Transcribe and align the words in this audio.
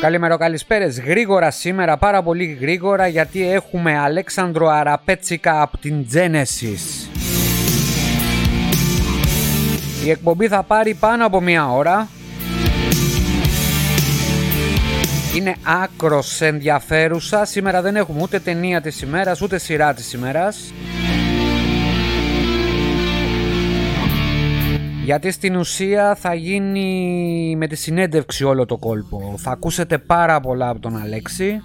Καλημέρα, 0.00 0.36
καλησπέρες. 0.36 1.00
Γρήγορα 1.00 1.50
σήμερα, 1.50 1.96
πάρα 1.96 2.22
πολύ 2.22 2.58
γρήγορα, 2.60 3.06
γιατί 3.06 3.50
έχουμε 3.50 3.98
Αλέξανδρο 3.98 4.68
Αραπέτσικα 4.68 5.62
από 5.62 5.78
την 5.78 6.06
Genesis. 6.14 7.08
Η 10.04 10.10
εκπομπή 10.10 10.48
θα 10.48 10.62
πάρει 10.62 10.94
πάνω 10.94 11.26
από 11.26 11.40
μία 11.40 11.70
ώρα. 11.70 12.08
Είναι 15.36 15.54
άκρος 15.82 16.40
ενδιαφέρουσα. 16.40 17.44
Σήμερα 17.44 17.82
δεν 17.82 17.96
έχουμε 17.96 18.22
ούτε 18.22 18.38
ταινία 18.38 18.80
της 18.80 19.02
ημέρας, 19.02 19.40
ούτε 19.40 19.58
σειρά 19.58 19.94
της 19.94 20.12
ημέρας. 20.12 20.72
Γιατί 25.04 25.30
στην 25.30 25.56
ουσία 25.56 26.14
θα 26.14 26.34
γίνει 26.34 27.54
με 27.56 27.66
τη 27.66 27.76
συνέντευξη 27.76 28.44
όλο 28.44 28.66
το 28.66 28.76
κόλπο. 28.76 29.34
Θα 29.38 29.50
ακούσετε 29.50 29.98
πάρα 29.98 30.40
πολλά 30.40 30.68
από 30.68 30.80
τον 30.80 30.96
Αλέξη. 30.96 31.60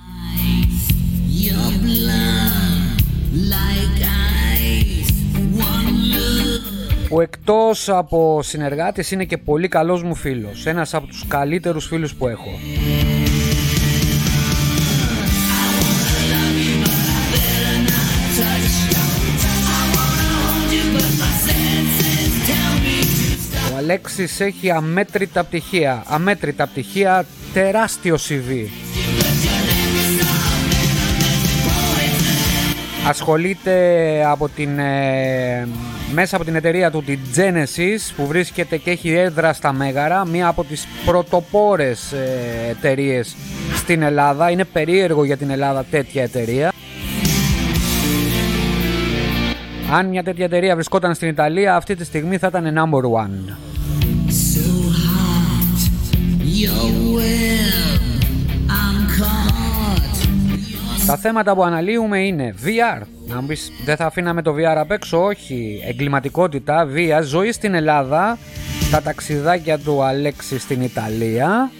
Που 7.07 7.21
εκτός 7.21 7.89
από 7.89 8.39
συνεργάτης 8.43 9.11
είναι 9.11 9.25
και 9.25 9.37
πολύ 9.37 9.67
καλός 9.67 10.03
μου 10.03 10.15
φίλος. 10.15 10.65
Ένας 10.65 10.93
από 10.93 11.07
τους 11.07 11.25
καλύτερους 11.27 11.85
φίλους 11.85 12.15
που 12.15 12.27
έχω. 12.27 12.49
Αλέξης 23.85 24.39
έχει 24.39 24.71
αμέτρητα 24.71 25.43
πτυχία, 25.43 26.03
αμέτρητα 26.07 26.67
πτυχία, 26.67 27.25
τεράστιο 27.53 28.15
CV. 28.15 28.69
Ασχολείται 33.07 33.75
από 34.27 34.49
την, 34.49 34.79
ε, 34.79 35.67
μέσα 36.13 36.35
από 36.35 36.45
την 36.45 36.55
εταιρεία 36.55 36.91
του, 36.91 37.03
την 37.03 37.19
Genesis, 37.35 38.13
που 38.15 38.27
βρίσκεται 38.27 38.77
και 38.77 38.91
έχει 38.91 39.13
έδρα 39.13 39.53
στα 39.53 39.73
Μέγαρα, 39.73 40.25
μία 40.25 40.47
από 40.47 40.63
τις 40.63 40.87
πρωτοπόρες 41.05 42.11
ε, 42.11 42.69
εταιρείες 42.69 43.35
στην 43.75 44.01
Ελλάδα. 44.01 44.49
Είναι 44.49 44.65
περίεργο 44.65 45.23
για 45.23 45.37
την 45.37 45.49
Ελλάδα 45.49 45.85
τέτοια 45.91 46.23
εταιρεία. 46.23 46.71
Αν 49.91 50.07
μια 50.07 50.23
τέτοια 50.23 50.45
εταιρεία 50.45 50.73
βρισκόταν 50.75 51.13
στην 51.13 51.27
Ιταλία, 51.27 51.75
αυτή 51.75 51.95
τη 51.95 52.05
στιγμή 52.05 52.37
θα 52.37 52.47
ήταν 52.47 52.73
number 52.77 53.23
one. 53.23 53.55
Τα 61.05 61.17
θέματα 61.17 61.55
που 61.55 61.63
αναλύουμε 61.63 62.19
είναι 62.19 62.55
VR. 62.63 63.01
Να 63.27 63.41
μου 63.41 63.47
πεις, 63.47 63.71
δεν 63.85 63.95
θα 63.95 64.05
αφήναμε 64.05 64.41
το 64.41 64.55
VR 64.55 64.77
απ' 64.77 64.91
έξω, 64.91 65.23
όχι. 65.23 65.81
Εγκληματικότητα, 65.87 66.85
βία, 66.85 67.21
ζωή 67.21 67.51
στην 67.51 67.73
Ελλάδα, 67.73 68.37
τα 68.91 69.01
ταξιδάκια 69.01 69.79
του 69.79 70.03
Αλέξη 70.03 70.59
στην 70.59 70.81
Ιταλία, 70.81 71.71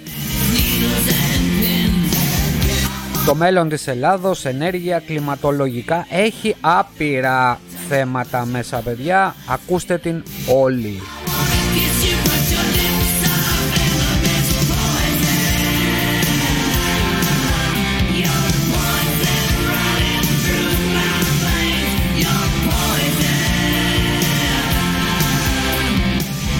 το 3.25 3.35
μέλλον 3.35 3.69
της 3.69 3.87
Ελλάδος, 3.87 4.45
ενέργεια, 4.45 4.99
κλιματολογικά, 5.05 6.05
έχει 6.09 6.55
άπειρα 6.61 7.59
θέματα 7.89 8.45
μέσα 8.45 8.77
παιδιά, 8.77 9.35
ακούστε 9.47 9.97
την 9.97 10.23
όλοι. 10.47 11.01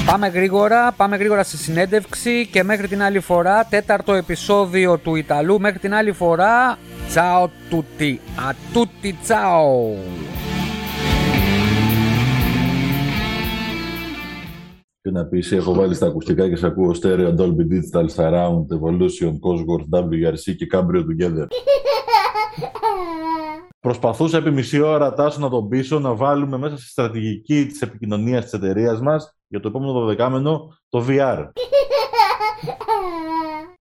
Πάμε 0.05 0.27
γρήγορα, 0.27 0.91
πάμε 0.91 1.17
γρήγορα 1.17 1.43
στη 1.43 1.57
συνέντευξη 1.57 2.47
και 2.47 2.63
μέχρι 2.63 2.87
την 2.87 3.01
άλλη 3.01 3.19
φορά, 3.19 3.65
τέταρτο 3.65 4.13
επεισόδιο 4.13 4.97
του 4.97 5.15
Ιταλού, 5.15 5.59
μέχρι 5.59 5.79
την 5.79 5.93
άλλη 5.93 6.11
φορά, 6.11 6.77
ciao 7.13 7.47
tutti, 7.71 8.19
a 8.47 8.53
tutti 8.73 9.13
ciao! 9.27 9.97
Και 15.01 15.11
να 15.11 15.25
πεις, 15.25 15.51
έχω 15.51 15.73
βάλει 15.73 15.95
στα 15.95 16.05
ακουστικά 16.05 16.49
και 16.49 16.55
σε 16.55 16.65
ακούω 16.65 16.95
Stereo 17.03 17.35
Dolby 17.37 17.65
Digital 17.71 18.05
Surround, 18.15 18.65
Evolution, 18.79 19.31
Cosworth, 19.45 19.99
WRC 20.01 20.55
και 20.57 20.67
Cambrio 20.73 20.99
Together. 20.99 21.47
Προσπαθούσα 23.79 24.37
επί 24.37 24.51
μισή 24.51 24.79
ώρα 24.79 25.13
τάσο 25.13 25.39
να 25.39 25.49
τον 25.49 25.67
πείσω 25.67 25.99
να 25.99 26.15
βάλουμε 26.15 26.57
μέσα 26.57 26.77
στη 26.77 26.87
στρατηγική 26.87 27.65
της 27.65 27.81
επικοινωνίας 27.81 28.43
της 28.43 28.53
εταιρείας 28.53 29.01
μας 29.01 29.34
για 29.47 29.59
το 29.59 29.67
επόμενο 29.67 29.91
δωδεκάμενο 29.91 30.77
το 30.89 31.05
VR. 31.09 31.49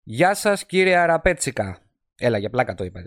Γεια 0.02 0.34
σας 0.34 0.66
κύριε 0.66 0.96
Αραπέτσικα. 0.96 1.78
Έλα, 2.16 2.38
για 2.38 2.50
πλάκα 2.50 2.74
το 2.74 2.84
είπα. 2.84 3.00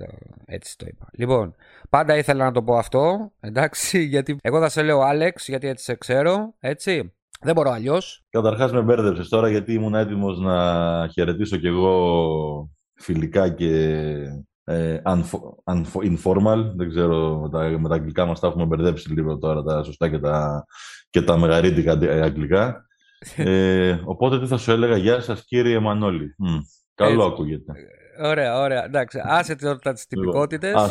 Έτσι 0.46 0.78
το 0.78 0.86
είπα. 0.90 1.08
Λοιπόν, 1.12 1.56
πάντα 1.90 2.18
ήθελα 2.18 2.46
να 2.46 2.52
το 2.52 2.64
πω 2.64 2.76
αυτό. 2.76 3.32
Εντάξει, 3.40 4.04
γιατί 4.14 4.38
εγώ 4.42 4.60
θα 4.60 4.70
σε 4.70 4.84
λέω 4.84 5.02
Άλεξ, 5.02 5.48
γιατί 5.48 5.68
έτσι 5.68 5.84
σε 5.84 5.96
ξέρω. 5.96 6.54
Έτσι. 6.60 7.12
Δεν 7.42 7.56
μπορώ 7.56 7.70
αλλιώς. 7.70 8.24
Καταρχάς 8.30 8.72
με 8.72 8.82
μπέρδεψες 8.82 9.30
τώρα 9.30 9.50
γιατί 9.50 9.74
ήμουν 9.74 9.96
έτοιμος 9.96 10.40
να 10.40 11.10
χαιρετήσω 11.14 11.58
κι 11.58 11.68
εγώ 11.68 12.70
φιλικά 12.94 13.50
και 13.50 14.04
ε, 14.64 15.02
informal. 15.94 16.72
Δεν 16.76 16.90
ξέρω, 16.90 17.40
με 17.40 17.50
τα, 17.50 17.80
με 17.80 17.90
τα 17.90 17.96
αγγλικά 17.96 18.26
μας 18.26 18.40
τα 18.40 18.48
έχουμε 18.48 18.66
μπερδέψει 18.66 19.14
λίγο 19.14 19.38
τώρα, 19.38 19.64
τα 19.64 19.84
σωστά 19.84 20.10
και 20.10 20.20
τα, 20.20 20.66
και 21.18 21.24
τα 21.24 21.38
μεγαρύτικα 21.38 21.92
αγγλικά. 22.24 22.82
Ε, 23.36 24.00
οπότε 24.06 24.40
τι 24.40 24.46
θα 24.46 24.58
σου 24.58 24.72
έλεγα, 24.72 24.98
γεια 24.98 25.22
σας 25.22 25.46
κύριε 25.46 25.80
Μανώλη. 25.80 26.36
καλό 26.96 27.24
ακούγεται. 27.24 27.74
Ωραία, 28.24 28.60
ωραία. 28.60 28.86
Εντάξει, 28.86 29.22
άσε 29.24 29.56
τώρα 29.56 29.94
τις 29.94 30.08
τυπικότητες. 30.08 30.70
Λοιπόν, 30.70 30.86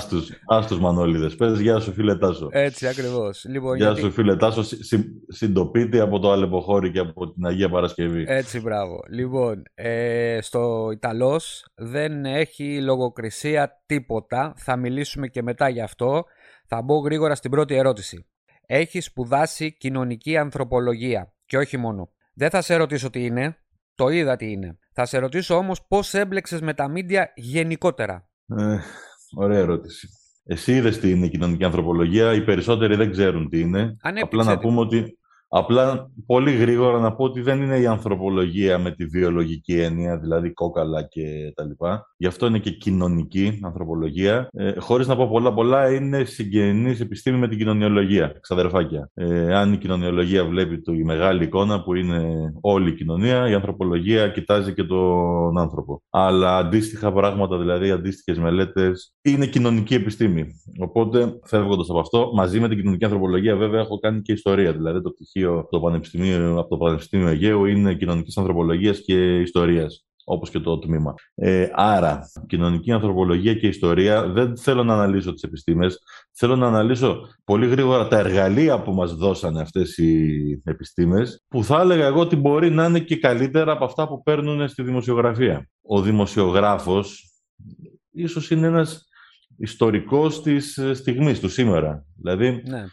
Άστου 0.47 0.75
τους 0.75 0.81
Μανώλιδε. 0.81 1.28
Πες, 1.28 1.60
γεια 1.60 1.81
σου, 1.81 1.92
φίλε 1.92 2.16
Τάσο. 2.16 2.48
Έτσι, 2.50 2.87
ακριβώς. 2.87 3.44
Λοιπόν, 3.48 3.76
γεια 3.76 3.87
γιατί... 3.87 4.00
σου, 4.00 4.10
φίλε 4.10 4.37
Τάσο. 4.37 4.62
Συντοπίτη 5.28 6.00
από 6.00 6.19
το 6.19 6.31
Αλεποχώρι 6.31 6.91
και 6.91 6.98
από 6.98 7.32
την 7.32 7.47
Αγία 7.47 7.69
Παρασκευή. 7.69 8.25
Έτσι, 8.28 8.60
μπράβο. 8.60 9.00
Λοιπόν, 9.10 9.62
ε, 9.75 10.38
στο 10.41 10.88
Ιταλός 10.93 11.66
δεν 11.75 12.25
έχει 12.25 12.82
λογοκρισία 12.82 13.82
τίποτα. 13.87 14.54
Θα 14.56 14.76
μιλήσουμε 14.76 15.26
και 15.26 15.43
μετά 15.43 15.69
γι' 15.69 15.82
αυτό. 15.82 16.25
Θα 16.66 16.82
μπω 16.82 16.98
γρήγορα 16.98 17.34
στην 17.34 17.50
πρώτη 17.50 17.75
ερώτηση. 17.75 18.26
Έχεις 18.66 19.04
σπουδάσει 19.04 19.77
κοινωνική 19.77 20.37
ανθρωπολογία. 20.37 21.34
Και 21.47 21.59
όχι 21.59 21.77
μόνο. 21.77 22.10
Δεν 22.34 22.50
θα 22.50 22.62
σε 22.62 22.77
ρωτήσω 22.77 23.10
τι 23.10 23.25
είναι. 23.25 23.56
Το 23.94 24.09
είδα 24.09 24.37
τι 24.37 24.50
είναι. 24.50 24.78
Θα 24.93 25.06
σε 25.06 25.19
ρωτήσω 25.19 25.56
όμως 25.56 25.87
πώς 25.87 26.15
έμπλεξες 26.15 26.60
με 26.60 26.75
τα 26.75 26.88
μίντια 26.88 27.32
γενικότερα. 27.34 28.28
Ε, 28.47 28.78
ωραία 29.37 29.59
ερώτηση. 29.59 30.09
Εσύ 30.44 30.72
είδες 30.72 30.99
τι 30.99 31.10
είναι 31.10 31.26
η 31.26 31.28
κοινωνική 31.28 31.65
ανθρωπολογία. 31.65 32.32
Οι 32.32 32.44
περισσότεροι 32.44 32.97
δεν 32.97 33.10
ξέρουν 33.10 33.49
τι 33.49 33.60
είναι. 33.60 33.97
Απλά 34.22 34.44
να 34.44 34.59
πούμε 34.59 34.81
ότι 34.81 35.19
Απλά 35.48 36.10
πολύ 36.26 36.52
γρήγορα 36.52 36.98
να 36.98 37.14
πω 37.14 37.24
ότι 37.24 37.40
δεν 37.40 37.62
είναι 37.62 37.78
η 37.78 37.86
ανθρωπολογία 37.86 38.78
με 38.78 38.90
τη 38.90 39.04
βιολογική 39.04 39.80
έννοια, 39.80 40.18
δηλαδή 40.18 40.52
κόκαλα 40.52 41.02
και 41.02 41.52
τα 41.54 41.64
λοιπά. 41.64 42.06
Γι' 42.16 42.26
αυτό 42.26 42.46
είναι 42.46 42.58
και 42.58 42.70
κοινωνική 42.70 43.60
ανθρωπολογία. 43.62 44.48
Ε, 44.52 44.72
Χωρίς 44.78 45.06
να 45.06 45.16
πω 45.16 45.28
πολλά 45.28 45.54
πολλά, 45.54 45.92
είναι 45.94 46.24
συγγενής 46.24 47.00
επιστήμη 47.00 47.38
με 47.38 47.48
την 47.48 47.58
κοινωνιολογία, 47.58 48.38
ξαδερφάκια. 48.40 49.10
Ε, 49.14 49.54
αν 49.54 49.72
η 49.72 49.76
κοινωνιολογία 49.76 50.44
βλέπει 50.44 50.81
τη 50.81 51.04
μεγάλη 51.04 51.44
εικόνα 51.44 51.82
που 51.82 51.94
είναι 51.94 52.52
όλη 52.60 52.88
η 52.88 52.94
κοινωνία, 52.94 53.49
η 53.49 53.54
ανθρωπολογία 53.54 54.28
κοιτάζει 54.28 54.72
και 54.72 54.84
τον 54.84 55.58
άνθρωπο. 55.58 56.02
Αλλά 56.10 56.56
αντίστοιχα 56.56 57.12
πράγματα, 57.12 57.58
δηλαδή 57.58 57.90
αντίστοιχες 57.90 58.38
μελέτες, 58.38 59.14
είναι 59.22 59.46
κοινωνική 59.46 59.94
επιστήμη. 59.94 60.46
Οπότε, 60.78 61.38
φεύγοντας 61.44 61.90
από 61.90 61.99
αυτό, 61.99 62.31
μαζί 62.34 62.60
με 62.60 62.69
την 62.69 62.76
κοινωνική 62.76 63.04
ανθρωπολογία, 63.04 63.56
βέβαια, 63.56 63.81
έχω 63.81 63.99
κάνει 63.99 64.22
και 64.22 64.32
ιστορία. 64.32 64.72
Δηλαδή, 64.72 65.02
το 65.02 65.10
πτυχίο 65.10 65.36
από 65.44 65.69
το 65.71 65.81
Πανεπιστήμιο, 65.81 66.59
από 66.59 66.69
το 66.69 66.77
Πανεπιστήμιο 66.77 67.29
Αιγαίου 67.29 67.65
είναι 67.65 67.94
κοινωνικής 67.94 68.37
ανθρωπολογίας 68.37 69.00
και 69.05 69.41
ιστορίας 69.41 70.06
όπως 70.29 70.50
και 70.50 70.61
το 70.61 70.79
τμήμα. 70.79 71.15
Ε, 71.35 71.69
άρα, 71.73 72.31
κοινωνική 72.47 72.93
ανθρωπολογία 72.93 73.55
και 73.55 73.67
ιστορία 73.67 74.29
δεν 74.29 74.56
θέλω 74.56 74.85
να 74.85 74.94
αναλύσω 74.94 75.33
τις 75.33 75.43
επιστήμες, 75.43 75.99
θέλω 76.33 76.56
να 76.56 76.67
αναλύσω 76.67 77.29
πολύ 77.44 77.67
γρήγορα 77.67 78.09
τα 78.09 78.19
εργαλεία 78.19 78.83
που 78.83 78.93
μας 78.93 79.15
δώσανε 79.15 79.61
αυτές 79.61 79.97
οι 79.97 80.62
επιστήμες, 80.65 81.44
που 81.49 81.65
θα 81.65 81.81
έλεγα 81.81 82.06
εγώ 82.06 82.21
ότι 82.21 82.37
μπορεί 82.37 82.71
να 82.71 82.85
είναι 82.85 83.00
και 83.00 83.17
καλύτερα 83.17 83.73
από 83.73 83.85
αυτά 83.85 84.09
που 84.09 84.23
παίρνουν 84.23 84.69
στη 84.69 84.83
δημοσιογραφία. 84.83 85.69
Ο 85.83 86.00
δημοσιογράφος 86.00 87.31
ίσως 88.11 88.50
είναι 88.50 88.67
ένας 88.67 89.09
ιστορικός 89.59 90.43
της 90.43 90.81
στιγμής 90.93 91.41
του 91.41 91.49
σήμερα. 91.49 92.05
Δηλαδή, 92.17 92.62
ναι. 92.67 92.85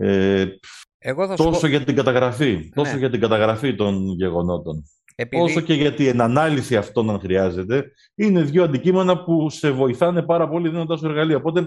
Ε, 0.00 0.46
εγώ 0.98 1.26
θα 1.26 1.34
τόσο 1.34 1.66
για 1.66 1.84
την 1.84 1.94
καταγραφή, 1.94 2.70
τόσο 2.74 2.92
ναι. 2.92 2.98
για 2.98 3.10
την 3.10 3.20
καταγραφή 3.20 3.74
των 3.74 4.14
γεγονότων. 4.16 4.84
όσο 5.32 5.60
και 5.60 5.74
γιατί 5.74 6.02
η 6.02 6.08
ενανάλυση 6.08 6.76
αυτών 6.76 7.10
αν 7.10 7.20
χρειάζεται, 7.20 7.92
είναι 8.14 8.42
δύο 8.42 8.64
αντικείμενα 8.64 9.24
που 9.24 9.50
σε 9.50 9.70
βοηθάνε 9.70 10.22
πάρα 10.22 10.48
πολύ 10.48 10.68
δίνοντας 10.68 10.98
σου 10.98 11.06
εργαλεία. 11.06 11.36
Οπότε, 11.36 11.64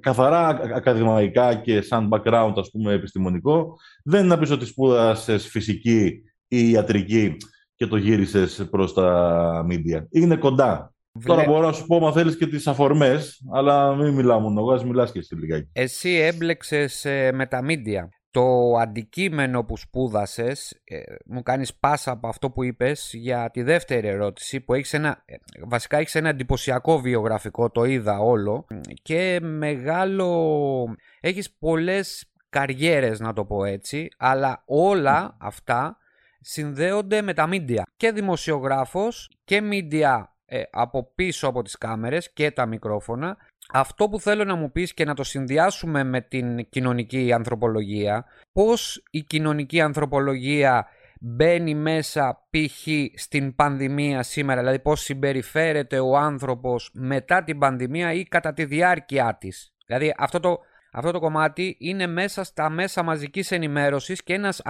καθαρά 0.00 0.48
ακαδημαϊκά 0.74 1.54
και 1.54 1.80
σαν 1.80 2.08
background, 2.12 2.52
ας 2.56 2.70
πούμε, 2.70 2.92
επιστημονικό, 2.92 3.76
δεν 4.04 4.20
είναι 4.20 4.28
να 4.28 4.38
πεις 4.38 4.50
ότι 4.50 4.66
σπούδασες 4.66 5.46
φυσική 5.46 6.22
ή 6.48 6.70
ιατρική 6.70 7.36
και 7.74 7.86
το 7.86 7.96
γύρισες 7.96 8.66
προς 8.70 8.94
τα 8.94 9.66
media. 9.70 10.02
Είναι 10.10 10.36
κοντά. 10.36 10.92
Τώρα 11.24 11.44
μπορώ 11.44 11.66
να 11.66 11.72
σου 11.72 11.86
πω, 11.86 11.98
μα 11.98 12.12
θέλεις 12.12 12.36
και 12.36 12.46
τις 12.46 12.66
αφορμές, 12.66 13.42
αλλά 13.52 13.94
μην 13.94 14.14
μιλάω 14.14 14.40
μόνο 14.40 14.60
εγώ, 14.60 14.72
α 14.72 14.84
μιλάς 14.84 15.12
και 15.12 15.18
εσύ 15.18 15.34
λιγάκι. 15.34 15.68
Εσύ 15.72 16.10
έμπλεξες 16.10 17.04
ε, 17.04 17.32
με 17.32 17.46
τα 17.46 17.62
μίντια 17.62 18.08
το 18.30 18.74
αντικείμενο 18.74 19.64
που 19.64 19.76
σπούδασες, 19.76 20.80
ε, 20.84 20.98
μου 21.26 21.42
κάνεις 21.42 21.74
πάσα 21.74 22.10
από 22.10 22.28
αυτό 22.28 22.50
που 22.50 22.64
είπες 22.64 23.10
για 23.14 23.50
τη 23.50 23.62
δεύτερη 23.62 24.08
ερώτηση 24.08 24.60
που 24.60 24.74
έχεις 24.74 24.94
ένα, 24.94 25.22
ε, 25.24 25.34
βασικά 25.66 25.98
έχεις 25.98 26.14
ένα 26.14 26.28
εντυπωσιακό 26.28 26.98
βιογραφικό, 26.98 27.70
το 27.70 27.84
είδα 27.84 28.18
όλο 28.18 28.66
και 29.02 29.38
μεγάλο, 29.42 30.96
έχεις 31.20 31.56
πολλές 31.58 32.32
καριέρες 32.48 33.20
να 33.20 33.32
το 33.32 33.44
πω 33.44 33.64
έτσι, 33.64 34.08
αλλά 34.16 34.62
όλα 34.66 35.36
αυτά 35.40 35.96
συνδέονται 36.40 37.22
με 37.22 37.34
τα 37.34 37.46
μίντια 37.46 37.82
και 37.96 38.12
δημοσιογράφος 38.12 39.30
και 39.44 39.60
μίντια 39.60 40.36
ε, 40.50 40.62
από 40.70 41.12
πίσω 41.14 41.48
από 41.48 41.62
τις 41.62 41.78
κάμερες 41.78 42.32
και 42.32 42.50
τα 42.50 42.66
μικρόφωνα 42.66 43.36
αυτό 43.72 44.08
που 44.08 44.20
θέλω 44.20 44.44
να 44.44 44.54
μου 44.54 44.72
πεις 44.72 44.94
και 44.94 45.04
να 45.04 45.14
το 45.14 45.24
συνδυάσουμε 45.24 46.04
με 46.04 46.20
την 46.20 46.68
κοινωνική 46.68 47.32
ανθρωπολογία, 47.32 48.24
πώς 48.52 49.02
η 49.10 49.22
κοινωνική 49.22 49.80
ανθρωπολογία 49.80 50.86
μπαίνει 51.20 51.74
μέσα 51.74 52.46
π.χ. 52.50 52.86
στην 53.14 53.54
πανδημία 53.54 54.22
σήμερα, 54.22 54.60
δηλαδή 54.60 54.78
πώς 54.78 55.00
συμπεριφέρεται 55.00 55.98
ο 55.98 56.16
άνθρωπος 56.16 56.90
μετά 56.92 57.44
την 57.44 57.58
πανδημία 57.58 58.12
ή 58.12 58.22
κατά 58.22 58.52
τη 58.52 58.64
διάρκεια 58.64 59.36
της. 59.40 59.72
Δηλαδή 59.86 60.14
αυτό 60.18 60.40
το, 60.40 60.58
αυτό 60.92 61.10
το 61.10 61.18
κομμάτι 61.18 61.76
είναι 61.80 62.06
μέσα 62.06 62.44
στα 62.44 62.70
μέσα 62.70 63.02
μαζικής 63.02 63.50
ενημέρωσης 63.50 64.22
και 64.22 64.34
ένας 64.34 64.60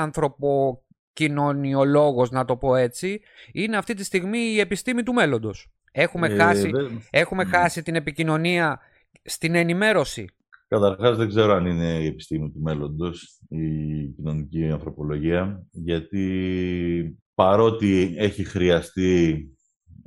ανθρωποκοινωνιολόγος, 1.24 2.30
να 2.30 2.44
το 2.44 2.56
πω 2.56 2.74
έτσι, 2.74 3.20
είναι 3.52 3.76
αυτή 3.76 3.94
τη 3.94 4.04
στιγμή 4.04 4.38
η 4.38 4.60
επιστήμη 4.60 5.02
του 5.02 5.12
μέλλοντος. 5.12 5.68
Έχουμε, 5.92 6.26
ε, 6.26 6.36
χάσει, 6.36 6.70
έχουμε 7.10 7.44
χάσει 7.44 7.82
την 7.82 7.94
επικοινωνία 7.94 8.80
στην 9.22 9.54
ενημέρωση. 9.54 10.24
Καταρχάς 10.68 11.16
δεν 11.16 11.28
ξέρω 11.28 11.52
αν 11.52 11.66
είναι 11.66 11.98
η 12.00 12.06
επιστήμη 12.06 12.50
του 12.50 12.60
μέλλοντος, 12.60 13.40
η 13.48 14.06
κοινωνική 14.16 14.68
ανθρωπολογία, 14.68 15.62
γιατί 15.70 17.18
παρότι 17.34 18.14
έχει 18.18 18.44
χρειαστεί, 18.44 19.48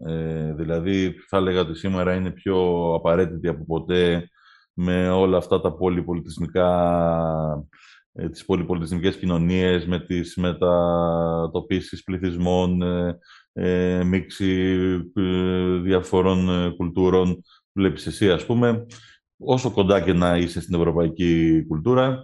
ε, 0.05 0.53
δηλαδή 0.53 1.15
θα 1.27 1.37
έλεγα 1.37 1.59
ότι 1.59 1.75
σήμερα 1.75 2.13
είναι 2.13 2.31
πιο 2.31 2.93
απαραίτητη 2.93 3.47
από 3.47 3.65
ποτέ 3.65 4.29
με 4.73 5.09
όλα 5.09 5.37
αυτά 5.37 5.61
τα 5.61 5.73
πολυπολιτισμικά 5.73 6.67
ε, 8.13 8.29
τις 8.29 8.45
πολυπολιτισμικές 8.45 9.15
κοινωνίες, 9.15 9.85
με 9.85 9.99
τις 9.99 10.35
μετατοπίσεις 10.35 12.03
πληθυσμών, 12.03 12.81
ε, 12.81 13.19
ε 13.53 14.03
μίξη 14.03 14.71
ε, 15.15 15.77
διαφορών 15.77 16.73
κουλτούρων 16.75 17.43
βλέπεις 17.73 18.07
εσύ, 18.07 18.31
ας 18.31 18.45
πούμε, 18.45 18.85
όσο 19.37 19.71
κοντά 19.71 20.01
και 20.01 20.13
να 20.13 20.37
είσαι 20.37 20.61
στην 20.61 20.75
ευρωπαϊκή 20.75 21.63
κουλτούρα, 21.67 22.19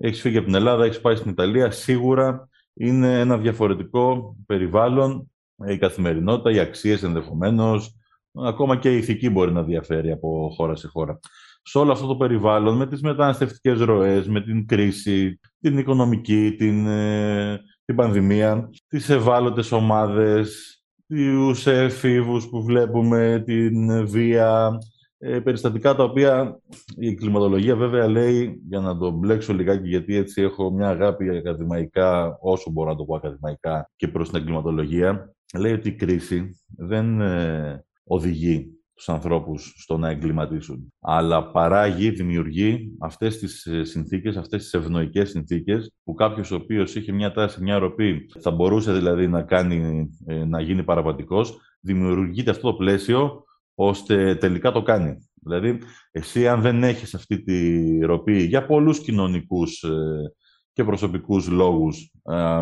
έχεις 0.00 0.20
φύγει 0.20 0.36
από 0.36 0.46
την 0.46 0.54
Ελλάδα, 0.54 0.84
έχεις 0.84 1.00
πάει 1.00 1.16
στην 1.16 1.30
Ιταλία, 1.30 1.70
σίγουρα 1.70 2.48
είναι 2.74 3.20
ένα 3.20 3.38
διαφορετικό 3.38 4.36
περιβάλλον, 4.46 5.30
η 5.66 5.78
καθημερινότητα, 5.78 6.50
οι 6.50 6.58
αξίες 6.58 7.02
ενδεχομένως, 7.02 7.96
ακόμα 8.32 8.76
και 8.76 8.94
η 8.94 8.96
ηθική 8.96 9.30
μπορεί 9.30 9.52
να 9.52 9.62
διαφέρει 9.62 10.10
από 10.10 10.52
χώρα 10.56 10.76
σε 10.76 10.88
χώρα. 10.88 11.18
Σε 11.62 11.78
όλο 11.78 11.92
αυτό 11.92 12.06
το 12.06 12.16
περιβάλλον, 12.16 12.76
με 12.76 12.86
τις 12.86 13.02
μεταναστευτικές 13.02 13.80
ροές, 13.80 14.28
με 14.28 14.40
την 14.40 14.66
κρίση, 14.66 15.40
την 15.60 15.78
οικονομική, 15.78 16.54
την, 16.58 16.86
ε, 16.86 17.60
την 17.84 17.96
πανδημία, 17.96 18.70
τις 18.88 19.08
ευάλωτες 19.08 19.72
ομάδες, 19.72 20.76
τους 21.06 21.66
εφήβους 21.66 22.48
που 22.48 22.64
βλέπουμε, 22.64 23.42
την 23.46 24.06
βία, 24.06 24.78
ε, 25.18 25.40
περιστατικά 25.40 25.94
τα 25.94 26.04
οποία 26.04 26.60
η 26.96 27.14
κλιματολογία 27.14 27.76
βέβαια 27.76 28.08
λέει, 28.08 28.60
για 28.68 28.80
να 28.80 28.98
το 28.98 29.10
μπλέξω 29.10 29.52
λιγάκι 29.52 29.88
γιατί 29.88 30.16
έτσι 30.16 30.42
έχω 30.42 30.70
μια 30.70 30.88
αγάπη 30.88 31.36
ακαδημαϊκά, 31.36 32.38
όσο 32.40 32.70
μπορώ 32.70 32.90
να 32.90 32.96
το 32.96 33.04
πω 33.04 33.14
ακαδημαϊκά 33.14 33.90
και 33.96 34.08
προς 34.08 34.28
την 34.30 34.38
εγκληματολογία, 34.38 35.34
λέει 35.58 35.72
ότι 35.72 35.88
η 35.88 35.94
κρίση 35.94 36.62
δεν 36.66 37.20
ε, 37.20 37.84
οδηγεί 38.04 38.81
τους 39.04 39.14
ανθρώπους 39.14 39.74
στο 39.76 39.96
να 39.96 40.08
εγκληματίσουν, 40.08 40.92
αλλά 41.00 41.50
παράγει, 41.50 42.10
δημιουργεί 42.10 42.96
αυτές 43.00 43.38
τις 43.38 43.66
ε, 43.66 43.84
συνθήκες, 43.84 44.36
αυτές 44.36 44.62
τις 44.62 44.74
ευνοϊκές 44.74 45.30
συνθήκες 45.30 45.92
που 46.04 46.14
κάποιος 46.14 46.50
ο 46.50 46.54
οποίος 46.54 46.94
είχε 46.94 47.12
μια 47.12 47.32
τάση, 47.32 47.62
μια 47.62 47.78
ροπή, 47.78 48.30
θα 48.40 48.50
μπορούσε 48.50 48.92
δηλαδή 48.92 49.28
να, 49.28 49.42
κάνει, 49.42 50.08
ε, 50.26 50.44
να 50.44 50.60
γίνει 50.60 50.84
παραβατικός, 50.84 51.60
δημιουργείται 51.80 52.50
αυτό 52.50 52.70
το 52.70 52.76
πλαίσιο 52.76 53.44
ώστε 53.74 54.34
τελικά 54.34 54.72
το 54.72 54.82
κάνει. 54.82 55.16
Δηλαδή, 55.34 55.78
εσύ 56.10 56.48
αν 56.48 56.60
δεν 56.60 56.82
έχεις 56.82 57.14
αυτή 57.14 57.42
τη 57.42 57.98
ροπή 57.98 58.42
για 58.42 58.66
πολλούς 58.66 59.00
κοινωνικούς 59.00 59.82
ε, 59.82 59.90
και 60.72 60.84
προσωπικούς 60.84 61.48
λόγους 61.48 62.12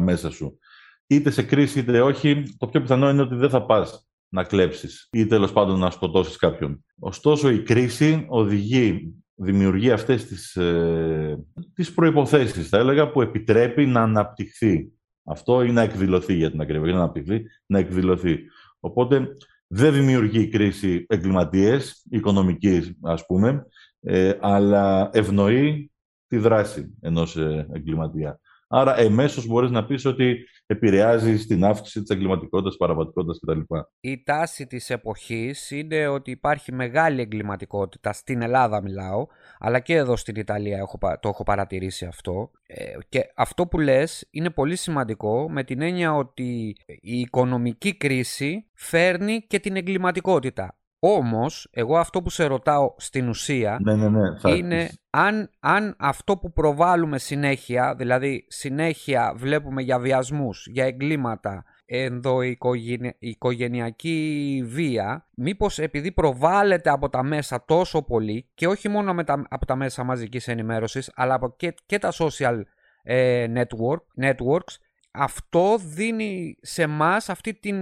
μέσα 0.01 0.31
σου, 0.31 0.59
είτε 1.07 1.31
σε 1.31 1.43
κρίση 1.43 1.79
είτε 1.79 2.01
όχι, 2.01 2.43
το 2.59 2.67
πιο 2.67 2.81
πιθανό 2.81 3.11
είναι 3.11 3.23
ότι 3.23 3.35
δεν 3.35 3.51
θα 3.51 3.67
πας 3.67 4.10
να 4.33 4.45
κλέψεις 4.45 5.09
ή 5.13 5.27
τέλος 5.27 5.53
πάντων 5.53 5.79
να 5.79 5.91
σκοτώσεις 5.91 6.37
κάποιον. 6.37 6.85
Ωστόσο, 6.99 7.51
η 7.51 7.63
κρίση 7.63 8.27
οδηγεί, 8.29 9.15
δημιουργεί 9.35 9.91
αυτές 9.91 10.27
τις, 10.27 10.57
ε, 10.57 11.39
τις 11.75 11.95
προϋποθέσεις, 11.95 12.69
θα 12.69 12.79
έλεγα, 12.79 13.11
που 13.11 13.23
επιτρέπει 13.23 13.87
να 13.87 14.03
αναπτυχθεί. 14.03 14.93
Αυτό 15.25 15.63
ή 15.63 15.73
να 15.73 15.83
εκδηλωθεί 15.83 16.35
για 16.35 16.51
την 16.51 16.61
ακρίβεια, 16.61 16.93
να 16.93 16.99
αναπτυχθεί, 16.99 17.43
να 17.67 17.79
εκδηλωθεί. 17.79 18.39
Οπότε, 18.81 19.37
δεν 19.67 19.93
δημιουργεί 19.93 20.49
κρίση 20.49 21.05
εγκληματίες, 21.09 22.07
οικονομικής 22.11 22.93
ας 23.03 23.27
πούμε, 23.27 23.67
ε, 24.01 24.33
αλλά 24.41 25.11
ευνοεί 25.13 25.93
τη 26.27 26.37
δράση 26.37 26.97
ενός 27.01 27.37
ε, 27.37 27.67
εγκληματία. 27.73 28.41
Άρα 28.73 28.99
εμέσως 28.99 29.47
μπορείς 29.47 29.71
να 29.71 29.87
πεις 29.87 30.05
ότι 30.05 30.37
επηρεάζει 30.67 31.39
στην 31.39 31.65
αύξηση 31.65 32.01
της 32.01 32.11
εγκληματικότητας, 32.11 32.77
παραβατικότητας 32.77 33.39
κτλ. 33.39 33.75
Η 34.01 34.23
τάση 34.23 34.67
της 34.67 34.91
εποχής 34.91 35.71
είναι 35.71 36.07
ότι 36.07 36.31
υπάρχει 36.31 36.73
μεγάλη 36.73 37.21
εγκληματικότητα, 37.21 38.13
στην 38.13 38.43
Ελλάδα 38.43 38.83
μιλάω, 38.83 39.27
αλλά 39.59 39.81
και 39.81 39.95
εδώ 39.95 40.17
στην 40.17 40.35
Ιταλία 40.37 40.79
έχω, 40.79 40.99
το 41.21 41.29
έχω 41.29 41.43
παρατηρήσει 41.43 42.05
αυτό. 42.05 42.51
Ε, 42.67 42.85
και 43.09 43.33
αυτό 43.35 43.67
που 43.67 43.79
λες 43.79 44.29
είναι 44.31 44.51
πολύ 44.51 44.77
σημαντικό 44.77 45.51
με 45.51 45.65
την 45.65 45.83
έννοια 45.83 46.15
ότι 46.15 46.77
η 46.87 47.21
οικονομική 47.21 47.97
κρίση 47.97 48.67
φέρνει 48.75 49.41
και 49.47 49.59
την 49.59 49.77
εγκληματικότητα. 49.77 50.80
Όμως, 51.03 51.69
εγώ 51.71 51.99
αυτό 51.99 52.23
που 52.23 52.31
σε 52.31 52.45
ρωτάω 52.45 52.95
στην 52.97 53.29
ουσία 53.29 53.79
ναι, 53.83 53.95
ναι, 53.95 54.09
ναι, 54.09 54.21
είναι 54.57 54.91
αν, 55.11 55.51
αν 55.61 55.95
αυτό 55.99 56.37
που 56.37 56.53
προβάλλουμε 56.53 57.19
συνέχεια, 57.19 57.95
δηλαδή 57.95 58.45
συνέχεια 58.49 59.35
βλέπουμε 59.37 59.83
για 59.83 59.99
βιασμούς, 59.99 60.67
για 60.71 60.85
εγκλήματα, 60.85 61.65
ενδοοικογενειακή 61.85 64.63
βία, 64.67 65.29
μήπως 65.35 65.79
επειδή 65.79 66.13
προβάλλεται 66.13 66.91
από 66.91 67.09
τα 67.09 67.23
μέσα 67.23 67.65
τόσο 67.65 68.03
πολύ 68.03 68.51
και 68.55 68.67
όχι 68.67 68.89
μόνο 68.89 69.15
με 69.15 69.25
τα, 69.25 69.47
από 69.49 69.67
τα 69.67 69.77
μέσα 69.77 70.05
μαζικής 70.05 70.49
ενημέρωσης, 70.49 71.13
αλλά 71.15 71.35
από 71.35 71.55
και, 71.57 71.75
και 71.87 71.99
τα 71.99 72.13
social 72.13 72.61
ε, 73.03 73.47
network, 73.55 74.01
networks, 74.25 74.75
αυτό 75.11 75.79
δίνει 75.79 76.59
σε 76.61 76.83
εμά 76.83 77.17
αυτή 77.27 77.55
την 77.55 77.77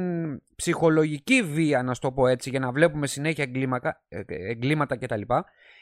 ψυχολογική 0.57 1.43
βία, 1.43 1.83
να 1.83 1.95
το 1.95 2.13
πω 2.13 2.27
έτσι, 2.27 2.51
για 2.51 2.59
να 2.59 2.73
βλέπουμε 2.73 3.07
συνέχεια 3.07 3.45
εγκλήματα, 3.45 4.03
ε, 4.09 4.23
εγκλήματα 4.27 4.97
κτλ. 4.97 5.21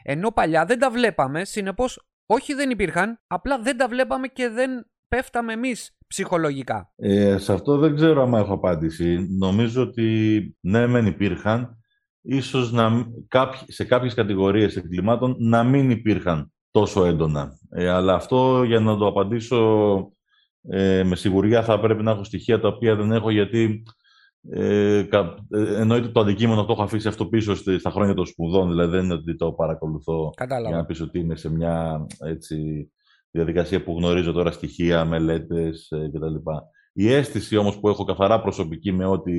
Ενώ 0.02 0.30
παλιά 0.30 0.64
δεν 0.64 0.78
τα 0.78 0.90
βλέπαμε, 0.90 1.44
συνεπώς 1.44 2.06
όχι 2.26 2.54
δεν 2.54 2.70
υπήρχαν, 2.70 3.20
απλά 3.26 3.58
δεν 3.58 3.76
τα 3.76 3.88
βλέπαμε 3.88 4.26
και 4.26 4.48
δεν 4.48 4.86
πέφταμε 5.08 5.52
εμείς 5.52 5.96
ψυχολογικά. 6.06 6.92
Ε, 6.96 7.38
σε 7.38 7.52
αυτό 7.52 7.78
δεν 7.78 7.94
ξέρω 7.94 8.22
αν 8.22 8.34
έχω 8.34 8.54
απάντηση. 8.54 9.26
Νομίζω 9.38 9.82
ότι 9.82 10.56
ναι, 10.60 10.86
μεν 10.86 11.06
υπήρχαν, 11.06 11.78
ίσως 12.20 12.72
να, 12.72 13.06
σε 13.66 13.84
κάποιες 13.84 14.14
κατηγορίες 14.14 14.76
εγκλημάτων 14.76 15.36
να 15.38 15.64
μην 15.64 15.90
υπήρχαν 15.90 16.52
τόσο 16.70 17.04
έντονα. 17.04 17.58
Ε, 17.70 17.88
αλλά 17.88 18.14
αυτό 18.14 18.62
για 18.62 18.80
να 18.80 18.96
το 18.96 19.06
απαντήσω 19.06 19.96
ε, 20.68 21.04
με 21.04 21.16
σιγουριά 21.16 21.62
θα 21.62 21.80
πρέπει 21.80 22.02
να 22.02 22.10
έχω 22.10 22.24
στοιχεία 22.24 22.60
τα 22.60 22.68
οποία 22.68 22.96
δεν 22.96 23.12
έχω 23.12 23.30
γιατί 23.30 23.82
ε, 24.50 25.02
κα, 25.02 25.34
ε, 25.50 25.80
εννοείται 25.80 26.08
το 26.08 26.20
αντικείμενο 26.20 26.64
το 26.64 26.72
έχω 26.72 26.82
αφήσει 26.82 27.08
αυτό 27.08 27.26
πίσω 27.26 27.54
στα 27.54 27.90
χρόνια 27.90 28.14
των 28.14 28.26
σπουδών, 28.26 28.68
δηλαδή 28.68 28.90
δεν 28.90 29.04
είναι 29.04 29.14
ότι 29.14 29.36
το 29.36 29.52
παρακολουθώ 29.52 30.32
Κατάλαβα. 30.36 30.68
για 30.68 30.76
να 30.76 30.84
πεις 30.84 31.00
ότι 31.00 31.18
είμαι 31.18 31.36
σε 31.36 31.50
μια 31.50 32.06
έτσι, 32.18 32.90
διαδικασία 33.30 33.84
που 33.84 33.96
γνωρίζω 33.98 34.32
τώρα 34.32 34.50
στοιχεία, 34.50 35.04
μελέτες 35.04 35.90
ε, 35.90 36.10
κτλ. 36.12 36.34
Η 36.92 37.12
αίσθηση 37.12 37.56
όμως 37.56 37.78
που 37.78 37.88
έχω 37.88 38.04
καθαρά 38.04 38.40
προσωπική 38.40 38.92
με 38.92 39.06
ό,τι, 39.06 39.32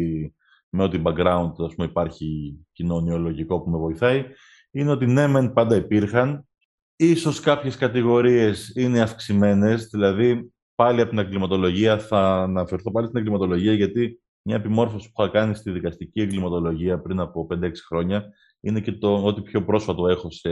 με 0.69 0.84
ό,τι 0.84 1.01
background 1.03 1.51
ας 1.57 1.75
πούμε, 1.75 1.88
υπάρχει 1.88 2.57
κοινωνιολογικό 2.72 3.62
που 3.62 3.69
με 3.69 3.77
βοηθάει, 3.77 4.25
είναι 4.72 4.91
ότι 4.91 5.05
ναι, 5.05 5.27
μεν 5.27 5.53
πάντα 5.53 5.75
υπήρχαν. 5.75 6.48
Ίσως 6.96 7.39
κάποιες 7.39 7.75
κατηγορίες 7.75 8.72
είναι 8.75 9.01
αυξημένες, 9.01 9.88
δηλαδή 9.88 10.51
πάλι 10.77 11.01
από 11.01 11.10
την 11.10 11.19
εγκληματολογία, 11.19 12.00
θα 12.00 12.41
αναφερθώ 12.41 12.91
πάλι 12.91 13.07
στην 13.07 13.19
εγκληματολογία, 13.19 13.74
γιατί 13.74 14.22
μια 14.41 14.55
επιμόρφωση 14.55 15.12
που 15.12 15.22
είχα 15.22 15.31
κάνει 15.31 15.55
στη 15.55 15.72
δικαστική 15.72 16.22
εγκληματολογία 16.22 17.01
πριν 17.01 17.19
από 17.19 17.48
5-6 17.53 17.72
χρόνια 17.88 18.25
είναι 18.60 18.79
και 18.79 18.91
το 18.91 19.24
ότι 19.24 19.41
πιο 19.41 19.65
πρόσφατο 19.65 20.07
έχω 20.07 20.31
σε 20.31 20.50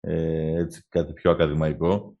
ε, 0.00 0.58
έτσι, 0.58 0.84
κάτι 0.88 1.12
πιο 1.12 1.30
ακαδημαϊκό. 1.30 2.16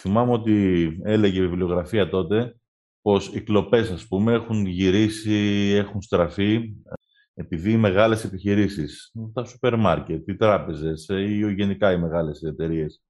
Θυμάμαι 0.00 0.32
ότι 0.32 0.86
έλεγε 1.02 1.38
η 1.38 1.40
βιβλιογραφία 1.40 2.08
τότε 2.08 2.56
πως 3.02 3.34
οι 3.34 3.42
κλοπές, 3.42 3.90
ας 3.90 4.08
πούμε, 4.08 4.32
έχουν 4.32 4.66
γυρίσει, 4.66 5.72
έχουν 5.76 6.02
στραφεί 6.02 6.74
επειδή 7.34 7.72
οι 7.72 7.76
μεγάλες 7.76 8.24
επιχειρήσεις, 8.24 9.12
τα 9.32 9.44
σούπερ 9.44 9.76
μάρκετ, 9.76 10.28
οι 10.28 10.36
τράπεζες 10.36 11.08
ε, 11.08 11.20
ή 11.20 11.52
γενικά 11.52 11.92
οι 11.92 11.98
μεγάλες 11.98 12.42
εταιρείες 12.42 13.02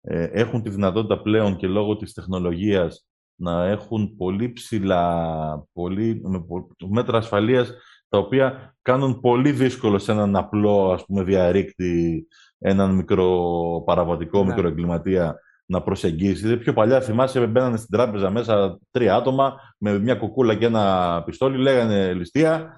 ε, 0.00 0.24
έχουν 0.32 0.62
τη 0.62 0.70
δυνατότητα 0.70 1.22
πλέον 1.22 1.56
και 1.56 1.66
λόγω 1.66 1.96
της 1.96 2.12
τεχνολογίας 2.12 3.09
να 3.40 3.64
έχουν 3.64 4.16
πολύ 4.16 4.52
ψηλά, 4.52 5.64
πολύ, 5.72 6.20
με, 6.24 6.44
μέτρα 6.88 7.18
ασφαλείας 7.18 7.72
τα 8.08 8.18
οποία 8.18 8.76
κάνουν 8.82 9.20
πολύ 9.20 9.52
δύσκολο 9.52 9.98
σε 9.98 10.12
έναν 10.12 10.36
απλό 10.36 10.92
ας 10.92 11.04
πούμε, 11.04 11.22
διαρρήκτη, 11.22 12.26
έναν 12.58 12.94
μικρό 12.94 13.82
παραβατικό, 13.86 14.38
ναι. 14.38 14.48
μικροεγκληματία 14.48 15.38
να 15.66 15.82
προσεγγίσει. 15.82 16.42
Δηλαδή, 16.42 16.62
πιο 16.62 16.72
παλιά 16.72 17.00
θυμάσαι, 17.00 17.46
μπαίνανε 17.46 17.76
στην 17.76 17.90
τράπεζα 17.90 18.30
μέσα 18.30 18.78
τρία 18.90 19.14
άτομα 19.14 19.54
με 19.78 19.98
μια 19.98 20.14
κουκούλα 20.14 20.54
και 20.54 20.66
ένα 20.66 21.22
πιστόλι, 21.26 21.58
λέγανε 21.58 22.12
ληστεία, 22.12 22.72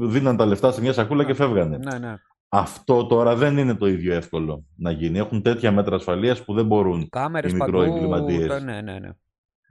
δίναν 0.00 0.36
τα 0.36 0.46
λεφτά 0.46 0.72
σε 0.72 0.80
μια 0.80 0.92
σακούλα 0.92 1.24
και 1.24 1.34
φεύγανε. 1.34 1.76
Ναι, 1.76 1.98
ναι. 1.98 2.14
Αυτό 2.48 3.06
τώρα 3.06 3.36
δεν 3.36 3.58
είναι 3.58 3.74
το 3.74 3.86
ίδιο 3.86 4.14
εύκολο 4.14 4.64
να 4.76 4.90
γίνει. 4.90 5.18
Έχουν 5.18 5.42
τέτοια 5.42 5.72
μέτρα 5.72 5.96
ασφαλείας 5.96 6.44
που 6.44 6.54
δεν 6.54 6.66
μπορούν 6.66 7.08
Κάμερες 7.08 7.52
οι 7.52 7.54
μικροεγκληματίες. 7.54 8.62
Ναι, 8.62 8.80
ναι, 8.80 8.98
ναι. 8.98 9.10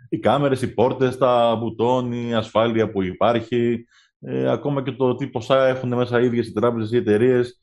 Οι 0.10 0.20
κάμερες, 0.20 0.62
οι 0.62 0.74
πόρτες, 0.74 1.18
τα 1.18 1.56
μπουτόνι, 1.60 2.28
η 2.28 2.34
ασφάλεια 2.34 2.92
που 2.92 3.02
υπάρχει, 3.04 3.86
ε, 4.20 4.52
ακόμα 4.52 4.84
και 4.84 4.92
το 4.92 5.16
τι 5.16 5.28
ποσά 5.28 5.68
έχουν 5.68 5.96
μέσα 5.96 6.22
οι 6.22 6.26
ίδιες 6.26 6.48
οι 6.48 6.54
τράπεζες 6.54 6.92
ή 6.92 6.96
οι 6.96 7.00
εταιρείες 7.00 7.60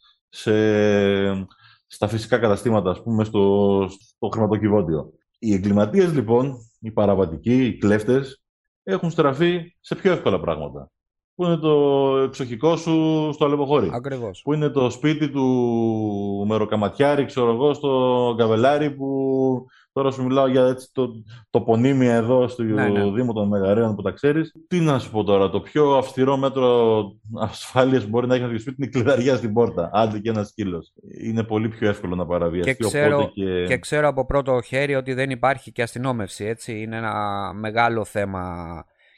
στα 1.87 2.09
φυσικά 2.09 2.39
καταστήματα, 2.39 2.91
ας 2.91 3.03
πούμε, 3.03 3.25
στο, 3.25 3.87
στο 3.89 4.29
χρηματοκιβώτιο. 4.29 5.13
Οι 5.39 5.55
εγκληματίες, 5.55 6.13
λοιπόν, 6.13 6.57
οι 6.81 6.91
παραβατικοί, 6.91 7.65
οι 7.67 7.79
κλέφτες, 7.79 8.43
έχουν 8.83 9.11
στραφεί 9.11 9.75
σε 9.81 9.95
πιο 9.95 10.13
εύκολα 10.13 10.41
πράγματα. 10.41 10.91
Που 11.35 11.45
είναι 11.45 11.57
το 11.57 12.17
εξοχικό 12.17 12.77
σου 12.77 13.31
στο 13.33 13.45
Αλεποχώρι. 13.45 13.91
Ακριβώς. 13.93 14.41
Που 14.45 14.53
είναι 14.53 14.69
το 14.69 14.91
σπίτι 14.91 15.31
του 15.31 16.45
μεροκαματιάρη, 16.49 17.25
ξέρω 17.25 17.51
εγώ, 17.51 17.75
στο 17.75 18.35
Καβελάρι 18.39 18.91
που 18.91 19.67
Τώρα 19.97 20.11
σου 20.11 20.23
μιλάω 20.25 20.47
για 20.47 20.67
έτσι, 20.67 20.89
το, 20.93 21.09
το 21.51 21.61
πονίμια 21.61 22.15
εδώ 22.15 22.49
στο 22.49 22.63
ναι, 22.63 22.89
ναι. 22.89 23.11
Δήμο 23.11 23.33
των 23.33 23.49
Μεγαρέων 23.49 23.95
που 23.97 24.03
τα 24.03 24.11
ξέρεις. 24.11 24.55
Τι 24.69 24.81
να 24.81 24.99
σου 24.99 25.11
πω 25.11 25.25
τώρα, 25.25 25.51
το 25.51 25.61
πιο 25.61 25.97
αυστηρό 25.97 26.37
μέτρο 26.37 27.03
ασφάλειας 27.41 28.03
που 28.03 28.09
μπορεί 28.09 28.27
να 28.27 28.35
έχει 28.35 28.45
να 28.45 28.59
σπίτι 28.59 28.75
είναι 28.79 28.87
η 28.87 28.89
κλειδαριά 28.89 29.37
στην 29.37 29.53
πόρτα. 29.53 29.91
Άντε 29.93 30.19
και 30.19 30.29
ένας 30.29 30.49
σκύλος. 30.49 30.93
Είναι 31.23 31.43
πολύ 31.43 31.69
πιο 31.69 31.89
εύκολο 31.89 32.15
να 32.15 32.27
παραβιαστεί. 32.27 32.77
Και 32.77 32.85
ξέρω, 32.85 33.31
και... 33.35 33.65
και 33.67 33.79
ξέρω 33.79 34.09
από 34.09 34.27
πρώτο 34.27 34.61
χέρι 34.61 34.95
ότι 34.95 35.15
δεν 35.15 35.31
υπάρχει 35.31 35.73
και 35.73 35.83
αστυνόμευση. 35.83 36.45
Έτσι. 36.45 36.81
Είναι 36.81 36.97
ένα 36.97 37.15
μεγάλο 37.55 38.05
θέμα. 38.05 38.55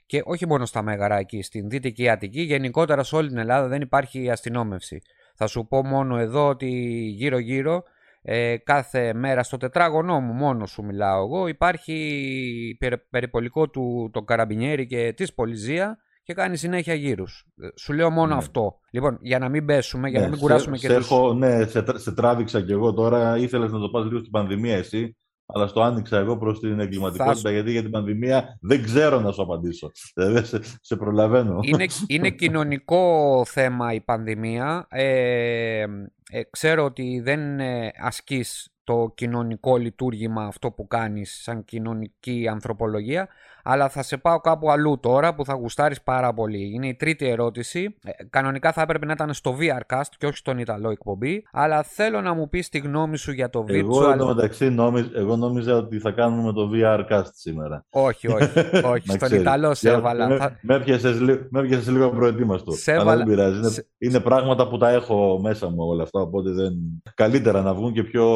Και 0.06 0.22
όχι 0.24 0.46
μόνο 0.46 0.66
στα 0.66 0.82
Μέγαρα 0.82 1.16
εκεί, 1.16 1.42
στην 1.42 1.68
Δυτική 1.68 2.08
Αττική, 2.08 2.40
γενικότερα 2.40 3.02
σε 3.02 3.16
όλη 3.16 3.28
την 3.28 3.38
Ελλάδα 3.38 3.68
δεν 3.68 3.80
υπάρχει 3.80 4.30
αστυνόμευση. 4.30 5.02
Θα 5.34 5.46
σου 5.46 5.66
πω 5.68 5.84
μόνο 5.84 6.18
εδώ 6.18 6.48
ότι 6.48 6.68
γύρω-γύρω 7.16 7.82
ε, 8.30 8.56
κάθε 8.56 9.14
μέρα 9.14 9.42
στο 9.42 9.56
τετράγωνό 9.56 10.20
μου 10.20 10.32
μόνος 10.32 10.70
σου 10.70 10.82
μιλάω 10.82 11.22
εγώ 11.22 11.46
υπάρχει 11.46 12.78
περιπολικό 13.10 13.68
του 13.68 14.10
το 14.12 14.22
Καραμπινιέρη 14.22 14.86
και 14.86 15.12
της 15.16 15.34
Πολυζία 15.34 15.98
και 16.22 16.34
κάνει 16.34 16.56
συνέχεια 16.56 16.94
γύρους. 16.94 17.46
Ε, 17.56 17.68
σου 17.76 17.92
λέω 17.92 18.10
μόνο 18.10 18.32
ναι. 18.32 18.34
αυτό. 18.34 18.78
Λοιπόν, 18.90 19.18
για 19.20 19.38
να 19.38 19.48
μην 19.48 19.64
πέσουμε, 19.64 20.08
για 20.08 20.18
να 20.18 20.24
ναι, 20.24 20.30
μην 20.30 20.40
κουράσουμε 20.40 20.76
σε, 20.76 20.86
και 20.86 20.92
σε 20.92 20.98
τους... 20.98 21.34
ναι, 21.36 21.66
σε, 21.66 21.84
σε 21.94 22.12
τράβηξα 22.12 22.60
κι 22.60 22.72
εγώ 22.72 22.92
τώρα. 22.92 23.36
Ήθελες 23.36 23.72
να 23.72 23.78
το 23.78 23.88
πας 23.88 24.04
λίγο 24.04 24.18
στην 24.18 24.30
πανδημία 24.30 24.76
εσύ; 24.76 25.16
Αλλά 25.52 25.66
στο 25.66 25.82
άνοιξα 25.82 26.18
εγώ 26.18 26.36
προς 26.36 26.60
την 26.60 26.80
εγκληματικότητα, 26.80 27.50
γιατί 27.50 27.70
για 27.70 27.82
την 27.82 27.90
πανδημία 27.90 28.58
δεν 28.60 28.82
ξέρω 28.82 29.20
να 29.20 29.32
σου 29.32 29.42
απαντήσω. 29.42 29.90
Δηλαδή 30.14 30.44
σε, 30.44 30.60
σε 30.80 30.96
προλαβαίνω. 30.96 31.58
Είναι, 31.62 31.86
είναι 32.06 32.30
κοινωνικό 32.30 33.42
θέμα 33.46 33.92
η 33.92 34.00
πανδημία. 34.00 34.86
Ε, 34.90 35.84
ε, 36.30 36.42
ξέρω 36.50 36.84
ότι 36.84 37.20
δεν 37.24 37.60
ε, 37.60 37.90
ασκείς 38.00 38.72
το 38.84 39.12
κοινωνικό 39.14 39.76
λειτουργήμα 39.76 40.44
αυτό 40.44 40.70
που 40.70 40.86
κάνεις 40.86 41.42
σαν 41.42 41.64
κοινωνική 41.64 42.48
ανθρωπολογία 42.50 43.28
αλλά 43.62 43.88
θα 43.88 44.02
σε 44.02 44.16
πάω 44.16 44.40
κάπου 44.40 44.70
αλλού 44.70 44.98
τώρα 45.00 45.34
που 45.34 45.44
θα 45.44 45.54
γουστάρεις 45.54 46.02
πάρα 46.02 46.32
πολύ. 46.34 46.74
Είναι 46.74 46.86
η 46.86 46.94
τρίτη 46.94 47.28
ερώτηση. 47.28 47.96
Ε, 48.04 48.24
κανονικά 48.30 48.72
θα 48.72 48.82
έπρεπε 48.82 49.06
να 49.06 49.12
ήταν 49.12 49.32
στο 49.32 49.56
VRcast 49.60 50.10
και 50.18 50.26
όχι 50.26 50.36
στον 50.36 50.58
Ιταλό 50.58 50.90
εκπομπή. 50.90 51.44
Αλλά 51.52 51.82
θέλω 51.82 52.20
να 52.20 52.34
μου 52.34 52.48
πεις 52.48 52.68
τη 52.68 52.78
γνώμη 52.78 53.16
σου 53.16 53.32
για 53.32 53.50
το 53.50 53.64
virtual... 53.68 53.74
Εγώ 53.74 54.10
εδώ 54.10 54.26
μεταξύ 54.26 54.70
νόμιζα, 54.70 55.08
εγώ 55.14 55.36
νόμιζα 55.36 55.76
ότι 55.76 55.98
θα 55.98 56.10
κάνουμε 56.10 56.52
το 56.52 56.70
VRcast 56.74 57.30
σήμερα. 57.32 57.84
Όχι, 57.90 58.32
όχι. 58.32 58.58
όχι. 58.92 59.10
στον 59.10 59.40
Ιταλό 59.40 59.74
σε 59.74 59.90
έβαλα. 59.90 60.28
Με, 60.28 60.58
με 60.60 60.74
έπιασες 60.74 61.90
λίγο 61.90 62.10
προετοίμαστο. 62.10 62.72
Σε 62.72 62.92
αλλά 62.92 63.16
δεν 63.16 63.26
πειράζει. 63.26 63.58
Είναι, 63.58 63.86
είναι, 63.98 64.20
πράγματα 64.20 64.68
που 64.68 64.78
τα 64.78 64.90
έχω 64.90 65.40
μέσα 65.42 65.70
μου 65.70 65.76
όλα 65.78 66.02
αυτά, 66.02 66.20
οπότε 66.20 66.50
δεν... 66.50 66.72
Καλύτερα 67.14 67.62
να 67.62 67.74
βγουν 67.74 67.92
και 67.92 68.02
πιο 68.02 68.26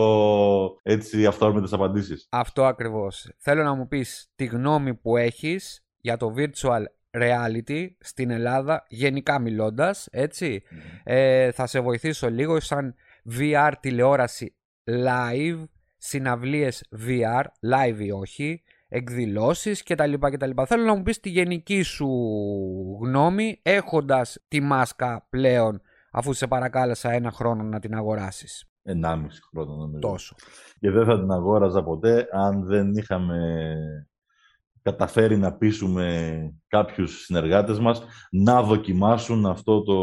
έτσι 0.83 1.27
αυτόρμητες 1.27 1.73
απαντήσεις. 1.73 2.27
Αυτό 2.31 2.65
ακριβώς. 2.65 3.31
Θέλω 3.39 3.63
να 3.63 3.75
μου 3.75 3.89
πεις 3.89 4.31
τη 4.35 4.45
γνώμη 4.45 4.95
που 4.95 5.12
έχεις 5.17 5.85
για 6.01 6.17
το 6.17 6.35
virtual 6.37 6.85
reality 7.11 7.87
στην 7.99 8.31
Ελλάδα, 8.31 8.85
γενικά 8.89 9.39
μιλώντας, 9.39 10.09
έτσι. 10.11 10.63
Ε, 11.05 11.51
θα 11.51 11.67
σε 11.67 11.81
βοηθήσω 11.81 12.31
λίγο 12.31 12.61
σαν 12.61 12.95
VR 13.39 13.73
τηλεόραση 13.81 14.57
live, 14.85 15.65
συναυλίες 15.97 16.89
VR, 17.07 17.43
live 17.73 17.99
ή 17.99 18.11
όχι, 18.11 18.63
εκδηλώσεις 18.89 19.83
κτλ. 19.83 20.13
κτλ. 20.19 20.51
Θέλω 20.67 20.85
να 20.85 20.95
μου 20.95 21.03
πεις 21.03 21.21
τη 21.21 21.29
γενική 21.29 21.83
σου 21.83 22.09
γνώμη 23.03 23.61
έχοντας 23.63 24.45
τη 24.49 24.61
μάσκα 24.61 25.27
πλέον 25.31 25.81
αφού 26.13 26.33
σε 26.33 26.47
παρακάλεσα 26.47 27.11
ένα 27.11 27.31
χρόνο 27.31 27.63
να 27.63 27.81
την 27.81 27.95
αγοράσεις. 27.95 28.67
Ενάμιση 28.83 29.41
χρόνο 29.51 29.77
νομίζω. 29.77 29.99
Τόσο. 29.99 30.35
Και 30.79 30.91
δεν 30.91 31.05
θα 31.05 31.21
την 31.21 31.31
αγόραζα 31.31 31.83
ποτέ 31.83 32.27
αν 32.33 32.65
δεν 32.65 32.93
είχαμε 32.93 33.39
καταφέρει 34.83 35.37
να 35.37 35.53
πείσουμε 35.53 36.55
κάποιους 36.67 37.25
συνεργάτες 37.25 37.79
μας 37.79 38.03
να 38.31 38.63
δοκιμάσουν 38.63 39.47
αυτό 39.47 39.83
το 39.83 39.95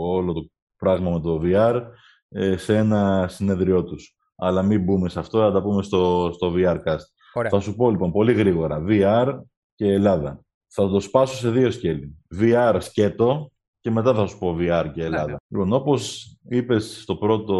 όλο 0.00 0.32
το 0.32 0.48
πράγμα 0.76 1.10
με 1.10 1.20
το 1.20 1.40
VR 1.44 1.82
ε, 2.28 2.56
σε 2.56 2.76
ένα 2.76 3.26
συνεδριό 3.28 3.84
τους. 3.84 4.16
Αλλά 4.36 4.62
μην 4.62 4.82
μπούμε 4.84 5.08
σε 5.08 5.18
αυτό, 5.18 5.38
θα 5.38 5.52
τα 5.52 5.62
πούμε 5.62 5.82
στο, 5.82 6.30
στο 6.34 6.52
VRcast. 6.56 7.06
Ωραία. 7.32 7.50
Θα 7.50 7.60
σου 7.60 7.74
πω 7.74 7.90
λοιπόν 7.90 8.12
πολύ 8.12 8.32
γρήγορα, 8.32 8.84
VR 8.88 9.40
και 9.74 9.92
Ελλάδα. 9.92 10.40
Θα 10.68 10.88
το 10.88 11.00
σπάσω 11.00 11.36
σε 11.36 11.50
δύο 11.50 11.70
σκέλη. 11.70 12.16
VR 12.40 12.76
σκέτο 12.80 13.50
και 13.80 13.90
μετά 13.90 14.14
θα 14.14 14.26
σου 14.26 14.38
πω 14.38 14.56
VR 14.58 14.90
και 14.92 15.04
Ελλάδα. 15.04 15.26
Ναι, 15.26 15.32
ναι. 15.32 15.36
Λοιπόν, 15.48 15.72
όπως 15.72 16.32
είπες 16.48 17.00
στο 17.02 17.16
πρώτο 17.16 17.56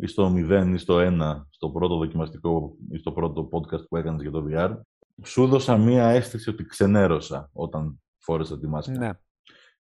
ή 0.00 0.06
στο 0.06 0.32
0 0.36 0.70
ή 0.74 0.76
στο 0.76 0.96
1, 0.98 1.42
στο 1.50 1.70
πρώτο 1.70 1.96
δοκιμαστικό 1.96 2.76
ή 2.90 2.98
στο 2.98 3.12
πρώτο 3.12 3.48
podcast 3.52 3.88
που 3.88 3.96
έκανες 3.96 4.22
για 4.22 4.30
το 4.30 4.44
VR, 4.50 4.76
σου 5.24 5.42
έδωσα 5.42 5.76
μία 5.76 6.08
αίσθηση 6.08 6.50
ότι 6.50 6.64
ξενέρωσα 6.64 7.50
όταν 7.52 8.02
φόρεσα 8.18 8.58
τη 8.58 8.68
μάσκα. 8.68 8.92
Ναι. 8.92 9.10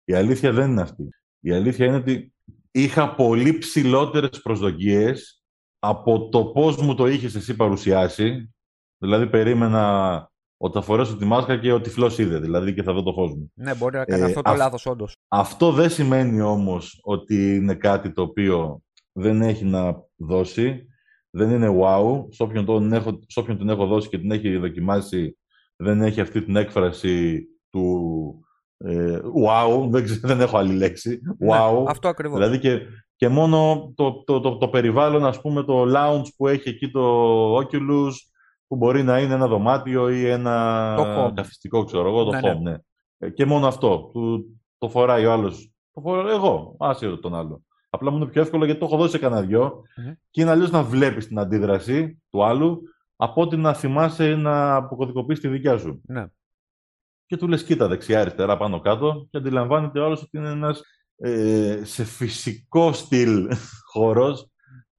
Η 0.03 0.13
αλήθεια 0.13 0.51
δεν 0.51 0.72
είναι 0.72 0.82
αυτή. 0.82 1.10
Η 1.39 1.51
αλήθεια 1.51 1.86
είναι 1.86 1.96
ότι 1.96 2.34
είχα 2.72 3.15
πολύ 3.15 3.58
ψηλότερες 3.58 4.41
προσδοκίες 4.41 5.44
από 5.79 6.29
το 6.29 6.46
πώς 6.46 6.77
μου 6.77 6.96
το 6.96 7.08
είχες 7.08 7.36
εσύ 7.36 7.56
παρουσιάσει. 7.56 8.53
Δηλαδή 8.98 9.27
περίμενα 9.27 10.32
ότι 10.58 10.74
θα 10.74 10.82
φορέσω 10.82 11.17
τη 11.17 11.25
μάσκα 11.25 11.58
και 11.58 11.72
ο 11.72 11.82
τυφλός 11.82 12.17
είδε, 12.17 12.39
δηλαδή 12.39 12.74
και 12.74 12.84
θα 12.84 12.94
δω 12.94 13.03
το 13.03 13.13
φως 13.13 13.29
μου. 13.29 13.51
Ναι, 13.53 13.75
μπορεί 13.75 13.98
να 13.98 14.06
κάνει 14.06 14.22
ε, 14.22 14.25
αυτό 14.25 14.41
το 14.41 14.50
αυ... 14.50 14.58
λάθος 14.58 14.86
όντως. 14.86 15.15
Αυτό 15.27 15.72
δεν 15.72 15.89
σημαίνει 15.89 16.41
όμως 16.41 17.00
ότι 17.03 17.56
είναι 17.56 17.75
κάτι 17.75 18.13
το 18.13 18.22
οποίο 18.22 18.82
δεν 19.12 19.41
έχει 19.41 19.65
να 19.65 19.96
δώσει 20.15 20.88
δεν 21.29 21.50
είναι 21.50 21.77
wow. 21.81 22.25
Σε 22.29 22.43
όποιον, 22.43 22.65
τον 22.65 22.93
έχω, 22.93 23.19
σε 23.27 23.39
όποιον 23.39 23.57
την 23.57 23.69
έχω 23.69 23.86
δώσει 23.86 24.10
και 24.10 24.17
την 24.17 24.31
έχει 24.31 24.57
δοκιμάσει, 24.57 25.38
δεν 25.75 26.01
έχει 26.01 26.22
αυτή 26.22 26.43
την 26.43 26.55
έκφραση 26.55 27.46
του 27.69 28.41
ε, 28.77 29.19
wow. 29.48 29.89
Δεν, 29.89 30.05
δεν 30.22 30.41
έχω 30.41 30.57
άλλη 30.57 30.74
λέξη. 30.74 31.19
Ναι, 31.38 31.50
wow. 31.51 31.86
αυτό 31.88 32.07
ακριβώς. 32.07 32.38
Δηλαδή 32.38 32.60
και, 32.60 32.79
και 33.15 33.27
μόνο 33.27 33.91
το, 33.96 34.24
το, 34.24 34.39
το, 34.39 34.57
το, 34.57 34.67
περιβάλλον, 34.67 35.25
ας 35.25 35.41
πούμε, 35.41 35.63
το 35.63 35.86
lounge 35.96 36.27
που 36.38 36.48
έχει 36.48 36.69
εκεί 36.69 36.91
το 36.91 37.57
Oculus, 37.57 38.12
που 38.67 38.75
μπορεί 38.75 39.03
να 39.03 39.19
είναι 39.19 39.34
ένα 39.34 39.48
δωμάτιο 39.48 40.10
ή 40.10 40.29
ένα 40.29 40.93
το 40.96 41.31
καθιστικό, 41.36 41.84
ξέρω 41.84 42.07
εγώ, 42.07 42.24
το 42.24 42.31
ναι, 42.31 42.39
home, 42.39 42.62
ναι. 42.62 42.72
ναι. 42.72 42.77
Ε, 43.17 43.29
και 43.29 43.46
μόνο 43.46 43.67
αυτό. 43.67 44.10
Του, 44.13 44.46
το 44.77 44.89
φοράει 44.89 45.25
ο 45.25 45.31
άλλος. 45.31 45.72
Το 45.93 46.01
φοράω 46.01 46.29
εγώ, 46.29 46.75
άσυρο 46.79 47.19
τον 47.19 47.36
άλλο. 47.36 47.62
Απλά 47.98 48.12
μου 48.12 48.18
είναι 48.18 48.25
πιο 48.25 48.42
εύκολο 48.42 48.66
γιατί 48.66 48.80
το 48.80 48.86
έχω 48.86 48.98
δώσει 48.98 49.12
σε 49.12 49.18
κανένα 49.18 49.42
δυο 49.42 49.82
και 50.30 50.42
είναι 50.42 50.51
αλλιώς 50.51 50.72
να 50.72 50.84
βλέπεις 50.84 51.27
την 51.27 51.39
αντίδραση 51.39 52.22
του 52.30 52.46
άλλου 52.46 52.82
από 53.16 53.42
ότι 53.42 53.58
να 53.58 53.74
θυμάσαι 53.74 54.36
να 54.36 54.75
αποκωδικοποιήσει 54.75 55.42
τη 55.42 55.48
δικιά 55.48 55.77
σου. 55.77 56.01
Ναι. 56.06 56.25
Και 57.25 57.38
του 57.38 57.48
λες, 57.48 57.63
κοίτα 57.63 57.88
δεξιά, 57.88 58.22
αριστερά, 58.22 58.58
πάνω 58.58 58.80
κάτω, 58.80 59.27
και 59.30 59.38
αντιλαμβάνεται 59.38 60.00
ο 60.00 60.06
άλλος 60.06 60.22
ότι 60.22 60.38
είναι 60.38 60.50
ένας 60.50 60.82
ε, 61.18 61.82
σε 61.84 62.04
φυσικό 62.04 62.92
στυλ 62.94 63.50
χώρος 63.94 64.50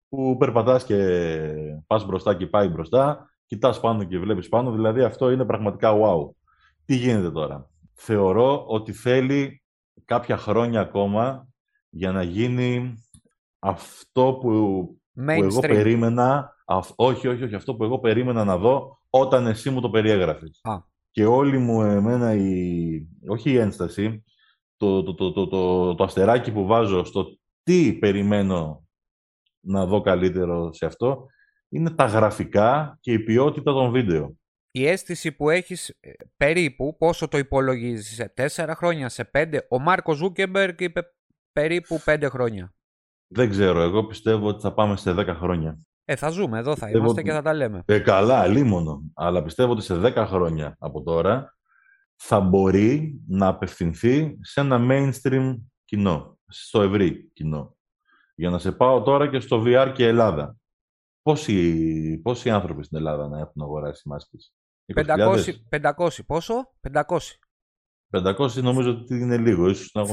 που 0.08 0.36
περπατάς 0.38 0.84
και 0.84 0.96
πας 1.86 2.06
μπροστά 2.06 2.34
και 2.34 2.46
πάει 2.46 2.68
μπροστά, 2.68 3.30
κοιτάς 3.46 3.80
πάνω 3.80 4.04
και 4.04 4.18
βλέπεις 4.18 4.48
πάνω. 4.48 4.72
Δηλαδή 4.72 5.02
αυτό 5.02 5.30
είναι 5.30 5.44
πραγματικά 5.44 5.92
wow. 5.92 6.30
Τι 6.84 6.96
γίνεται 6.96 7.30
τώρα; 7.30 7.70
Θεωρώ 7.92 8.64
ότι 8.66 8.92
θέλει 8.92 9.62
κάποια 10.04 10.36
χρόνια 10.36 10.80
ακόμα 10.80 11.47
για 11.90 12.12
να 12.12 12.22
γίνει 12.22 12.94
αυτό 13.58 14.38
που, 14.40 14.50
που 15.14 15.30
εγώ 15.30 15.60
περίμενα, 15.60 16.56
όχι, 16.94 17.28
όχι, 17.28 17.44
όχι, 17.44 17.54
αυτό 17.54 17.74
που 17.74 17.84
εγώ 17.84 17.98
περίμενα 17.98 18.44
να 18.44 18.56
δω 18.56 18.98
όταν 19.10 19.46
εσύ 19.46 19.70
μου 19.70 19.80
το 19.80 19.90
περιέγραφες. 19.90 20.60
Και 21.10 21.24
όλη 21.24 21.58
μου 21.58 21.82
εμένα 21.82 22.34
η, 22.34 23.08
όχι 23.26 23.50
η 23.50 23.56
ένσταση, 23.56 24.24
το, 24.76 25.02
το, 25.02 25.14
το, 25.14 25.32
το, 25.32 25.48
το, 25.48 25.94
το 25.94 26.04
αστεράκι 26.04 26.52
που 26.52 26.66
βάζω 26.66 27.04
στο 27.04 27.38
τι 27.62 27.92
περιμένω 27.92 28.86
να 29.60 29.86
δω 29.86 30.00
καλύτερο 30.00 30.72
σε 30.72 30.86
αυτό, 30.86 31.26
είναι 31.68 31.90
τα 31.90 32.04
γραφικά 32.04 32.98
και 33.00 33.12
η 33.12 33.18
ποιότητα 33.18 33.72
των 33.72 33.90
βίντεο. 33.90 34.36
Η 34.70 34.86
αίσθηση 34.86 35.32
που 35.32 35.50
έχεις 35.50 35.88
ε, 35.88 36.10
περίπου, 36.36 36.96
πόσο 36.98 37.28
το 37.28 37.38
υπολογίζεις, 37.38 38.14
σε 38.14 38.28
τέσσερα 38.28 38.74
χρόνια, 38.74 39.08
σε 39.08 39.24
πέντε, 39.24 39.66
ο 39.68 39.78
Μάρκος 39.78 40.16
Ζούκερμπεργκ 40.16 40.80
είπε 40.80 41.02
περίπου 41.60 42.00
πέντε 42.04 42.28
χρόνια. 42.28 42.74
Δεν 43.26 43.50
ξέρω, 43.50 43.80
εγώ 43.80 44.06
πιστεύω 44.06 44.48
ότι 44.48 44.60
θα 44.60 44.74
πάμε 44.74 44.96
σε 44.96 45.12
δέκα 45.12 45.34
χρόνια. 45.34 45.78
Ε, 46.04 46.16
θα 46.16 46.28
ζούμε 46.28 46.58
εδώ, 46.58 46.76
θα 46.76 46.90
είμαστε 46.90 47.22
και 47.22 47.32
θα 47.32 47.42
τα 47.42 47.54
λέμε. 47.54 47.82
Ε, 47.86 47.98
καλά, 47.98 48.46
λίμωνο. 48.46 49.02
Αλλά 49.14 49.42
πιστεύω 49.42 49.72
ότι 49.72 49.82
σε 49.82 49.94
δέκα 49.94 50.26
χρόνια 50.26 50.76
από 50.78 51.02
τώρα 51.02 51.56
θα 52.16 52.40
μπορεί 52.40 53.20
να 53.28 53.46
απευθυνθεί 53.46 54.38
σε 54.40 54.60
ένα 54.60 54.78
mainstream 54.90 55.56
κοινό, 55.84 56.38
στο 56.46 56.82
ευρύ 56.82 57.30
κοινό. 57.32 57.76
Για 58.34 58.50
να 58.50 58.58
σε 58.58 58.72
πάω 58.72 59.02
τώρα 59.02 59.28
και 59.28 59.40
στο 59.40 59.62
VR 59.66 59.92
και 59.94 60.06
Ελλάδα. 60.06 60.56
Πόσοι, 61.22 62.20
πόσοι 62.22 62.50
άνθρωποι 62.50 62.84
στην 62.84 62.96
Ελλάδα 62.96 63.28
να 63.28 63.38
έχουν 63.38 63.62
αγοράσει 63.62 64.08
μάσκες; 64.08 64.52
500, 64.94 65.54
500, 65.70 66.08
πόσο; 66.26 66.72
500. 66.92 67.02
500 68.10 68.62
νομίζω 68.62 68.90
ότι 68.90 69.14
είναι 69.14 69.36
λίγο, 69.36 69.68
ίσως 69.68 69.90
να 69.94 70.00
έχουν 70.00 70.12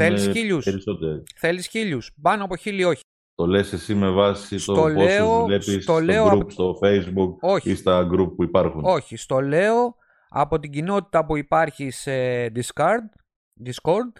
περισσότεροι. 0.63 1.23
Θέλεις 1.35 1.67
χίλιους, 1.67 2.11
πάνω 2.21 2.43
από 2.43 2.55
χίλιοι 2.55 2.83
όχι. 2.87 3.01
Το 3.35 3.45
λες 3.45 3.73
εσύ 3.73 3.95
με 3.95 4.09
βάση 4.09 4.57
στο 4.57 4.73
το 4.73 4.87
λέω, 4.87 5.45
βλέπεις 5.45 5.83
στο, 5.83 5.99
λέω, 5.99 6.31
group, 6.31 6.51
στο 6.51 6.79
facebook 6.83 7.35
όχι. 7.39 7.69
ή 7.69 7.75
στα 7.75 8.09
group 8.11 8.35
που 8.35 8.43
υπάρχουν; 8.43 8.81
Όχι, 8.85 9.15
στο 9.15 9.39
λέω 9.39 9.95
από 10.29 10.59
την 10.59 10.71
κοινότητα 10.71 11.25
που 11.25 11.37
υπάρχει 11.37 11.89
σε 11.89 12.45
Discord, 12.45 13.09
Discord 13.65 14.11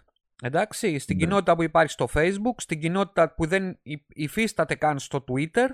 εντάξει, 0.44 1.00
στην 1.00 1.16
ναι. 1.16 1.24
κοινότητα 1.24 1.56
που 1.56 1.64
υπάρχει 1.64 1.92
στο 1.92 2.08
Facebook, 2.14 2.56
στην 2.58 2.80
κοινότητα 2.80 3.34
που 3.34 3.46
δεν 3.46 3.80
υφίσταται 4.08 4.76
καν 4.76 5.00
στο 5.00 5.24
Twitter 5.28 5.68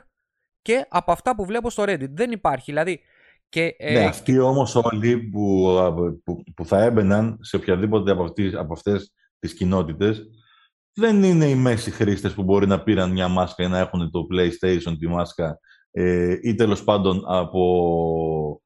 και 0.62 0.86
από 0.90 1.12
αυτά 1.12 1.36
που 1.36 1.46
βλέπω 1.46 1.70
στο 1.70 1.84
Reddit. 1.84 2.10
Δεν 2.10 2.32
υπάρχει, 2.32 2.72
δηλαδή... 2.72 3.02
Και, 3.52 3.76
ε, 3.78 3.94
ναι, 3.94 4.06
αυτοί 4.06 4.40
όμως 4.40 4.76
όλοι 4.76 5.18
που, 5.18 5.68
που, 6.24 6.44
που, 6.56 6.66
θα 6.66 6.84
έμπαιναν 6.84 7.38
σε 7.42 7.56
οποιαδήποτε 7.56 8.12
από, 8.12 8.24
αυτές, 8.24 8.54
από 8.54 8.74
αυτές 8.74 9.14
τις 9.40 9.54
κοινότητες 9.54 10.26
δεν 10.94 11.24
είναι 11.24 11.46
οι 11.46 11.56
μέση 11.56 11.92
χρήστες 11.92 12.34
που 12.34 12.44
μπορεί 12.44 12.68
να 12.68 12.84
πήραν 12.84 13.12
μια 13.12 13.28
μάσκα 13.28 13.64
ή 13.64 13.68
να 13.68 13.80
έχουν 13.80 14.12
το 14.12 14.28
PlayStation 14.34 14.96
τη 15.00 15.08
μάσκα 15.08 15.60
ε, 15.92 16.38
ή 16.42 16.56
τέλος 16.56 16.84
πάντων 16.84 17.24
από 17.26 18.62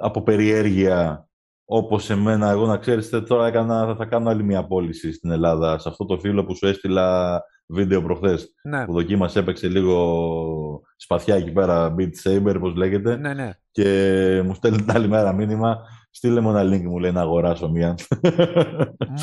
από 0.00 0.22
περιέργεια 0.22 1.28
όπως 1.64 2.10
εμένα, 2.10 2.50
εγώ 2.50 2.66
να 2.66 2.76
ξέρεις, 2.78 3.08
τώρα 3.08 3.46
έκανα, 3.46 3.94
θα 3.96 4.04
κάνω 4.04 4.30
άλλη 4.30 4.42
μια 4.42 4.66
πώληση 4.66 5.12
στην 5.12 5.30
Ελλάδα. 5.30 5.78
Σε 5.78 5.88
αυτό 5.88 6.04
το 6.04 6.18
φίλο 6.18 6.44
που 6.44 6.56
σου 6.56 6.66
έστειλα 6.66 7.40
βίντεο 7.74 8.02
προχθές. 8.02 8.54
Ναι. 8.62 8.84
Που 8.84 8.92
δοκίμασε, 8.92 9.38
έπαιξε 9.38 9.68
λίγο 9.68 10.80
σπαθιά 10.96 11.34
εκεί 11.34 11.52
πέρα, 11.52 11.94
Beat 11.98 12.10
Saber, 12.22 12.56
πώς 12.60 12.74
λέγεται. 12.74 13.16
Ναι, 13.16 13.34
ναι. 13.34 13.50
Και 13.70 14.42
μου 14.44 14.54
στέλνει 14.54 14.76
την 14.76 14.90
άλλη 14.90 15.08
μέρα 15.08 15.32
μήνυμα, 15.32 15.78
στείλε 16.10 16.40
μου 16.40 16.50
ένα 16.50 16.74
link, 16.74 16.82
μου 16.82 16.98
λέει 16.98 17.12
να 17.12 17.20
αγοράσω 17.20 17.70
μία. 17.70 17.94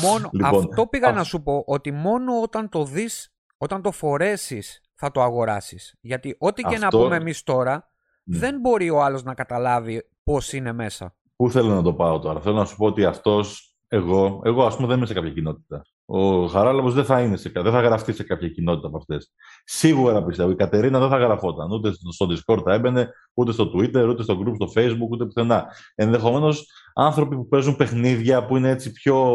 Μόνο, 0.02 0.30
λοιπόν, 0.38 0.64
αυτό 0.70 0.86
πήγα 0.86 1.12
να 1.12 1.24
σου 1.24 1.42
πω, 1.42 1.62
ότι 1.66 1.92
μόνο 1.92 2.40
όταν 2.42 2.68
το 2.68 2.84
δεις, 2.84 3.34
όταν 3.56 3.82
το 3.82 3.92
φορέσεις, 3.92 4.80
θα 4.94 5.10
το 5.10 5.22
αγοράσεις. 5.22 5.94
Γιατί 6.00 6.36
ό,τι 6.38 6.62
και 6.62 6.78
να 6.78 6.88
πούμε 6.88 7.16
εμείς 7.16 7.42
τώρα, 7.42 7.90
ναι. 8.24 8.38
δεν 8.38 8.60
μπορεί 8.60 8.90
ο 8.90 9.02
άλλος 9.02 9.22
να 9.22 9.34
καταλάβει 9.34 10.02
Πώς 10.24 10.52
είναι 10.52 10.72
μέσα. 10.72 11.14
Πού 11.36 11.50
θέλω 11.50 11.74
να 11.74 11.82
το 11.82 11.94
πάω 11.94 12.18
τώρα. 12.18 12.40
Θέλω 12.40 12.56
να 12.56 12.64
σου 12.64 12.76
πω 12.76 12.86
ότι 12.86 13.04
αυτός, 13.04 13.76
εγώ, 13.88 14.40
εγώ 14.44 14.64
ας 14.64 14.74
πούμε 14.76 14.88
δεν 14.88 14.96
είμαι 14.96 15.06
σε 15.06 15.14
κάποια 15.14 15.30
κοινότητα. 15.30 15.82
Ο 16.14 16.46
Χαράλαμπος 16.46 16.94
δεν 16.94 17.04
θα 17.04 17.20
είναι 17.20 17.36
σε, 17.36 17.50
δεν 17.54 17.72
θα 17.72 17.80
γραφτεί 17.80 18.12
σε 18.12 18.22
κάποια 18.22 18.48
κοινότητα 18.48 18.86
από 18.86 18.96
αυτές. 18.96 19.32
Σίγουρα 19.64 20.24
πιστεύω. 20.24 20.50
Η 20.50 20.54
Κατερίνα 20.54 20.98
δεν 20.98 21.08
θα 21.08 21.16
γραφόταν. 21.16 21.70
Ούτε 21.70 21.92
στο 22.12 22.26
Discord 22.30 22.62
θα 22.64 22.72
έμπαινε, 22.72 23.10
ούτε 23.34 23.52
στο 23.52 23.72
Twitter, 23.74 24.06
ούτε 24.08 24.22
στο 24.22 24.40
group 24.40 24.54
στο 24.54 24.80
Facebook, 24.80 25.08
ούτε 25.10 25.24
πουθενά. 25.24 25.66
Ενδεχομένως 25.94 26.66
άνθρωποι 26.94 27.36
που 27.36 27.48
παίζουν 27.48 27.76
παιχνίδια 27.76 28.46
που 28.46 28.56
είναι 28.56 28.70
έτσι 28.70 28.92
πιο 28.92 29.26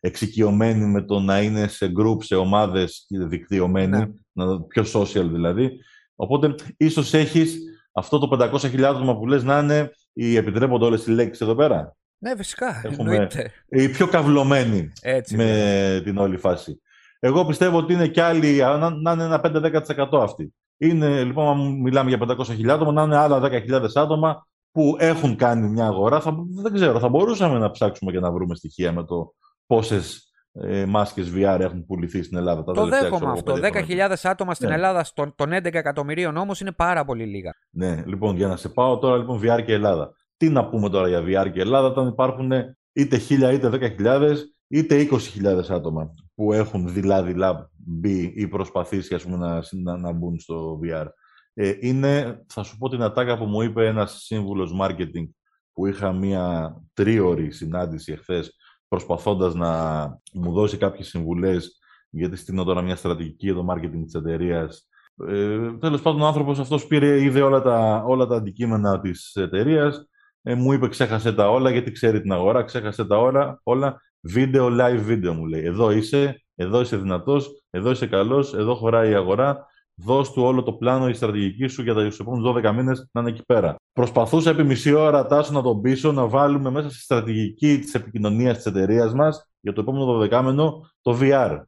εξοικειωμένοι 0.00 0.86
με 0.86 1.04
το 1.04 1.20
να 1.20 1.42
είναι 1.42 1.68
σε 1.68 1.92
group, 1.98 2.16
σε 2.24 2.34
ομάδες 2.34 3.06
δικτυωμένοι, 3.08 4.14
ναι. 4.32 4.58
πιο 4.68 4.82
social 4.94 5.28
δηλαδή. 5.32 5.70
Οπότε 6.14 6.54
ίσως 6.76 7.14
έχεις 7.14 7.58
αυτό 7.92 8.18
το 8.18 8.50
500 8.62 8.82
άτομα 8.82 9.16
που 9.16 9.26
λες 9.26 9.44
να 9.44 9.58
είναι 9.58 9.90
οι 10.12 10.36
επιτρέπονται 10.36 10.84
όλες 10.84 11.06
οι 11.06 11.10
λέξεις 11.10 11.40
εδώ 11.40 11.54
πέρα; 11.54 11.96
Ναι, 12.18 12.36
φυσικά. 12.36 12.80
Έχουμε 12.84 13.28
οι 13.68 13.88
πιο 13.88 14.06
καυλωμένοι 14.06 14.92
με 15.30 16.00
την 16.04 16.18
όλη 16.18 16.36
φάση. 16.36 16.80
Εγώ 17.18 17.46
πιστεύω 17.46 17.78
ότι 17.78 17.92
είναι 17.92 18.08
κι 18.08 18.20
άλλοι, 18.20 18.56
να, 19.02 19.12
είναι 19.12 19.24
ένα 19.24 19.40
5-10% 19.44 20.22
αυτοί. 20.22 20.54
Είναι, 20.76 21.24
λοιπόν, 21.24 21.46
αν 21.46 21.80
μιλάμε 21.80 22.08
για 22.08 22.18
500.000 22.20 22.68
άτομα, 22.68 22.92
να 22.92 23.02
είναι 23.02 23.16
άλλα 23.16 23.40
10.000 23.42 23.84
άτομα 23.94 24.46
που 24.70 24.96
έχουν 24.98 25.36
κάνει 25.36 25.68
μια 25.68 25.86
αγορά. 25.86 26.20
Θα, 26.20 26.34
δεν 26.62 26.72
ξέρω, 26.72 26.98
θα 26.98 27.08
μπορούσαμε 27.08 27.58
να 27.58 27.70
ψάξουμε 27.70 28.12
και 28.12 28.20
να 28.20 28.32
βρούμε 28.32 28.54
στοιχεία 28.54 28.92
με 28.92 29.04
το 29.04 29.34
πόσες 29.66 30.32
ε, 30.52 30.84
μάσκες 30.86 31.32
VR 31.34 31.58
έχουν 31.60 31.86
πουληθεί 31.86 32.22
στην 32.22 32.36
Ελλάδα. 32.36 32.64
Τα 32.64 32.72
το 32.72 32.86
δέχομαι 32.86 33.30
αυτό. 33.30 33.54
10.000 33.62 34.14
άτομα 34.22 34.54
στην 34.54 34.68
ναι. 34.68 34.74
Ελλάδα 34.74 35.06
των, 35.14 35.34
11 35.36 35.64
εκατομμυρίων 35.64 36.36
όμως 36.36 36.60
είναι 36.60 36.72
πάρα 36.72 37.04
πολύ 37.04 37.24
λίγα. 37.24 37.50
Ναι, 37.70 38.02
λοιπόν, 38.06 38.36
για 38.36 38.46
να 38.46 38.56
σε 38.56 38.68
πάω 38.68 38.98
τώρα 38.98 39.16
λοιπόν 39.16 39.40
VR 39.42 39.64
και 39.64 39.72
Ελλάδα. 39.72 40.12
Τι 40.36 40.48
να 40.48 40.68
πούμε 40.68 40.88
τώρα 40.88 41.08
για 41.08 41.20
VR 41.20 41.52
και 41.52 41.60
Ελλάδα 41.60 41.86
όταν 41.86 42.08
υπάρχουν 42.08 42.52
είτε 42.92 43.20
1.000 43.28 43.52
είτε 43.52 43.94
10.000 43.98 44.34
είτε 44.68 45.08
20.000 45.10 45.62
άτομα 45.68 46.14
που 46.34 46.52
έχουν 46.52 46.88
δειλά-δειλά 46.88 47.70
μπει 47.72 48.32
ή 48.36 48.48
προσπαθήσει 48.48 49.14
ας 49.14 49.22
πούμε, 49.24 49.36
να, 49.36 49.62
να, 49.70 49.96
να 49.96 50.12
μπουν 50.12 50.38
στο 50.38 50.80
VR. 50.82 51.06
Ε, 51.54 51.72
είναι, 51.80 52.42
θα 52.46 52.62
σου 52.62 52.78
πω 52.78 52.88
την 52.88 53.02
ατάκα 53.02 53.38
που 53.38 53.44
μου 53.44 53.62
είπε 53.62 53.86
ένας 53.86 54.22
σύμβουλος 54.24 54.76
marketing 54.80 55.28
που 55.72 55.86
είχα 55.86 56.12
μία 56.12 56.76
τρίωρη 56.92 57.50
συνάντηση 57.52 58.12
εχθές 58.12 58.56
προσπαθώντας 58.88 59.54
να 59.54 60.04
μου 60.32 60.52
δώσει 60.52 60.76
κάποιες 60.76 61.08
συμβουλές 61.08 61.78
γιατί 62.10 62.36
στείλω 62.36 62.64
τώρα 62.64 62.82
μια 62.82 62.96
στρατηγική 62.96 63.46
για 63.46 63.54
το 63.54 63.66
marketing 63.70 64.02
της 64.04 64.14
εταιρείας. 64.14 64.88
Ε, 65.28 65.72
τέλος 65.80 66.02
πάντων, 66.02 66.20
ο 66.20 66.26
άνθρωπος 66.26 66.58
αυτός 66.58 66.86
πήρε, 66.86 67.22
είδε 67.22 67.42
όλα 67.42 67.62
τα, 67.62 68.04
όλα 68.06 68.26
τα 68.26 68.36
αντικείμενα 68.36 69.00
της 69.00 69.34
εταιρείας. 69.34 70.08
Ε, 70.46 70.54
μου 70.54 70.72
είπε 70.72 70.88
ξέχασε 70.88 71.32
τα 71.32 71.50
όλα 71.50 71.70
γιατί 71.70 71.92
ξέρει 71.92 72.20
την 72.20 72.32
αγορά, 72.32 72.62
ξέχασε 72.62 73.04
τα 73.04 73.18
όλα, 73.18 73.60
όλα. 73.62 74.00
Βίντεο, 74.20 74.68
live 74.80 75.00
βίντεο 75.00 75.34
μου 75.34 75.46
λέει. 75.46 75.64
Εδώ 75.64 75.90
είσαι, 75.90 76.44
εδώ 76.54 76.80
είσαι 76.80 76.96
δυνατός, 76.96 77.62
εδώ 77.70 77.90
είσαι 77.90 78.06
καλός, 78.06 78.54
εδώ 78.54 78.74
χωράει 78.74 79.10
η 79.10 79.14
αγορά 79.14 79.66
δώσ' 79.94 80.32
του 80.32 80.42
όλο 80.42 80.62
το 80.62 80.72
πλάνο, 80.72 81.08
η 81.08 81.12
στρατηγική 81.12 81.66
σου 81.66 81.82
για 81.82 81.94
του 81.94 82.00
επόμενους 82.20 82.52
12 82.64 82.72
μήνες 82.72 83.08
να 83.12 83.20
είναι 83.20 83.30
εκεί 83.30 83.44
πέρα. 83.44 83.76
Προσπαθούσα 83.92 84.50
επί 84.50 84.64
μισή 84.64 84.92
ώρα 84.92 85.26
τάσο 85.26 85.52
να 85.52 85.62
τον 85.62 85.80
πείσω 85.80 86.12
να 86.12 86.26
βάλουμε 86.26 86.70
μέσα 86.70 86.90
στη 86.90 86.98
στρατηγική 86.98 87.78
της 87.78 87.94
επικοινωνίας 87.94 88.56
της 88.56 88.66
εταιρείας 88.66 89.14
μας 89.14 89.50
για 89.60 89.72
το 89.72 89.80
επόμενο 89.80 90.18
12 90.18 90.42
μήνο 90.44 90.90
το 91.00 91.18
VR. 91.20 91.60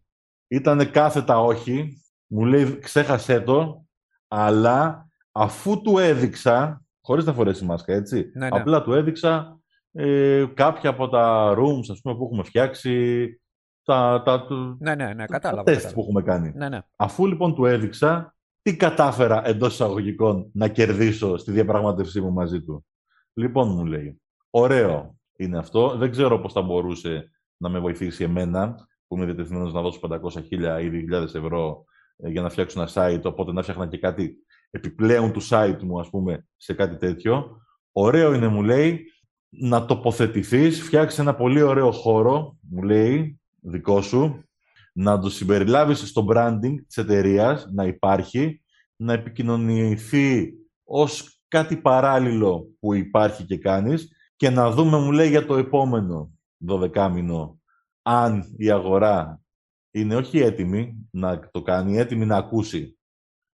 Ήταν 0.49 0.91
κάθετα 0.91 1.41
όχι, 1.41 2.03
μου 2.27 2.45
λέει 2.45 2.79
ξέχασέ 2.79 3.41
το, 3.41 3.85
αλλά 4.29 5.09
αφού 5.33 5.81
του 5.81 5.99
έδειξα, 5.99 6.85
χωρίς 7.07 7.25
να 7.25 7.33
φορέσει 7.33 7.65
μάσκα 7.65 7.95
έτσι, 7.95 8.31
ναι, 8.35 8.49
ναι. 8.49 8.59
απλά 8.59 8.83
του 8.83 8.93
έδειξα 8.93 9.61
ε, 9.93 10.45
κάποια 10.55 10.91
από 10.91 11.09
τα 11.09 11.55
rooms 11.59 11.91
ας 11.91 12.01
πούμε, 12.01 12.17
που 12.17 12.25
έχουμε 12.25 12.43
φτιάξει, 12.43 13.27
τα, 13.83 14.23
τα, 14.25 14.47
ναι, 14.79 14.95
ναι, 14.95 15.15
ναι, 15.15 15.25
κατάλαβα, 15.25 15.63
τα 15.63 15.73
τεστ 15.73 15.93
που 15.93 16.01
έχουμε 16.01 16.23
κάνει. 16.23 16.53
Ναι, 16.55 16.69
ναι. 16.69 16.79
Αφού 16.97 17.27
λοιπόν 17.27 17.55
του 17.55 17.65
έδειξα, 17.65 18.35
τι 18.63 18.77
κατάφερα 18.77 19.49
εντός 19.49 19.73
εισαγωγικών 19.73 20.51
να 20.53 20.69
κερδίσω 20.69 21.37
στη 21.37 21.53
διαπραγμάτευσή 21.53 22.21
μου 22.21 22.33
μαζί 22.33 22.63
του. 22.63 22.87
Λοιπόν, 23.33 23.69
μου 23.69 23.85
λέει, 23.85 24.21
ωραίο 24.51 25.17
είναι 25.37 25.59
αυτό. 25.59 25.97
Δεν 25.97 26.11
ξέρω 26.11 26.41
πώς 26.41 26.53
θα 26.53 26.63
μπορούσε 26.63 27.31
να 27.57 27.69
με 27.69 27.79
βοηθήσει 27.79 28.25
εμένα, 28.25 28.89
που 29.07 29.17
είμαι 29.17 29.25
διατεθειμένος 29.25 29.73
να 29.73 29.81
δώσω 29.81 30.01
500 30.03 30.43
χίλια 30.47 30.81
ή 30.81 30.91
2.000 31.11 31.23
ευρώ 31.23 31.85
ε, 32.17 32.29
για 32.29 32.43
να 32.43 32.49
φτιάξω 32.49 32.81
ένα 32.81 32.91
site, 32.93 33.23
οπότε 33.23 33.53
να 33.53 33.63
φτιάχνα 33.63 33.87
και 33.87 33.99
κάτι 33.99 34.37
επιπλέον 34.77 35.33
του 35.33 35.49
site 35.49 35.79
μου, 35.83 36.01
ας 36.01 36.11
πούμε, 36.11 36.47
σε 36.57 36.75
κάτι 36.75 36.97
τέτοιο. 36.97 37.61
Ωραίο 37.93 38.35
είναι, 38.35 38.49
μου 38.49 38.63
λέει, 38.63 39.05
να 39.49 39.85
τοποθετηθείς, 39.85 40.83
φτιάξεις 40.83 41.19
ένα 41.19 41.35
πολύ 41.35 41.63
ωραίο 41.63 41.91
χώρο, 41.93 42.57
μου 42.71 42.83
λέει, 42.83 43.41
δικό 43.61 44.03
σου, 44.03 44.45
να 44.93 45.19
το 45.19 45.31
συμπεριλάβεις 45.31 46.09
στο 46.09 46.27
branding 46.31 46.75
της 46.87 46.97
εταιρείας, 46.97 47.69
να 47.73 47.85
υπάρχει, 47.85 48.63
να 48.97 49.13
επικοινωνηθεί 49.13 50.53
ως 50.85 51.41
κάτι 51.49 51.77
παράλληλο 51.77 52.69
που 52.81 52.95
υπάρχει 52.95 53.45
και 53.45 53.59
κάνεις 53.59 54.13
και 54.37 54.51
να 54.51 54.71
δούμε, 54.71 54.99
μου 54.99 55.13
λέει, 55.13 55.29
για 55.29 55.47
το 55.47 55.57
επόμενο 55.57 56.31
12 56.67 57.11
μήνο, 57.13 57.61
αν 58.03 58.55
η 58.57 58.71
αγορά 58.71 59.41
είναι 59.91 60.17
όχι 60.17 60.39
έτοιμη 60.39 61.09
να 61.11 61.51
το 61.51 61.63
κάνει, 61.63 61.99
έτοιμη 61.99 62.27
να 62.27 62.37
ακούσει 62.37 62.96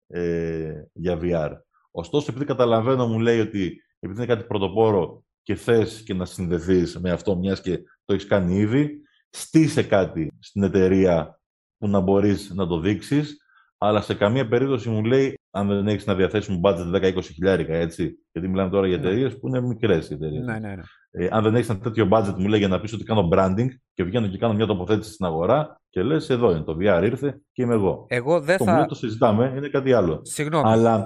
ε, 0.08 0.72
για 0.92 1.18
VR. 1.22 1.50
Ωστόσο, 1.90 2.26
επειδή 2.30 2.44
καταλαβαίνω, 2.44 3.06
μου 3.06 3.20
λέει 3.20 3.40
ότι 3.40 3.82
επειδή 4.00 4.22
είναι 4.22 4.34
κάτι 4.34 4.46
πρωτοπόρο 4.46 5.24
και 5.42 5.54
θες 5.54 6.02
και 6.02 6.14
να 6.14 6.24
συνδεθείς 6.24 7.00
με 7.00 7.10
αυτό, 7.10 7.36
μιας 7.36 7.60
και 7.60 7.78
το 8.04 8.14
έχεις 8.14 8.26
κάνει 8.26 8.56
ήδη, 8.56 9.02
στήσε 9.30 9.82
κάτι 9.82 10.30
στην 10.38 10.62
εταιρεία 10.62 11.40
που 11.78 11.88
να 11.88 12.00
μπορείς 12.00 12.50
να 12.54 12.66
το 12.66 12.80
δείξεις, 12.80 13.36
αλλά 13.78 14.00
σε 14.00 14.14
καμία 14.14 14.48
περίπτωση 14.48 14.88
μου 14.88 15.04
λέει, 15.04 15.34
αν 15.50 15.68
δεν 15.68 15.88
έχεις 15.88 16.06
να 16.06 16.14
διαθέσουμε 16.14 16.60
budget 16.62 17.14
10-20 17.14 17.22
χιλιάρικα, 17.22 17.74
έτσι, 17.74 18.18
γιατί 18.32 18.48
μιλάμε 18.48 18.70
τώρα 18.70 18.86
για 18.86 18.98
ναι. 18.98 19.06
εταιρείες 19.06 19.38
που 19.38 19.48
είναι 19.48 19.60
μικρές 19.60 20.10
εταιρείες. 20.10 20.44
Ναι, 20.44 20.58
ναι, 20.58 20.74
ναι. 20.74 20.82
Ε, 21.10 21.28
αν 21.30 21.42
δεν 21.42 21.54
έχεις 21.54 21.68
ένα 21.68 21.78
τέτοιο 21.78 22.08
budget, 22.10 22.34
μου 22.36 22.48
λέει 22.48 22.58
για 22.58 22.68
να 22.68 22.80
πεις 22.80 22.92
ότι 22.92 23.04
κάνω 23.04 23.28
branding 23.32 23.68
και 23.94 24.04
βγαίνω 24.04 24.26
και 24.26 24.38
κάνω 24.38 24.54
μια 24.54 24.66
τοποθέτηση 24.66 25.12
στην 25.12 25.26
αγορά 25.26 25.80
και 25.90 26.02
λες: 26.02 26.30
Εδώ 26.30 26.50
είναι 26.50 26.62
το 26.62 26.76
VR, 26.80 27.02
ήρθε 27.04 27.40
και 27.52 27.62
είμαι 27.62 27.74
εγώ. 27.74 28.06
Εγώ 28.08 28.40
δεν 28.40 28.58
το 28.58 28.64
θα. 28.64 28.86
το 28.86 28.94
συζητάμε, 28.94 29.52
είναι 29.56 29.68
κάτι 29.68 29.92
άλλο. 29.92 30.20
Συγγνώμη. 30.22 30.68
Αλλά 30.68 31.02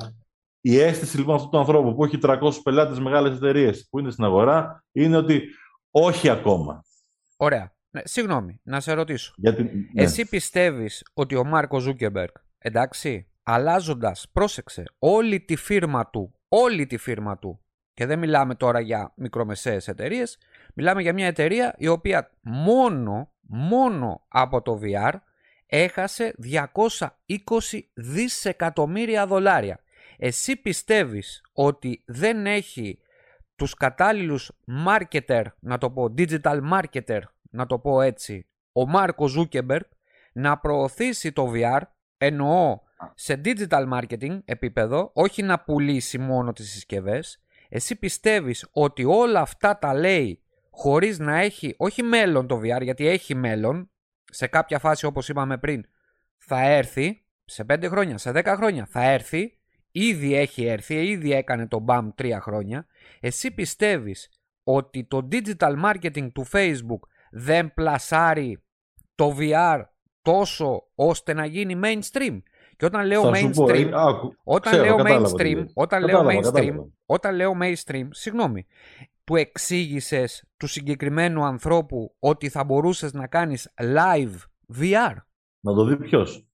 η 0.60 0.78
αίσθηση 0.78 1.16
λοιπόν 1.16 1.34
αυτού 1.34 1.48
του 1.48 1.58
ανθρώπου 1.58 1.94
που 1.94 2.04
έχει 2.04 2.18
300 2.22 2.38
πελάτες 2.62 2.98
μεγάλες 2.98 3.36
εταιρείες 3.36 3.86
που 3.90 3.98
είναι 3.98 4.10
στην 4.10 4.24
αγορά 4.24 4.84
είναι 4.92 5.16
ότι 5.16 5.42
όχι 5.90 6.28
ακόμα. 6.28 6.84
Ωραία. 7.36 7.72
Ναι, 7.90 8.00
συγγνώμη, 8.04 8.60
να 8.62 8.80
σε 8.80 8.92
ρωτήσω. 8.92 9.32
Γιατί, 9.36 9.62
ναι. 9.62 10.02
Εσύ 10.02 10.28
πιστεύεις 10.28 11.02
ότι 11.14 11.34
ο 11.34 11.44
Μάρκο 11.44 11.78
Ζούκερμπεργκ, 11.78 12.36
εντάξει, 12.58 13.30
αλλάζοντας, 13.42 14.26
πρόσεξε, 14.32 14.84
όλη 14.98 15.40
τη 15.40 15.56
φίρμα 15.56 16.10
του, 16.10 16.34
όλη 16.48 16.86
τη 16.86 16.96
φίρμα 16.96 17.38
του, 17.38 17.60
και 17.94 18.06
δεν 18.06 18.18
μιλάμε 18.18 18.54
τώρα 18.54 18.80
για 18.80 19.12
μικρομεσαίες 19.16 19.88
εταιρείες, 19.88 20.38
μιλάμε 20.74 21.02
για 21.02 21.12
μια 21.12 21.26
εταιρεία 21.26 21.74
η 21.78 21.88
οποία 21.88 22.30
μόνο, 22.40 23.32
μόνο 23.40 24.24
από 24.28 24.62
το 24.62 24.80
VR 24.82 25.12
έχασε 25.66 26.34
220 26.42 27.08
δισεκατομμύρια 27.94 29.26
δολάρια. 29.26 29.80
Εσύ 30.16 30.56
πιστεύεις 30.56 31.42
ότι 31.52 32.02
δεν 32.06 32.46
έχει 32.46 32.98
τους 33.56 33.74
κατάλληλους 33.74 34.52
marketer, 34.86 35.44
να 35.58 35.78
το 35.78 35.90
πω 35.90 36.14
digital 36.18 36.60
marketer, 36.72 37.20
να 37.50 37.66
το 37.66 37.78
πω 37.78 38.00
έτσι, 38.00 38.46
ο 38.72 38.86
Μάρκο 38.86 39.26
Ζούκερμπεργκ 39.26 39.82
να 40.32 40.58
προωθήσει 40.58 41.32
το 41.32 41.52
VR, 41.54 41.80
εννοώ 42.18 42.80
σε 43.14 43.40
digital 43.44 43.92
marketing 43.92 44.38
επίπεδο, 44.44 45.10
όχι 45.14 45.42
να 45.42 45.60
πουλήσει 45.60 46.18
μόνο 46.18 46.52
τις 46.52 46.70
συσκευές, 46.70 47.41
εσύ 47.74 47.96
πιστεύεις 47.96 48.68
ότι 48.72 49.04
όλα 49.04 49.40
αυτά 49.40 49.78
τα 49.78 49.94
λέει 49.94 50.42
χωρίς 50.70 51.18
να 51.18 51.38
έχει, 51.38 51.74
όχι 51.76 52.02
μέλλον 52.02 52.46
το 52.46 52.58
VR, 52.58 52.82
γιατί 52.82 53.06
έχει 53.06 53.34
μέλλον, 53.34 53.90
σε 54.24 54.46
κάποια 54.46 54.78
φάση 54.78 55.06
όπως 55.06 55.28
είπαμε 55.28 55.58
πριν, 55.58 55.84
θα 56.36 56.60
έρθει, 56.60 57.24
σε 57.44 57.64
5 57.68 57.84
χρόνια, 57.88 58.18
σε 58.18 58.30
10 58.34 58.44
χρόνια 58.56 58.86
θα 58.86 59.02
έρθει, 59.02 59.58
ήδη 59.90 60.34
έχει 60.34 60.64
έρθει, 60.64 61.06
ήδη 61.06 61.32
έκανε 61.32 61.68
το 61.68 61.84
BAM 61.88 62.08
3 62.22 62.38
χρόνια, 62.40 62.86
εσύ 63.20 63.50
πιστεύεις 63.50 64.28
ότι 64.62 65.04
το 65.04 65.28
digital 65.30 65.84
marketing 65.84 66.32
του 66.32 66.46
Facebook 66.52 67.00
δεν 67.30 67.74
πλασάρει 67.74 68.64
το 69.14 69.36
VR 69.38 69.82
τόσο 70.22 70.90
ώστε 70.94 71.32
να 71.32 71.46
γίνει 71.46 71.80
mainstream; 71.84 72.42
Και 72.82 72.88
όταν 72.88 73.06
λέω 73.06 73.30
mainstream, 73.34 73.90
όταν 74.44 74.80
λέω 74.80 74.96
mainstream, 74.98 75.64
όταν 75.74 76.04
λέω 76.04 76.26
mainstream, 76.26 76.74
όταν 77.06 77.34
λέω 77.34 77.52
mainstream, 77.62 78.08
συγγνώμη, 78.10 78.66
του 79.24 79.36
εξήγησες 79.36 80.44
του 80.56 80.66
συγκεκριμένου 80.66 81.44
ανθρώπου 81.44 82.14
ότι 82.18 82.48
θα 82.48 82.64
μπορούσες 82.64 83.12
να 83.12 83.26
κάνεις 83.26 83.74
live 83.76 84.34
VR. 84.80 85.14
Να 85.60 85.74
το 85.74 85.84
δει 85.84 85.96
ποιος. 85.96 86.46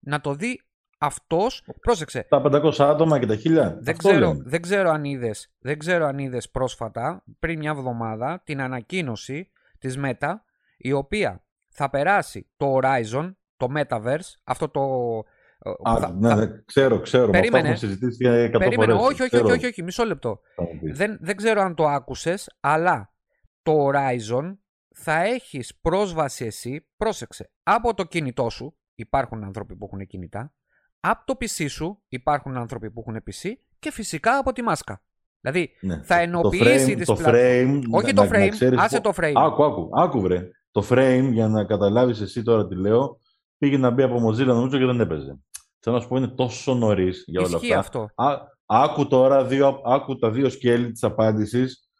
Να 0.00 0.20
το 0.20 0.34
δει 0.34 0.60
αυτός. 0.98 1.62
Πρόσεξε. 1.80 2.26
Τα 2.28 2.42
500 2.44 2.72
άτομα 2.78 3.18
και 3.18 3.26
τα 3.26 3.34
1000. 3.34 3.76
Δεν, 3.78 3.96
ξέρω, 3.96 4.36
δεν, 4.44 4.62
ξέρω 4.62 4.90
αν 4.90 5.04
είδες, 5.04 5.52
δεν 5.58 5.78
ξέρω 5.78 6.06
αν 6.06 6.18
είδες 6.18 6.50
πρόσφατα, 6.50 7.24
πριν 7.38 7.58
μια 7.58 7.70
εβδομάδα, 7.70 8.42
την 8.44 8.60
ανακοίνωση 8.60 9.50
της 9.78 9.98
Meta, 10.02 10.34
η 10.76 10.92
οποία 10.92 11.44
θα 11.68 11.90
περάσει 11.90 12.50
το 12.56 12.78
Horizon, 12.78 13.34
το 13.56 13.66
Metaverse, 13.76 14.32
αυτό 14.44 14.68
το 14.68 14.82
Α, 15.82 15.98
θα, 16.00 16.12
ναι, 16.12 16.34
ναι, 16.34 16.46
ξέρω, 16.64 17.00
ξέρω. 17.00 17.30
Περίμενε. 17.30 17.68
Αυτά 17.68 17.84
έχουμε 17.86 17.94
συζητήσει 17.94 18.26
εκατό 18.26 18.58
Περίμενε. 18.58 18.92
Όχι, 18.92 19.22
όχι, 19.22 19.36
όχι, 19.36 19.52
όχι, 19.52 19.66
όχι, 19.66 19.82
μισό 19.82 20.04
λεπτό. 20.04 20.40
Δεν, 20.92 21.18
δεν 21.20 21.36
ξέρω 21.36 21.60
αν 21.60 21.74
το 21.74 21.86
άκουσες, 21.86 22.56
αλλά 22.60 23.12
το 23.62 23.88
Horizon 23.88 24.56
θα 24.94 25.22
έχεις 25.22 25.78
πρόσβαση 25.80 26.44
εσύ, 26.44 26.86
πρόσεξε, 26.96 27.50
από 27.62 27.94
το 27.94 28.04
κινητό 28.04 28.50
σου, 28.50 28.76
υπάρχουν 28.94 29.44
άνθρωποι 29.44 29.76
που 29.76 29.88
έχουν 29.92 30.06
κινητά, 30.06 30.52
από 31.00 31.24
το 31.24 31.36
PC 31.40 31.66
σου 31.68 32.02
υπάρχουν 32.08 32.56
άνθρωποι 32.56 32.90
που 32.90 33.04
έχουν 33.06 33.22
PC 33.26 33.52
και 33.78 33.92
φυσικά 33.92 34.36
από 34.38 34.52
τη 34.52 34.62
μάσκα. 34.62 35.02
Δηλαδή 35.40 35.70
ναι. 35.80 36.00
θα 36.02 36.18
ενοποιήσει 36.18 36.94
τις 36.94 37.06
το 37.06 37.16
frame, 37.24 37.80
Όχι 37.90 38.12
το 38.12 38.28
frame, 38.32 38.74
άσε 38.76 39.00
το 39.00 39.12
frame. 39.16 39.32
Άκου, 39.34 39.64
άκου, 39.64 39.90
άκου 39.94 40.20
βρε. 40.20 40.48
Το 40.70 40.86
frame, 40.90 41.28
για 41.32 41.48
να 41.48 41.64
καταλάβεις 41.64 42.20
εσύ 42.20 42.42
τώρα 42.42 42.66
τι 42.66 42.74
λέω, 42.74 43.18
πήγε 43.58 43.76
να 43.76 43.90
μπει 43.90 44.02
από 44.02 44.28
Mozilla 44.28 44.44
νομίζω 44.44 44.78
και 44.78 44.84
δεν 44.84 45.00
έπαιζε. 45.00 45.38
Θέλω 45.86 45.96
να 45.96 46.02
σου 46.02 46.08
πω 46.08 46.16
είναι 46.16 46.28
τόσο 46.28 46.74
νωρίς 46.74 47.24
για 47.26 47.40
όλα 47.40 47.56
Ισχύει 47.56 47.74
αυτά. 47.74 47.98
αυτό. 47.98 48.22
Α, 48.22 48.40
άκου 48.66 49.06
τώρα 49.06 49.44
δύο, 49.44 49.80
άκου 49.84 50.16
τα 50.16 50.30
δύο 50.30 50.48
σκέλη 50.48 50.92
της 50.92 51.02
απάντησης 51.02 51.90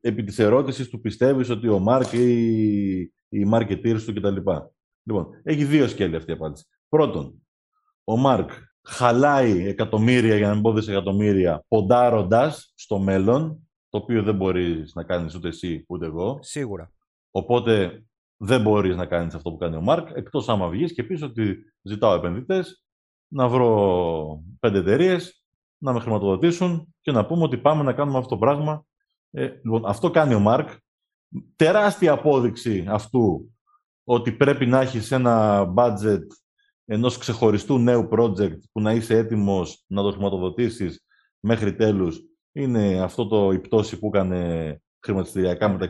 επί 0.00 0.24
της 0.24 0.38
ερώτησης 0.38 0.88
του 0.88 1.00
πιστεύεις 1.00 1.50
ότι 1.50 1.68
ο 1.68 1.78
Μάρκ 1.78 2.12
ή 2.12 2.98
οι 3.28 3.48
marketeers 3.52 4.00
του 4.06 4.14
κτλ. 4.14 4.36
Λοιπόν, 5.02 5.28
έχει 5.42 5.64
δύο 5.64 5.88
σκέλη 5.88 6.16
αυτή 6.16 6.30
η 6.30 6.34
απάντηση. 6.34 6.64
Πρώτον, 6.88 7.46
ο 8.04 8.16
Μάρκ 8.16 8.50
χαλάει 8.82 9.66
εκατομμύρια 9.66 10.36
για 10.36 10.46
να 10.46 10.54
μην 10.54 10.62
πω 10.62 10.72
δισεκατομμύρια 10.72 11.64
ποντάροντας 11.68 12.72
στο 12.74 12.98
μέλλον, 12.98 13.68
το 13.88 13.98
οποίο 13.98 14.22
δεν 14.22 14.34
μπορείς 14.34 14.94
να 14.94 15.04
κάνεις 15.04 15.34
ούτε 15.34 15.48
εσύ 15.48 15.84
ούτε 15.88 16.06
εγώ. 16.06 16.38
Σίγουρα. 16.40 16.92
Οπότε 17.30 18.04
δεν 18.36 18.62
μπορείς 18.62 18.96
να 18.96 19.06
κάνεις 19.06 19.34
αυτό 19.34 19.50
που 19.50 19.56
κάνει 19.56 19.76
ο 19.76 19.80
Μάρκ, 19.80 20.08
εκτός 20.14 20.48
άμα 20.48 20.68
βγεις 20.68 20.92
και 20.92 21.02
πεις 21.02 21.22
ότι 21.22 21.56
ζητάω 21.82 22.14
επενδυτές 22.14 22.82
να 23.28 23.48
βρω 23.48 24.42
πέντε 24.60 24.78
εταιρείες, 24.78 25.44
να 25.78 25.92
με 25.92 26.00
χρηματοδοτήσουν 26.00 26.94
και 27.00 27.12
να 27.12 27.26
πούμε 27.26 27.42
ότι 27.42 27.58
πάμε 27.58 27.82
να 27.82 27.92
κάνουμε 27.92 28.18
αυτό 28.18 28.30
το 28.30 28.38
πράγμα. 28.38 28.84
Ε, 29.30 29.42
λοιπόν, 29.42 29.86
αυτό 29.86 30.10
κάνει 30.10 30.34
ο 30.34 30.40
Μάρκ. 30.40 30.68
Τεράστια 31.56 32.12
απόδειξη 32.12 32.84
αυτού 32.88 33.54
ότι 34.04 34.32
πρέπει 34.32 34.66
να 34.66 34.80
έχεις 34.80 35.10
ένα 35.12 35.66
budget 35.76 36.26
ενός 36.84 37.18
ξεχωριστού 37.18 37.78
νέου 37.78 38.08
project 38.12 38.58
που 38.72 38.80
να 38.80 38.92
είσαι 38.92 39.16
έτοιμος 39.16 39.84
να 39.86 40.02
το 40.02 40.10
χρηματοδοτήσεις 40.10 41.04
μέχρι 41.40 41.74
τέλους 41.74 42.22
είναι 42.52 43.00
αυτό 43.00 43.26
το 43.26 43.52
η 43.52 43.58
πτώση 43.58 43.98
που 43.98 44.06
έκανε 44.06 44.80
χρηματιστηριακά 45.00 45.68
με 45.68 45.78
τα 45.78 45.88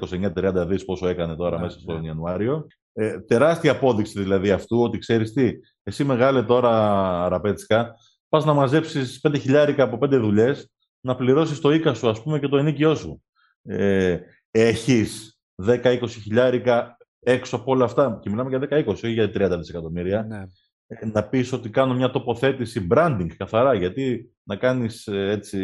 29-30 0.64 0.66
δις 0.68 0.84
πόσο 0.84 1.08
έκανε 1.08 1.36
τώρα 1.36 1.56
ναι, 1.56 1.62
μέσα 1.62 1.78
στον 1.78 2.00
ναι. 2.00 2.06
Ιανουάριο. 2.06 2.66
Ε, 3.00 3.20
τεράστια 3.20 3.72
απόδειξη 3.72 4.20
δηλαδή 4.22 4.50
αυτού 4.50 4.82
ότι 4.82 4.98
ξέρεις 4.98 5.32
τι, 5.32 5.52
εσύ 5.82 6.04
μεγάλε 6.04 6.42
τώρα 6.42 7.28
ραπέτσικα, 7.28 7.94
πας 8.28 8.44
να 8.44 8.52
μαζέψεις 8.52 9.20
5 9.28 9.34
χιλιάρικα 9.40 9.82
από 9.82 9.98
5 10.00 10.08
δουλειές, 10.08 10.70
να 11.00 11.16
πληρώσεις 11.16 11.60
το 11.60 11.72
οίκα 11.72 11.94
σου 11.94 12.08
ας 12.08 12.22
πούμε 12.22 12.38
και 12.38 12.48
το 12.48 12.56
ενίκιό 12.56 12.94
σου. 12.94 13.22
Ε, 13.62 14.18
έχεις 14.50 15.38
10-20 15.66 16.08
χιλιάρικα 16.08 16.96
έξω 17.20 17.56
από 17.56 17.72
όλα 17.72 17.84
αυτά, 17.84 18.18
και 18.22 18.30
μιλάμε 18.30 18.48
για 18.48 18.58
10-20, 18.58 18.86
όχι 18.86 19.10
για 19.10 19.30
30 19.34 19.56
δισεκατομμύρια, 19.58 20.22
ναι. 20.22 20.44
ε, 20.86 21.06
να 21.06 21.28
πεις 21.28 21.52
ότι 21.52 21.70
κάνω 21.70 21.94
μια 21.94 22.10
τοποθέτηση 22.10 22.86
branding 22.90 23.28
καθαρά, 23.36 23.74
γιατί 23.74 24.34
να 24.42 24.56
κάνεις 24.56 25.06
ε, 25.06 25.30
έτσι 25.30 25.60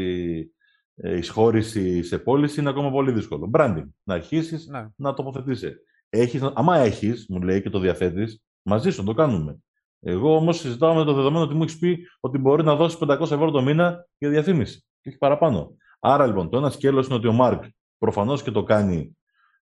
ε, 0.97 1.17
εισχώρηση 1.17 2.03
σε 2.03 2.19
πώληση 2.19 2.61
είναι 2.61 2.69
ακόμα 2.69 2.91
πολύ 2.91 3.13
δύσκολο. 3.13 3.51
Branding. 3.53 3.89
Να 4.03 4.15
αρχίσεις 4.15 4.67
ναι. 4.67 4.89
να 4.97 5.15
τοποθετήσει. 5.15 5.73
Έχεις, 6.17 6.43
άμα 6.55 6.79
έχεις, 6.79 7.27
μου 7.29 7.43
λέει 7.43 7.63
και 7.63 7.71
το 7.71 7.79
διαθέτεις, 7.79 8.43
μαζί 8.63 8.91
σου 8.91 9.05
το 9.05 9.15
κάνουμε. 9.15 9.59
Εγώ 10.01 10.37
όμως 10.37 10.59
συζητάω 10.59 10.95
με 10.95 11.05
το 11.05 11.13
δεδομένο 11.13 11.45
ότι 11.45 11.55
μου 11.55 11.63
έχεις 11.63 11.79
πει 11.79 11.99
ότι 12.21 12.39
μπορεί 12.39 12.65
να 12.65 12.77
δώσεις 12.77 12.99
500 13.01 13.21
ευρώ 13.21 13.51
το 13.51 13.63
μήνα 13.63 14.09
για 14.19 14.31
διαφήμιση. 14.31 14.85
Και 15.01 15.09
όχι 15.09 15.19
παραπάνω. 15.19 15.77
Άρα 16.01 16.27
λοιπόν, 16.27 16.51
το 16.51 16.57
ένα 16.57 16.71
σκέλος 16.71 17.07
είναι 17.07 17.15
ότι 17.15 17.27
ο 17.27 17.33
Μάρκ 17.33 17.65
προφανώς 17.99 18.43
και 18.43 18.51
το 18.51 18.63
κάνει 18.63 19.17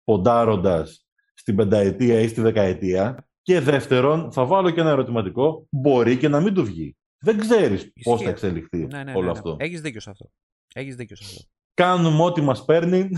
ποντάροντας 0.04 1.08
στην 1.34 1.56
πενταετία 1.56 2.20
ή 2.20 2.28
στη 2.28 2.42
δεκαετία. 2.42 3.28
Και 3.42 3.60
δεύτερον, 3.60 4.32
θα 4.32 4.46
βάλω 4.46 4.70
και 4.70 4.80
ένα 4.80 4.90
ερωτηματικό, 4.90 5.68
μπορεί 5.70 6.18
και 6.18 6.28
να 6.28 6.42
μην 6.42 6.54
του 6.54 6.64
βγει. 6.66 6.98
Δεν 7.20 7.38
ξέρεις 7.38 7.92
πώς 8.04 8.22
θα 8.22 8.30
εξελιχθεί 8.30 8.86
ναι, 8.86 9.04
ναι, 9.04 9.14
όλο 9.14 9.26
ναι, 9.26 9.32
αυτό. 9.32 9.56
Έχεις 9.60 9.82
δίκιο 9.82 10.00
σε 10.00 10.10
αυτό. 10.10 10.32
Έχεις 10.74 10.96
δίκιο 10.96 11.16
σε 11.16 11.24
αυτό. 11.26 11.44
Κάνουμε 11.78 12.24
ό,τι 12.24 12.42
μας 12.42 12.66
παίρνει. 12.66 13.10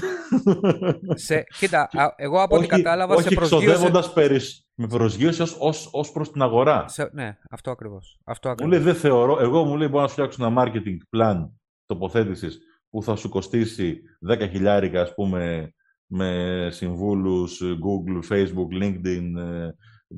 Σε, 1.14 1.44
κοίτα, 1.60 1.90
εγώ 2.16 2.42
από 2.42 2.56
ό,τι 2.56 2.68
κατάλαβα 2.68 3.16
όχι 3.16 3.28
σε 3.28 3.36
προσγείωση... 3.36 4.14
Περισ... 4.14 4.68
με 4.76 4.88
προσγείωση 4.88 5.42
ως, 5.42 5.58
ως, 5.60 5.90
ως 5.92 6.12
προς 6.12 6.32
την 6.32 6.42
αγορά. 6.42 6.88
Σε, 6.88 7.10
ναι, 7.14 7.38
αυτό 7.50 7.72
ακριβώς. 7.72 8.20
Αυτό 8.26 8.50
ακριβώς. 8.50 8.74
Μου 8.74 8.84
λέει, 8.84 8.92
δεν 8.94 9.02
θεωρώ, 9.02 9.40
εγώ 9.40 9.64
μου 9.64 9.78
λέει 9.78 9.88
μπορώ 9.92 10.02
να 10.02 10.08
σου 10.08 10.14
φτιάξω 10.14 10.46
ένα 10.46 10.64
marketing 10.64 11.18
plan 11.18 11.50
τοποθέτησης 11.86 12.60
που 12.90 13.04
θα 13.04 13.16
σου 13.16 13.30
κοστίσει 13.30 14.02
10 14.30 14.50
χιλιάρικα, 14.50 15.02
ας 15.02 15.14
πούμε, 15.14 15.74
με 16.06 16.68
συμβούλους 16.72 17.62
Google, 17.64 18.34
Facebook, 18.34 18.84
LinkedIn, 18.84 19.24
ε, 19.38 19.70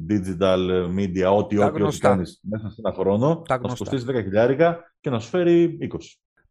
digital 0.10 0.86
media, 0.98 1.36
ό,τι 1.38 1.58
ό,τι 1.58 1.98
κάνεις 1.98 2.40
μέσα 2.44 2.70
σε 2.70 2.82
ένα 2.84 2.94
χρόνο, 2.94 3.42
να 3.62 3.70
σου 3.70 3.76
κοστίσει 3.78 4.06
10 4.10 4.14
χιλιάρικα 4.14 4.94
και 5.00 5.10
να 5.10 5.20
σου 5.20 5.30
φέρει 5.30 5.78
20. 5.82 5.98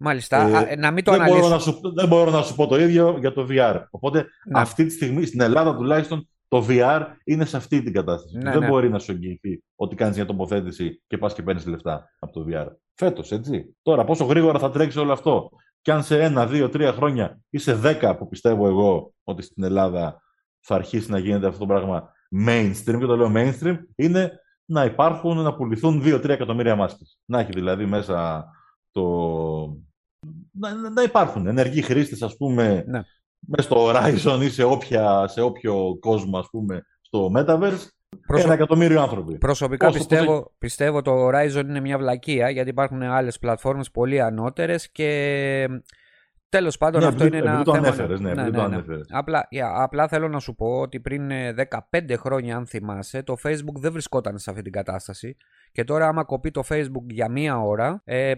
Μάλιστα. 0.03 0.67
Ε, 0.69 0.77
να 0.77 0.91
μην 0.91 1.05
το 1.05 1.13
δεν 1.13 1.25
Μπορώ 1.27 1.49
να 1.49 1.59
σου, 1.59 1.81
δεν 1.95 2.09
μπορώ 2.09 2.31
να 2.31 2.43
σου 2.43 2.55
πω 2.55 2.67
το 2.67 2.81
ίδιο 2.81 3.17
για 3.19 3.33
το 3.33 3.47
VR. 3.51 3.83
Οπότε 3.91 4.19
ναι. 4.19 4.61
αυτή 4.61 4.85
τη 4.85 4.93
στιγμή 4.93 5.25
στην 5.25 5.41
Ελλάδα 5.41 5.77
τουλάχιστον 5.77 6.29
το 6.49 6.67
VR 6.69 7.03
είναι 7.25 7.45
σε 7.45 7.57
αυτή 7.57 7.83
την 7.83 7.93
κατάσταση. 7.93 8.37
Ναι, 8.37 8.51
δεν 8.51 8.61
ναι. 8.61 8.69
μπορεί 8.69 8.89
να 8.89 8.99
σου 8.99 9.13
εγγυηθεί 9.13 9.63
ότι 9.75 9.95
κάνεις 9.95 10.17
μια 10.17 10.27
τοποθέτηση 10.27 11.03
και 11.07 11.19
πας 11.19 11.35
και 11.35 11.43
παίρνεις 11.43 11.67
λεφτά 11.67 12.11
από 12.19 12.33
το 12.33 12.47
VR. 12.49 12.67
Φέτος, 12.95 13.33
έτσι. 13.33 13.77
Τώρα, 13.83 14.05
πόσο 14.05 14.25
γρήγορα 14.25 14.59
θα 14.59 14.71
τρέξει 14.71 14.99
όλο 14.99 15.13
αυτό. 15.13 15.51
Και 15.83 15.93
αν 15.93 16.03
σε 16.03 16.23
ένα, 16.23 16.47
δύο, 16.47 16.69
τρία 16.69 16.93
χρόνια 16.93 17.41
ή 17.51 17.59
σε 17.59 17.75
δέκα 17.75 18.17
που 18.17 18.29
πιστεύω 18.29 18.67
εγώ 18.67 19.15
ότι 19.25 19.43
στην 19.43 19.65
Ελλάδα 19.65 20.23
θα 20.61 20.75
αρχίσει 20.75 21.11
να 21.11 21.19
γίνεται 21.19 21.47
αυτό 21.47 21.59
το 21.59 21.67
πράγμα 21.67 22.13
mainstream, 22.47 22.99
και 22.99 23.07
το 23.07 23.17
λέω 23.17 23.33
mainstream, 23.35 23.77
είναι 23.97 24.41
να 24.65 24.85
υπάρχουν, 24.85 25.39
να 25.39 25.55
πουληθούν 25.55 26.03
2-3 26.05 26.29
εκατομμύρια 26.29 26.77
μάσκες. 26.77 27.19
Να 27.25 27.41
έχει 27.41 27.51
δηλαδή 27.53 27.87
μέσα 27.87 28.47
το... 28.91 29.03
Να, 30.53 30.91
να 30.91 31.03
υπάρχουν 31.03 31.47
ενεργοί 31.47 31.83
χρήστες, 31.83 32.23
ας 32.23 32.37
πούμε, 32.37 32.85
ναι. 32.87 33.03
μέσα 33.39 33.69
στο 33.69 33.91
Horizon 33.91 34.43
ή 34.43 34.49
σε, 34.49 34.63
όποια, 34.63 35.29
σε 35.29 35.41
όποιο 35.41 35.97
κόσμο, 36.01 36.39
ας 36.39 36.49
πούμε, 36.51 36.83
στο 37.01 37.31
Metaverse, 37.37 37.89
Προσω... 38.27 38.45
Ένα 38.45 38.55
εκατομμύριο 38.55 39.01
άνθρωποι. 39.01 39.39
Προσωπικά 39.39 39.91
πιστεύω, 39.91 40.53
πιστεύω 40.59 41.03
το 41.03 41.29
Horizon 41.29 41.65
είναι 41.69 41.81
μια 41.81 41.99
βλακεία 41.99 42.51
γιατί 42.51 42.71
υπάρχουν 42.71 43.03
άλλες 43.03 43.39
πλατφόρμες 43.39 43.91
πολύ 43.91 44.21
ανώτερες 44.21 44.91
και 44.91 45.69
τέλος 46.49 46.77
πάντων 46.79 47.01
ναι, 47.01 47.07
αυτό 47.07 47.25
είναι 47.25 47.37
ένα 47.37 47.63
το 47.63 47.75
θέμα... 47.75 47.87
Ανέφερες, 47.87 48.21
ναι, 48.21 48.35
ναι, 48.35 48.51
ναι, 48.51 48.67
ναι. 48.67 48.81
Απλά, 49.09 49.49
απλά 49.75 50.09
θέλω 50.09 50.29
να 50.29 50.39
σου 50.39 50.55
πω 50.55 50.81
ότι 50.81 51.01
πριν 51.01 51.31
15 51.91 52.15
χρόνια 52.17 52.57
αν 52.57 52.67
θυμάσαι 52.67 53.23
το 53.23 53.37
Facebook 53.45 53.75
δεν 53.75 53.93
βρισκόταν 53.93 54.39
σε 54.39 54.51
αυτή 54.51 54.63
την 54.63 54.73
κατάσταση 54.73 55.37
και 55.73 55.85
τώρα 55.85 56.09
άμα 56.09 56.25
κοπεί 56.25 56.51
το 56.51 56.63
Facebook 56.69 57.07
για 57.09 57.29
μία 57.29 57.61
ώρα 57.61 58.03
ε, 58.05 58.33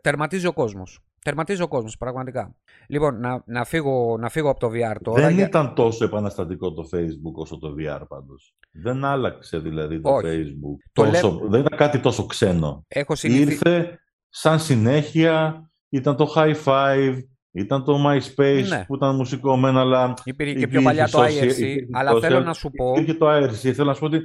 τερματίζει 0.00 0.46
ο 0.46 0.52
κόσμος. 0.52 1.04
Τερματίζει 1.24 1.62
ο 1.62 1.68
κόσμος, 1.68 1.96
πραγματικά. 1.96 2.54
Λοιπόν, 2.86 3.20
να, 3.20 3.42
να, 3.46 3.64
φύγω, 3.64 4.16
να 4.18 4.28
φύγω 4.28 4.50
από 4.50 4.60
το 4.60 4.68
VR 4.68 4.96
τώρα. 5.02 5.26
Δεν 5.26 5.38
ήταν 5.38 5.74
τόσο 5.74 6.04
επαναστατικό 6.04 6.72
το 6.72 6.88
Facebook 6.92 7.32
όσο 7.34 7.58
το 7.58 7.74
VR 7.78 8.02
πάντως. 8.08 8.54
Δεν 8.70 9.04
άλλαξε 9.04 9.58
δηλαδή 9.58 10.00
το 10.00 10.16
Facebook. 10.16 10.76
Το 10.92 11.04
τόσο, 11.04 11.40
Δεν 11.48 11.60
ήταν 11.60 11.78
κάτι 11.78 12.00
τόσο 12.00 12.26
ξένο. 12.26 12.84
Έχω 12.88 13.14
Ήρθε 13.22 14.00
σαν 14.28 14.60
συνέχεια, 14.60 15.64
ήταν 15.88 16.16
το 16.16 16.32
High 16.36 16.54
Five, 16.64 17.22
ήταν 17.50 17.84
το 17.84 17.98
MySpace 18.06 18.64
ναι. 18.68 18.84
που 18.86 18.94
ήταν 18.94 19.14
μουσικό 19.14 19.56
μεν, 19.56 19.76
αλλά. 19.76 20.14
Υπήρχε 20.24 20.54
και 20.54 20.68
πιο 20.68 20.82
παλιά 20.82 21.08
το 21.08 21.22
IRC. 21.22 21.76
Αλλά 21.92 22.20
θέλω 22.20 22.40
να 22.40 22.52
σου 22.52 22.70
πω. 22.70 22.92
Υπήρχε 22.92 23.14
το 23.14 23.36
IRC. 23.36 23.72
Θέλω 23.72 23.84
να 23.84 23.94
σου 23.94 24.00
πω 24.00 24.06
ότι 24.06 24.20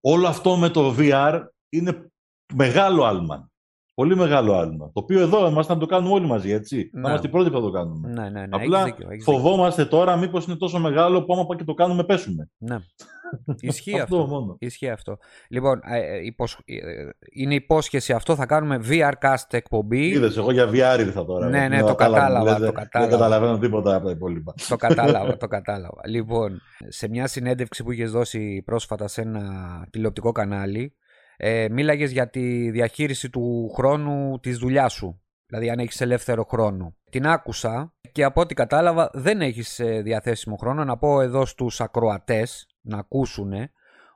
όλο 0.00 0.26
αυτό 0.26 0.56
με 0.56 0.68
το 0.68 0.94
VR 0.98 1.40
είναι 1.68 2.10
μεγάλο 2.54 3.04
άλμα. 3.04 3.50
Πολύ 3.98 4.16
μεγάλο 4.16 4.54
άλμα. 4.54 4.84
Το 4.86 5.00
οποίο 5.00 5.20
εδώ 5.20 5.48
είμαστε 5.48 5.72
να 5.72 5.78
το 5.78 5.86
κάνουμε 5.86 6.14
όλοι 6.14 6.26
μαζί, 6.26 6.50
έτσι. 6.50 6.90
Ναι. 6.92 7.00
Να 7.00 7.08
είμαστε 7.08 7.26
οι 7.26 7.30
πρώτοι 7.30 7.50
που 7.50 7.56
θα 7.56 7.62
το 7.62 7.70
κάνουμε. 7.70 8.08
Ναι, 8.08 8.22
ναι, 8.22 8.40
ναι. 8.40 8.48
Απλά 8.50 8.80
έχεις 8.80 8.92
δίκιο, 8.92 9.10
έχεις 9.10 9.24
φοβόμαστε 9.24 9.84
τώρα 9.84 10.16
μήπως 10.16 10.46
είναι 10.46 10.56
τόσο 10.56 10.78
μεγάλο 10.78 11.24
που 11.24 11.32
άμα 11.34 11.46
πάει 11.46 11.58
και 11.58 11.64
το 11.64 11.74
κάνουμε 11.74 12.04
πέσουμε. 12.04 12.50
Ναι. 12.58 12.76
Ισχύει 13.60 14.00
αυτό. 14.00 14.26
Μόνο. 14.26 14.56
Ισχύει 14.58 14.90
αυτό. 14.90 15.18
Λοιπόν, 15.48 15.80
ε, 15.84 15.98
ε, 15.98 16.24
υποσ... 16.24 16.58
Ε, 16.64 17.08
είναι 17.32 17.54
υπόσχεση 17.54 18.12
αυτό. 18.12 18.34
Θα 18.34 18.46
κάνουμε 18.46 18.80
VR 18.88 19.12
cast 19.22 19.46
εκπομπή. 19.50 20.06
Είδες, 20.06 20.36
εγώ 20.36 20.52
για 20.52 20.68
VR 20.68 20.98
ήρθα 21.00 21.24
τώρα. 21.24 21.48
Ναι, 21.48 21.68
ναι, 21.68 21.82
το 21.82 21.94
κατάλαβα, 21.94 22.58
το 22.58 22.72
κατάλαβα. 22.72 23.10
Δεν 23.10 23.18
καταλαβαίνω 23.18 23.58
τίποτα 23.58 23.94
από 23.94 24.04
τα 24.04 24.10
υπόλοιπα. 24.10 24.54
το 24.68 24.76
κατάλαβα, 24.76 25.36
το 25.42 25.46
κατάλαβα. 25.46 26.00
Λοιπόν, 26.06 26.60
σε 26.88 27.08
μια 27.08 27.26
συνέντευξη 27.26 27.84
που 27.84 27.92
είχες 27.92 28.10
δώσει 28.10 28.62
πρόσφατα 28.64 29.08
σε 29.08 29.20
ένα 29.20 29.42
τηλεοπτικό 29.90 30.32
κανάλι, 30.32 30.94
ε, 31.40 31.66
μίλαγες 31.70 32.10
για 32.10 32.30
τη 32.30 32.70
διαχείριση 32.70 33.30
του 33.30 33.72
χρόνου 33.74 34.38
της 34.40 34.58
δουλειάς 34.58 34.92
σου. 34.92 35.22
Δηλαδή 35.46 35.70
αν 35.70 35.78
έχεις 35.78 36.00
ελεύθερο 36.00 36.44
χρόνο. 36.44 36.96
Την 37.10 37.26
άκουσα 37.26 37.94
και 38.12 38.24
από 38.24 38.40
ό,τι 38.40 38.54
κατάλαβα 38.54 39.10
δεν 39.12 39.40
έχεις 39.40 39.78
ε, 39.78 40.00
διαθέσιμο 40.00 40.56
χρόνο. 40.56 40.84
Να 40.84 40.98
πω 40.98 41.20
εδώ 41.20 41.46
στους 41.46 41.80
ακροατές 41.80 42.66
να 42.80 42.98
ακούσουν 42.98 43.52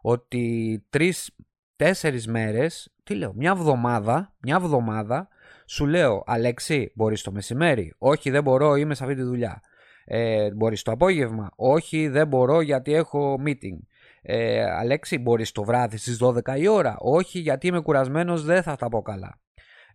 ότι 0.01 0.87
τρεις, 0.91 1.37
τέσσερις 1.77 2.27
μέρες, 2.27 2.95
τι 3.03 3.15
λέω, 3.15 3.33
μια 3.35 3.51
εβδομάδα, 3.51 4.35
μια 4.43 4.57
εβδομάδα 4.57 5.29
σου 5.67 5.87
λέω 5.87 6.23
Αλέξη 6.27 6.93
μπορείς 6.95 7.23
το 7.23 7.33
μεσημέρι, 7.33 7.95
όχι 7.99 8.31
δεν 8.31 8.43
μπορώ 8.43 8.77
είμαι 8.77 8.95
σε 8.95 9.05
αυτή 9.05 9.17
τη 9.17 9.23
δουλειά. 9.23 9.61
Ε, 10.05 10.51
μπορείς 10.55 10.83
το 10.83 10.91
απόγευμα, 10.91 11.51
όχι 11.57 12.09
δεν 12.09 12.27
μπορώ 12.27 12.61
γιατί 12.61 12.95
έχω 12.95 13.39
meeting 13.47 13.79
ε, 14.23 14.65
Αλέξη 14.65 15.19
μπορείς 15.19 15.53
το 15.53 15.65
βράδυ 15.65 15.97
στις 15.97 16.19
12 16.23 16.59
η 16.59 16.69
ώρα 16.69 16.97
όχι 16.99 17.39
γιατί 17.39 17.67
είμαι 17.67 17.81
κουρασμένος 17.81 18.45
δεν 18.45 18.63
θα 18.63 18.77
τα 18.77 18.89
πω 18.89 19.03
καλά 19.03 19.41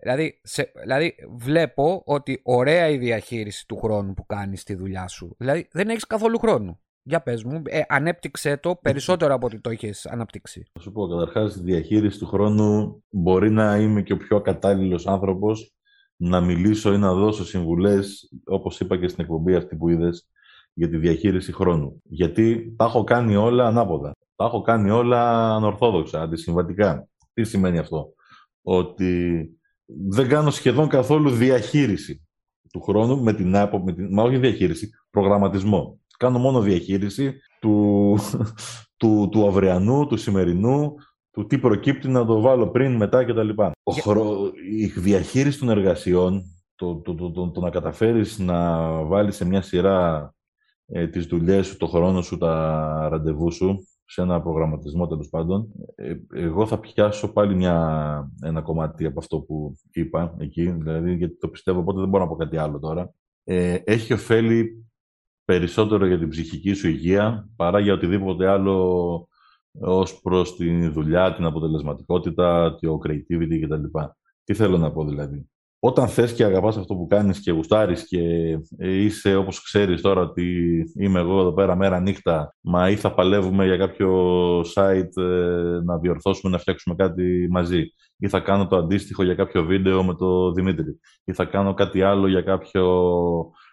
δηλαδή, 0.01 0.39
σε, 0.43 0.71
δηλαδή 0.81 1.15
βλέπω 1.37 2.01
ότι 2.05 2.39
ωραία 2.43 2.87
η 2.87 2.97
διαχείριση 2.97 3.67
του 3.67 3.77
χρόνου 3.77 4.13
που 4.13 4.25
κάνεις 4.25 4.61
στη 4.61 4.75
δουλειά 4.75 5.07
σου 5.07 5.35
δηλαδή 5.37 5.67
δεν 5.71 5.89
έχεις 5.89 6.07
καθόλου 6.07 6.39
χρόνο 6.39 6.79
για 7.07 7.21
πες 7.21 7.43
μου, 7.43 7.61
ε, 7.65 7.81
ανέπτυξε 7.87 8.57
το 8.57 8.75
περισσότερο 8.81 9.33
από 9.33 9.45
ότι 9.45 9.59
το 9.59 9.69
είχες 9.69 10.05
αναπτύξει. 10.05 10.65
Θα 10.73 10.79
σου 10.79 10.91
πω, 10.91 11.07
καταρχάς 11.07 11.55
η 11.55 11.61
διαχείριση 11.61 12.19
του 12.19 12.25
χρόνου 12.25 13.03
μπορεί 13.09 13.51
να 13.51 13.77
είμαι 13.77 14.01
και 14.01 14.13
ο 14.13 14.17
πιο 14.17 14.41
κατάλληλος 14.41 15.07
άνθρωπος 15.07 15.73
να 16.15 16.41
μιλήσω 16.41 16.93
ή 16.93 16.97
να 16.97 17.13
δώσω 17.13 17.45
συμβουλές, 17.45 18.31
όπως 18.45 18.79
είπα 18.79 18.97
και 18.97 19.07
στην 19.07 19.23
εκπομπή 19.23 19.55
αυτή 19.55 19.75
που 19.75 19.89
είδες, 19.89 20.29
για 20.73 20.89
τη 20.89 20.97
διαχείριση 20.97 21.53
χρόνου. 21.53 22.01
Γιατί 22.03 22.75
τα 22.77 22.85
έχω 22.85 23.03
κάνει 23.03 23.35
όλα 23.35 23.67
ανάποδα. 23.67 24.11
Τα 24.37 24.45
έχω 24.45 24.61
κάνει 24.61 24.89
όλα 24.89 25.51
ανορθόδοξα, 25.55 26.21
αντισυμβατικά. 26.21 27.07
Τι 27.33 27.43
σημαίνει 27.43 27.77
αυτό; 27.77 28.13
Ότι 28.61 29.41
δεν 29.85 30.27
κάνω 30.27 30.49
σχεδόν 30.49 30.87
καθόλου 30.87 31.29
διαχείριση 31.29 32.27
του 32.71 32.81
χρόνου 32.81 33.23
με 33.23 33.33
την 33.33 33.55
άπο, 33.55 33.79
με 33.79 33.93
την, 33.93 34.07
μα 34.11 34.23
όχι 34.23 34.37
διαχείριση, 34.37 34.89
προγραμματισμό. 35.09 35.99
Κάνω 36.17 36.39
μόνο 36.39 36.61
διαχείριση 36.61 37.35
του, 37.59 38.17
του, 38.99 39.29
του 39.31 39.47
αυριανού, 39.47 40.07
του 40.07 40.17
σημερινού, 40.17 40.95
του 41.31 41.45
τι 41.45 41.57
προκύπτει 41.57 42.07
να 42.07 42.25
το 42.25 42.41
βάλω 42.41 42.69
πριν, 42.69 42.95
μετά 42.95 43.25
κτλ. 43.25 43.49
Η 44.77 44.85
διαχείριση 44.85 45.59
των 45.59 45.69
εργασιών, 45.69 46.43
το, 46.75 46.95
το, 46.95 47.15
το, 47.15 47.31
το, 47.31 47.51
το 47.51 47.59
να 47.59 47.69
καταφέρεις 47.69 48.39
να 48.39 48.91
βάλεις 49.03 49.35
σε 49.35 49.45
μια 49.45 49.61
σειρά 49.61 50.31
ε, 50.85 51.07
τις 51.07 51.25
δουλειές 51.25 51.67
σου, 51.67 51.77
το 51.77 51.87
χρόνο 51.87 52.21
σου, 52.21 52.37
τα 52.37 53.07
ραντεβού 53.11 53.51
σου, 53.51 53.87
σε 54.07 54.21
ένα 54.21 54.41
προγραμματισμό 54.41 55.07
τέλος 55.07 55.29
πάντων. 55.29 55.67
Ε, 55.95 56.15
εγώ 56.33 56.65
θα 56.65 56.79
πιάσω 56.79 57.33
πάλι 57.33 57.55
μια, 57.55 58.31
ένα 58.41 58.61
κομμάτι 58.61 59.05
από 59.05 59.19
αυτό 59.19 59.39
που 59.39 59.73
είπα 59.91 60.35
εκεί, 60.37 60.71
δηλαδή 60.71 61.15
γιατί 61.15 61.37
το 61.37 61.47
πιστεύω, 61.47 61.79
οπότε 61.79 61.99
δεν 61.99 62.09
μπορώ 62.09 62.23
να 62.23 62.29
πω 62.29 62.35
κάτι 62.35 62.57
άλλο 62.57 62.79
τώρα. 62.79 63.13
Ε, 63.43 63.77
έχει 63.83 64.13
ωφέλη 64.13 64.85
περισσότερο 65.45 66.05
για 66.05 66.19
την 66.19 66.29
ψυχική 66.29 66.73
σου 66.73 66.87
υγεία 66.87 67.49
παρά 67.55 67.79
για 67.79 67.93
οτιδήποτε 67.93 68.47
άλλο 68.47 69.27
ως 69.79 70.21
προς 70.21 70.55
τη 70.55 70.87
δουλειά, 70.87 71.33
την 71.33 71.45
αποτελεσματικότητα, 71.45 72.75
το 72.81 72.99
creativity 73.03 73.59
κτλ. 73.61 73.99
Τι 74.43 74.53
θέλω 74.53 74.77
να 74.77 74.91
πω 74.91 75.05
δηλαδή; 75.05 75.49
Όταν 75.79 76.07
θες 76.07 76.33
και 76.33 76.43
αγαπάς 76.43 76.77
αυτό 76.77 76.95
που 76.95 77.07
κάνεις 77.07 77.39
και 77.39 77.51
γουστάρεις 77.51 78.07
και 78.07 78.19
ε, 78.77 79.03
είσαι 79.03 79.35
όπως 79.35 79.63
ξέρεις 79.63 80.01
τώρα 80.01 80.21
ότι 80.21 80.77
είμαι 80.99 81.19
εγώ 81.19 81.39
εδώ 81.39 81.53
πέρα 81.53 81.75
μέρα 81.75 81.99
νύχτα 81.99 82.55
μα 82.61 82.89
ή 82.89 82.95
θα 82.95 83.13
παλεύουμε 83.13 83.65
για 83.65 83.77
κάποιο 83.77 84.11
site 84.59 85.17
ε, 85.21 85.79
να 85.83 85.97
διορθώσουμε 85.97 86.51
να 86.51 86.57
φτιάξουμε 86.57 86.95
κάτι 86.95 87.47
μαζί. 87.49 87.83
Ή 88.17 88.27
θα 88.27 88.39
κάνω 88.39 88.67
το 88.67 88.75
αντίστοιχο 88.77 89.23
για 89.23 89.35
κάποιο 89.35 89.63
βίντεο 89.63 90.03
με 90.03 90.15
το 90.15 90.51
Δημήτρη. 90.51 90.99
Ή 91.23 91.33
θα 91.33 91.45
κάνω 91.45 91.73
κάτι 91.73 92.01
άλλο 92.01 92.27
για 92.27 92.41
κάποιο 92.41 92.85
ε, 93.47 93.66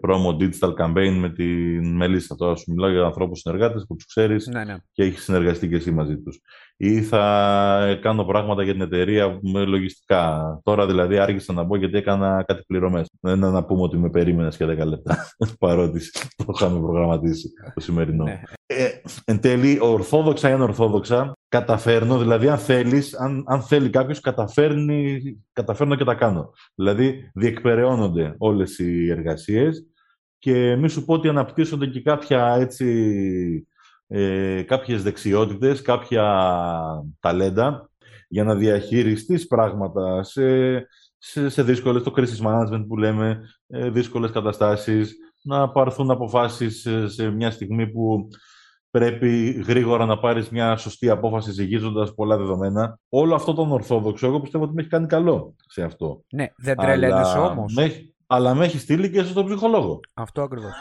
promo 0.00 0.36
digital 0.40 0.74
campaign 0.78 1.16
με 1.20 1.30
τη 1.30 1.44
Μελίσσα. 1.82 2.34
Τώρα 2.34 2.56
σου 2.56 2.72
μιλάω 2.72 2.90
για 2.90 3.02
ανθρώπους 3.02 3.40
συνεργάτες 3.40 3.84
που 3.88 3.96
τους 3.96 4.06
ξέρεις 4.06 4.46
ναι, 4.46 4.64
ναι. 4.64 4.76
και 4.92 5.02
έχεις 5.02 5.22
συνεργαστεί 5.22 5.68
και 5.68 5.76
εσύ 5.76 5.90
μαζί 5.90 6.18
τους. 6.18 6.40
Ή 6.76 7.02
θα 7.02 7.98
κάνω 8.02 8.24
πράγματα 8.24 8.62
για 8.62 8.72
την 8.72 8.82
εταιρεία 8.82 9.38
με 9.42 9.64
λογιστικά. 9.64 10.60
Τώρα 10.62 10.86
δηλαδή 10.86 11.18
άργησα 11.18 11.52
να 11.52 11.62
μπω 11.62 11.76
γιατί 11.76 11.96
έκανα 11.96 12.44
κάτι 12.46 12.62
πληρωμές. 12.66 13.10
Δεν 13.20 13.38
να 13.38 13.64
πούμε 13.64 13.82
ότι 13.82 13.96
με 13.96 14.10
περίμενες 14.10 14.56
και 14.56 14.64
10 14.64 14.68
λεπτά 14.68 15.26
παρότι 15.58 16.00
το 16.36 16.52
είχαμε 16.54 16.78
προγραμματίσει 16.80 17.48
το 17.74 17.80
σημερινό. 17.80 18.24
Ναι. 18.24 18.40
Ε, 18.70 18.88
εν 19.24 19.40
τέλει, 19.40 19.78
ορθόδοξα 19.80 20.48
ή 20.48 20.52
ανορθόδοξα, 20.52 21.32
καταφέρνω, 21.48 22.18
δηλαδή 22.18 22.48
αν 22.48 22.58
θέλεις, 22.58 23.14
αν, 23.14 23.44
αν 23.46 23.62
θέλει 23.62 23.90
κάποιος, 23.90 24.20
καταφέρνει, 24.20 25.20
καταφέρνω 25.52 25.96
και 25.96 26.04
τα 26.04 26.14
κάνω. 26.14 26.52
Δηλαδή, 26.74 27.30
διεκπεραιώνονται 27.34 28.34
όλες 28.38 28.78
οι 28.78 29.10
εργασίες 29.10 29.86
και 30.38 30.76
μη 30.76 30.88
σου 30.88 31.04
πω 31.04 31.14
ότι 31.14 31.28
αναπτύσσονται 31.28 31.86
και 31.86 32.02
κάποια 32.02 32.56
έτσι, 32.58 33.66
ε, 34.06 34.62
κάποιες 34.62 35.02
δεξιότητες, 35.02 35.82
κάποια 35.82 36.24
ταλέντα 37.20 37.90
για 38.28 38.44
να 38.44 38.54
διαχειριστείς 38.54 39.46
πράγματα 39.46 40.22
σε, 40.22 40.76
σε, 41.18 41.48
σε 41.48 41.62
δύσκολες, 41.62 42.02
το 42.02 42.12
crisis 42.16 42.46
management 42.46 42.84
που 42.88 42.96
λέμε, 42.96 43.40
ε, 43.66 43.90
δύσκολες 43.90 44.30
καταστάσεις, 44.30 45.16
να 45.42 45.70
πάρθουν 45.70 46.10
αποφάσεις 46.10 46.88
σε 47.06 47.30
μια 47.30 47.50
στιγμή 47.50 47.90
που 47.90 48.28
πρέπει 48.98 49.50
γρήγορα 49.66 50.06
να 50.06 50.18
πάρεις 50.18 50.48
μια 50.50 50.76
σωστή 50.76 51.10
απόφαση 51.10 51.52
ζυγίζοντας 51.52 52.14
πολλά 52.14 52.36
δεδομένα. 52.36 52.98
Όλο 53.08 53.34
αυτό 53.34 53.54
τον 53.54 53.72
Ορθόδοξο, 53.72 54.26
εγώ 54.26 54.40
πιστεύω 54.40 54.64
ότι 54.64 54.74
με 54.74 54.80
έχει 54.80 54.90
κάνει 54.90 55.06
καλό 55.06 55.54
σε 55.66 55.82
αυτό. 55.82 56.24
Ναι, 56.32 56.46
δεν 56.56 56.76
τρελαίνεις 56.76 57.34
όμως. 57.34 57.74
Αλλά 58.26 58.54
με 58.54 58.64
έχει 58.64 58.78
στείλει 58.78 59.10
και 59.10 59.22
στον 59.22 59.46
ψυχολόγο. 59.46 60.00
Αυτό 60.14 60.42
ακριβώς. 60.42 60.72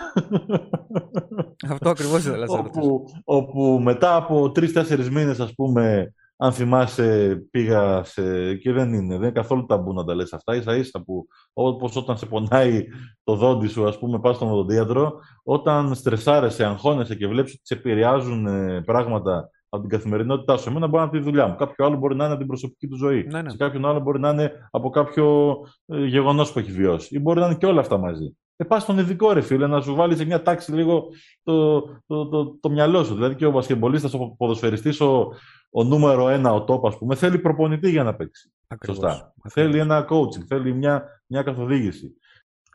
αυτό 1.73 1.89
ακριβώς 1.89 2.19
ήθελα 2.25 2.45
να 2.45 2.59
όπου, 2.59 3.03
όπου 3.23 3.79
μετά 3.83 4.15
από 4.15 4.51
τρει-τέσσερι 4.51 5.11
μήνες, 5.11 5.39
ας 5.39 5.53
πούμε, 5.53 6.13
αν 6.37 6.51
θυμάσαι, 6.51 7.35
πήγα 7.51 8.03
σε... 8.03 8.55
και 8.55 8.71
δεν 8.71 8.93
είναι, 8.93 9.07
δεν 9.07 9.17
είναι 9.17 9.31
καθόλου 9.31 9.65
ταμπού 9.65 9.93
να 9.93 10.03
τα 10.03 10.15
λες 10.15 10.33
αυτά, 10.33 10.55
ίσα 10.55 10.75
ίσα 10.75 11.03
που 11.03 11.27
όπως 11.53 11.95
όταν 11.95 12.17
σε 12.17 12.25
πονάει 12.25 12.85
το 13.23 13.35
δόντι 13.35 13.67
σου, 13.67 13.87
ας 13.87 13.99
πούμε, 13.99 14.19
πας 14.19 14.35
στον 14.35 14.51
οδοντίατρο, 14.51 15.19
όταν 15.43 15.95
στρεσάρεσαι, 15.95 16.65
αγχώνεσαι 16.65 17.15
και 17.15 17.27
βλέπεις 17.27 17.51
ότι 17.51 17.61
σε 17.63 17.73
επηρεάζουν 17.73 18.45
ε, 18.45 18.81
πράγματα 18.81 19.49
από 19.69 19.81
την 19.81 19.91
καθημερινότητά 19.91 20.57
σου. 20.57 20.69
Εμένα 20.69 20.87
μπορεί 20.87 20.97
να 20.97 21.01
είναι 21.01 21.17
από 21.17 21.25
τη 21.25 21.29
δουλειά 21.31 21.47
μου. 21.47 21.55
Κάποιο 21.55 21.85
άλλο 21.85 21.97
μπορεί 21.97 22.15
να 22.15 22.23
είναι 22.23 22.33
από 22.33 22.41
την 22.41 22.47
προσωπική 22.47 22.87
του 22.87 22.95
ζωή. 22.95 23.27
Ναι, 23.31 23.41
ναι. 23.41 23.49
Σε 23.49 23.57
κάποιον 23.57 23.85
άλλο 23.85 23.99
μπορεί 23.99 24.19
να 24.19 24.29
είναι 24.29 24.51
από 24.71 24.89
κάποιο 24.89 25.55
ε, 25.85 26.05
γεγονός 26.05 26.51
που 26.51 26.59
έχει 26.59 26.71
βιώσει. 26.71 27.15
Ή 27.15 27.19
μπορεί 27.19 27.39
να 27.39 27.45
είναι 27.45 27.55
και 27.55 27.65
όλα 27.65 27.79
αυτά 27.79 27.97
μαζί. 27.97 28.37
Ε, 28.59 28.63
πας 28.63 28.81
στον 28.81 28.97
ειδικό 28.97 29.33
ρε 29.33 29.41
φίλε, 29.41 29.67
να 29.67 29.81
σου 29.81 29.95
βάλει 29.95 30.15
σε 30.15 30.25
μια 30.25 30.41
τάξη 30.41 30.71
λίγο 30.71 31.07
το, 31.43 31.79
το, 32.07 32.27
το, 32.29 32.57
το, 32.59 32.69
μυαλό 32.69 33.03
σου. 33.03 33.13
Δηλαδή 33.13 33.35
και 33.35 33.45
ο 33.45 33.51
βασκεμπολίστας, 33.51 34.13
ο 34.13 34.35
ποδοσφαιριστής, 34.37 35.01
ο, 35.01 35.33
ο 35.69 35.83
νούμερο 35.83 36.29
ένα, 36.29 36.53
ο 36.53 36.63
τόπο, 36.63 36.87
ας 36.87 36.97
πούμε, 36.97 37.15
θέλει 37.15 37.39
προπονητή 37.39 37.89
για 37.89 38.03
να 38.03 38.15
παίξει. 38.15 38.51
Ακριβώς. 38.67 38.97
Σωστά. 38.97 39.33
Θέλει 39.49 39.79
ένα 39.79 40.07
coaching, 40.09 40.43
θέλει 40.47 40.73
μια, 40.73 41.23
μια 41.25 41.43
καθοδήγηση. 41.43 42.17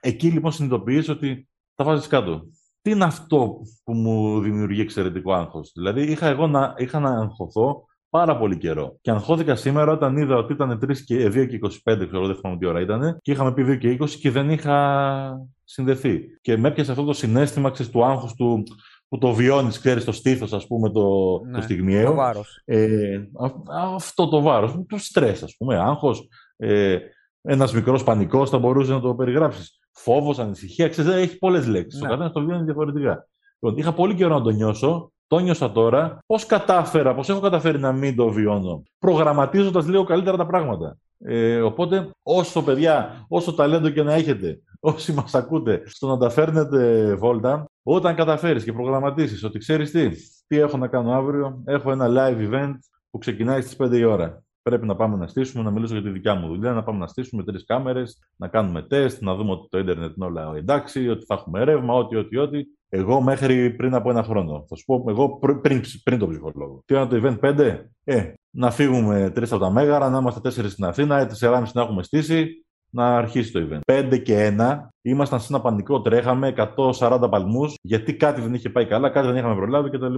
Εκεί 0.00 0.28
λοιπόν 0.30 0.52
συνειδητοποιείς 0.52 1.08
ότι 1.08 1.48
τα 1.74 1.84
βάζεις 1.84 2.06
κάτω. 2.06 2.42
Τι 2.82 2.90
είναι 2.90 3.04
αυτό 3.04 3.60
που 3.84 3.94
μου 3.94 4.40
δημιουργεί 4.40 4.80
εξαιρετικό 4.80 5.32
άγχος; 5.32 5.72
Δηλαδή, 5.74 6.02
είχα 6.02 6.26
εγώ 6.26 6.46
να, 6.46 6.74
είχα 6.76 6.98
να 6.98 7.10
αγχωθώ 7.10 7.86
πάρα 8.08 8.38
πολύ 8.38 8.56
καιρό. 8.56 8.98
Και 9.00 9.10
αγχώθηκα 9.10 9.56
σήμερα 9.56 9.92
όταν 9.92 10.16
είδα 10.16 10.36
ότι 10.36 10.52
ήταν 10.52 10.78
3 10.84 10.96
και 11.04 11.26
2 11.26 11.46
και 11.48 11.58
25, 11.92 12.06
ξέρω, 12.06 12.26
δεν 12.26 12.36
θυμάμαι 12.36 12.58
τι 12.58 12.66
ώρα 12.66 12.80
ήταν, 12.80 13.18
και 13.22 13.32
είχαμε 13.32 13.52
πει 13.52 13.64
2 13.68 13.78
και 13.78 13.96
20 14.00 14.10
και 14.10 14.30
δεν 14.30 14.50
είχα 14.50 15.48
συνδεθεί. 15.72 16.20
Και 16.40 16.56
με 16.56 16.68
έπιασε 16.68 16.90
αυτό 16.90 17.04
το 17.04 17.12
συνέστημα 17.12 17.70
ξέρεις, 17.70 17.92
του 17.92 18.04
άγχους 18.04 18.34
του 18.34 18.62
που 19.08 19.18
το 19.18 19.32
βιώνεις, 19.32 19.78
ξέρεις, 19.78 20.02
στο 20.02 20.12
στήθος, 20.12 20.52
ας 20.52 20.66
πούμε, 20.66 20.90
το, 20.90 21.38
ναι, 21.44 21.56
το 21.56 21.62
στιγμιαίο. 21.62 22.06
Το 22.06 22.14
βάρος. 22.14 22.62
Ε, 22.64 23.20
αυτό 23.94 24.28
το 24.28 24.40
βάρος, 24.40 24.84
το 24.88 24.98
στρες, 24.98 25.42
ας 25.42 25.56
πούμε, 25.56 25.78
άγχος. 25.78 26.28
Ε, 26.56 26.98
ένας 27.42 27.72
μικρός 27.72 28.04
πανικός 28.04 28.50
θα 28.50 28.58
μπορούσε 28.58 28.92
να 28.92 29.00
το 29.00 29.14
περιγράψεις. 29.14 29.78
Φόβος, 29.92 30.38
ανησυχία, 30.38 30.88
ξέρεις, 30.88 31.12
έχει 31.12 31.38
πολλές 31.38 31.66
λέξεις. 31.66 32.00
Ναι. 32.00 32.06
Ο 32.06 32.10
καθένας 32.10 32.32
το 32.32 32.44
βιώνει 32.44 32.64
διαφορετικά. 32.64 33.28
Λοιπόν, 33.58 33.78
είχα 33.78 33.92
πολύ 33.92 34.14
καιρό 34.14 34.34
να 34.34 34.42
το 34.42 34.50
νιώσω. 34.50 35.12
Το 35.26 35.38
νιώσα 35.38 35.72
τώρα. 35.72 36.18
Πώς 36.26 36.46
κατάφερα, 36.46 37.14
πώς 37.14 37.28
έχω 37.28 37.40
καταφέρει 37.40 37.78
να 37.78 37.92
μην 37.92 38.16
το 38.16 38.28
βιώνω; 38.28 38.82
Προγραμματίζοντας 38.98 39.86
λίγο 39.86 40.04
καλύτερα 40.04 40.36
τα 40.36 40.46
πράγματα. 40.46 40.96
Ε, 41.24 41.60
οπότε, 41.60 42.10
όσο 42.22 42.62
παιδιά, 42.62 43.24
όσο 43.28 43.54
ταλέντο 43.54 43.88
και 43.90 44.02
να 44.02 44.12
έχετε, 44.12 44.60
όσοι 44.84 45.12
μας 45.12 45.34
ακούτε, 45.34 45.82
στο 45.86 46.06
να 46.06 46.18
τα 46.18 46.30
φέρνετε 46.30 47.14
βόλτα, 47.14 47.70
όταν 47.82 48.14
καταφέρεις 48.14 48.64
και 48.64 48.72
προγραμματίσεις 48.72 49.44
ότι 49.44 49.58
ξέρεις 49.58 49.90
τι, 49.90 50.08
τι 50.46 50.58
έχω 50.58 50.76
να 50.76 50.88
κάνω 50.88 51.12
αύριο, 51.12 51.62
έχω 51.64 51.90
ένα 51.90 52.06
live 52.08 52.50
event 52.50 52.74
που 53.10 53.18
ξεκινάει 53.18 53.60
στις 53.60 53.76
5 53.78 53.92
η 53.92 54.04
ώρα. 54.04 54.42
Πρέπει 54.62 54.86
να 54.86 54.96
πάμε 54.96 55.16
να 55.16 55.26
στήσουμε, 55.26 55.64
να 55.64 55.70
μιλήσω 55.70 55.92
για 55.92 56.02
τη 56.02 56.10
δικιά 56.10 56.34
μου 56.34 56.48
δουλειά, 56.48 56.72
να 56.72 56.82
πάμε 56.82 56.98
να 56.98 57.06
στήσουμε 57.06 57.44
τρεις 57.44 57.64
κάμερες, 57.64 58.18
να 58.36 58.48
κάνουμε 58.48 58.82
τεστ, 58.82 59.22
να 59.22 59.34
δούμε 59.34 59.50
ότι 59.50 59.68
το 59.70 59.78
Ιντερνετ 59.78 60.16
είναι 60.16 60.26
όλα 60.26 60.52
εντάξει, 60.56 61.08
ότι 61.08 61.24
θα 61.24 61.34
έχουμε 61.34 61.64
ρεύμα, 61.64 61.94
ό,τι, 61.94 62.16
ό,τι, 62.16 62.36
ό,τι. 62.36 62.64
Εγώ 62.88 63.20
μέχρι 63.20 63.70
πριν 63.70 63.94
από 63.94 64.10
ένα 64.10 64.22
χρόνο. 64.22 64.64
Θα 64.68 64.76
σου 64.76 64.84
πω, 64.84 65.04
εγώ 65.08 65.38
πριν, 65.38 65.80
πριν 66.02 66.18
τον 66.18 66.28
ψυχολόγο. 66.28 66.82
Τι 66.84 66.94
είναι 66.94 67.06
το 67.06 67.20
event 67.22 67.58
5, 67.58 67.78
ε, 68.04 68.32
να 68.50 68.70
φύγουμε 68.70 69.30
τρεις 69.34 69.52
από 69.52 69.60
τα 69.60 69.70
Μέγαρα, 69.70 70.10
να 70.10 70.18
είμαστε 70.18 70.40
τέσσερις 70.40 70.72
στην 70.72 70.84
Αθήνα, 70.84 71.26
4,5 71.40 71.62
να 71.72 71.82
έχουμε 71.82 72.02
στήσει, 72.02 72.61
να 72.94 73.16
αρχίσει 73.16 73.52
το 73.52 73.68
event. 73.68 73.92
5 73.92 74.22
και 74.22 74.56
1, 74.58 74.78
ήμασταν 75.02 75.40
σε 75.40 75.46
ένα 75.50 75.62
πανικό, 75.62 76.00
τρέχαμε 76.00 76.54
140 76.98 77.28
παλμούς, 77.30 77.74
γιατί 77.82 78.14
κάτι 78.14 78.40
δεν 78.40 78.54
είχε 78.54 78.70
πάει 78.70 78.86
καλά, 78.86 79.10
κάτι 79.10 79.26
δεν 79.26 79.36
είχαμε 79.36 79.54
προλάβει 79.54 79.90
κτλ. 79.90 80.14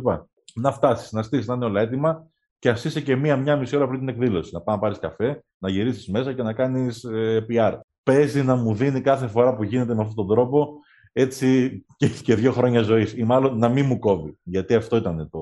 Να 0.54 0.72
φτάσεις, 0.72 1.12
να 1.12 1.22
στήσει, 1.22 1.48
να 1.48 1.54
είναι 1.54 1.64
όλα 1.64 1.80
έτοιμα 1.80 2.26
και 2.58 2.68
ας 2.70 2.84
είσαι 2.84 3.00
και 3.00 3.16
μία-μία 3.16 3.56
μισή 3.56 3.76
ώρα 3.76 3.87
πριν 3.87 3.98
την 3.98 4.08
εκδήλωση. 4.08 4.50
Να 4.52 4.60
πάει 4.60 4.74
να 4.74 4.80
πάρεις 4.80 4.98
καφέ, 4.98 5.44
να 5.58 5.70
γυρίσεις 5.70 6.08
μέσα 6.08 6.32
και 6.32 6.42
να 6.42 6.52
κάνεις 6.52 7.04
ε, 7.04 7.46
PR. 7.48 7.78
Παίζει 8.02 8.42
να 8.42 8.56
μου 8.56 8.74
δίνει 8.74 9.00
κάθε 9.00 9.26
φορά 9.26 9.54
που 9.54 9.62
γίνεται 9.62 9.94
με 9.94 10.00
αυτόν 10.00 10.26
τον 10.26 10.37
τρόπο 10.37 10.68
έτσι 11.12 11.70
και, 11.96 12.08
και 12.08 12.34
δύο 12.34 12.52
χρόνια 12.52 12.82
ζωής. 12.82 13.12
Ή 13.16 13.24
μάλλον 13.24 13.58
να 13.58 13.68
μην 13.68 13.87
μου 13.87 13.98
κόβει. 13.98 14.38
Γιατί 14.42 14.74
αυτό 14.74 14.96
ήταν 14.96 15.28
το. 15.30 15.40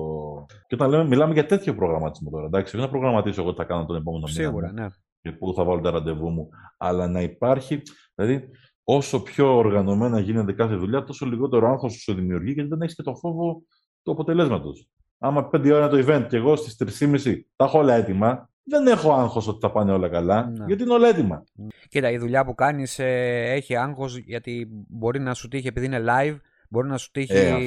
Και 0.67 0.75
όταν 0.75 0.89
λέμε, 0.89 1.05
μιλάμε 1.05 1.33
για 1.33 1.45
τέτοιο 1.45 1.75
προγραμματισμό 1.75 2.29
τώρα. 2.29 2.45
Εντάξει, 2.45 2.77
δεν 2.77 2.85
θα 2.85 2.91
προγραμματίσω 2.91 3.41
εγώ 3.41 3.51
τι 3.51 3.57
θα 3.57 3.63
κάνω 3.63 3.85
τον 3.85 3.95
επόμενο 3.95 4.25
μήνα. 4.27 4.43
Σίγουρα, 4.43 4.71
ναι. 4.71 4.87
Και 5.23 5.31
πού 5.31 5.53
θα 5.55 5.63
βάλω 5.63 5.81
τα 5.81 5.91
ραντεβού 5.91 6.29
μου. 6.29 6.49
Αλλά 6.77 7.07
να 7.07 7.21
υπάρχει. 7.21 7.81
Δηλαδή, 8.15 8.49
όσο 8.83 9.21
πιο 9.21 9.57
οργανωμένα 9.57 10.19
γίνεται 10.19 10.53
κάθε 10.53 10.75
δουλειά, 10.75 11.03
τόσο 11.03 11.25
λιγότερο 11.25 11.69
άγχος 11.69 11.93
σου 11.93 12.13
δημιουργεί, 12.13 12.51
γιατί 12.51 12.69
δεν 12.69 12.81
έχεις 12.81 12.95
και 12.95 13.03
το 13.03 13.15
φόβο 13.15 13.63
του 14.03 14.11
αποτελέσματος. 14.11 14.89
Άμα 15.17 15.47
πέντε 15.47 15.73
ώρα 15.73 15.87
το 15.87 15.97
event 15.97 16.25
και 16.29 16.37
εγώ 16.37 16.55
στις 16.55 16.99
3.30 16.99 17.35
τα 17.55 17.65
έχω 17.65 17.79
όλα 17.79 17.93
έτοιμα, 17.93 18.49
δεν 18.63 18.87
έχω 18.87 19.13
άγχος 19.13 19.47
ότι 19.47 19.59
θα 19.61 19.71
πάνε 19.71 19.91
όλα 19.91 20.09
καλά, 20.09 20.49
ναι. 20.49 20.65
γιατί 20.65 20.83
είναι 20.83 20.93
όλα 20.93 21.07
έτοιμα. 21.07 21.43
Κοίτα, 21.89 22.11
η 22.11 22.17
δουλειά 22.17 22.45
που 22.45 22.55
κάνεις 22.55 22.99
ε, 22.99 23.43
έχει 23.47 23.75
άγχος 23.75 24.17
γιατί 24.17 24.67
μπορεί 24.87 25.19
να 25.19 25.33
σου 25.33 25.47
τύχει 25.47 25.67
επειδή 25.67 25.85
είναι 25.85 26.03
live, 26.07 26.37
μπορεί 26.69 26.87
να 26.87 26.97
σου, 26.97 27.11
τύχει 27.11 27.33
ε, 27.33 27.57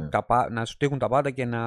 ναι. 0.00 0.08
τα, 0.08 0.26
να 0.50 0.64
σου 0.64 0.76
τύχουν 0.76 0.98
τα 0.98 1.08
πάντα 1.08 1.30
και 1.30 1.44
να, 1.44 1.62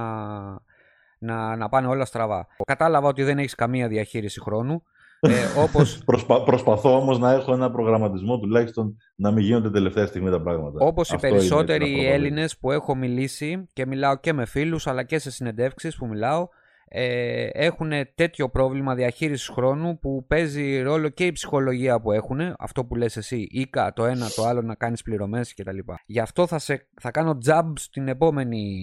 να, 1.20 1.56
να 1.56 1.70
πάνε 1.70 1.88
όλα 1.88 2.06
στραβά. 2.06 2.48
Κατάλαβα 2.64 3.08
ότι 3.08 3.24
δεν 3.24 3.38
έχεις 3.38 3.56
καμία 3.56 3.88
διαχείριση 3.88 4.42
χρόνου. 4.42 4.84
Ε, 5.20 5.62
όπως... 5.62 5.98
Προσπα, 6.06 6.44
προσπαθώ 6.44 6.96
όμως 6.96 7.20
να 7.20 7.32
έχω 7.32 7.54
ένα 7.54 7.72
προγραμματισμό 7.72 8.40
τουλάχιστον 8.40 8.98
να 9.16 9.32
μην 9.32 9.44
γίνονται 9.44 9.70
τελευταία 9.70 10.06
στιγμή 10.06 10.30
τα 10.30 10.42
πράγματα. 10.42 10.86
Όπως 10.86 11.12
οι 11.12 11.18
περισσότεροι 11.18 12.08
Έλληνες 12.08 12.58
που 12.58 12.72
έχω 12.72 12.96
μιλήσει 12.96 13.68
και 13.74 13.86
μιλάω 13.86 14.16
και 14.16 14.34
με 14.34 14.46
φίλους 14.46 14.88
αλλά 14.88 15.04
και 15.04 15.20
σε 15.20 15.32
συνεντεύξεις 15.32 15.96
που 15.96 16.08
μιλάω, 16.08 16.48
ε, 16.92 17.48
έχουν 17.52 17.92
τέτοιο 18.16 18.50
πρόβλημα 18.50 18.96
διαχείρισης 18.96 19.48
χρόνου 19.48 20.00
που 20.00 20.26
παίζει 20.28 20.82
ρόλο 20.82 21.10
και 21.10 21.26
η 21.26 21.32
ψυχολογία 21.32 22.02
που 22.02 22.12
έχουν, 22.12 22.56
αυτό 22.60 22.86
που 22.86 22.96
λες 22.96 23.18
εσύ, 23.18 23.48
ήκα 23.50 23.94
το 23.94 24.06
ένα 24.06 24.28
το 24.36 24.46
άλλο 24.46 24.62
να 24.62 24.76
κάνεις 24.76 25.02
πληρωμές 25.02 25.54
κτλ. 25.54 25.78
Γι' 26.06 26.20
αυτό 26.20 26.48
θα, 26.48 26.60
σε, 26.60 26.88
θα 27.02 27.12
κάνω 27.12 27.38
jump 27.46 27.72
στην 27.76 28.08
επόμενη 28.08 28.82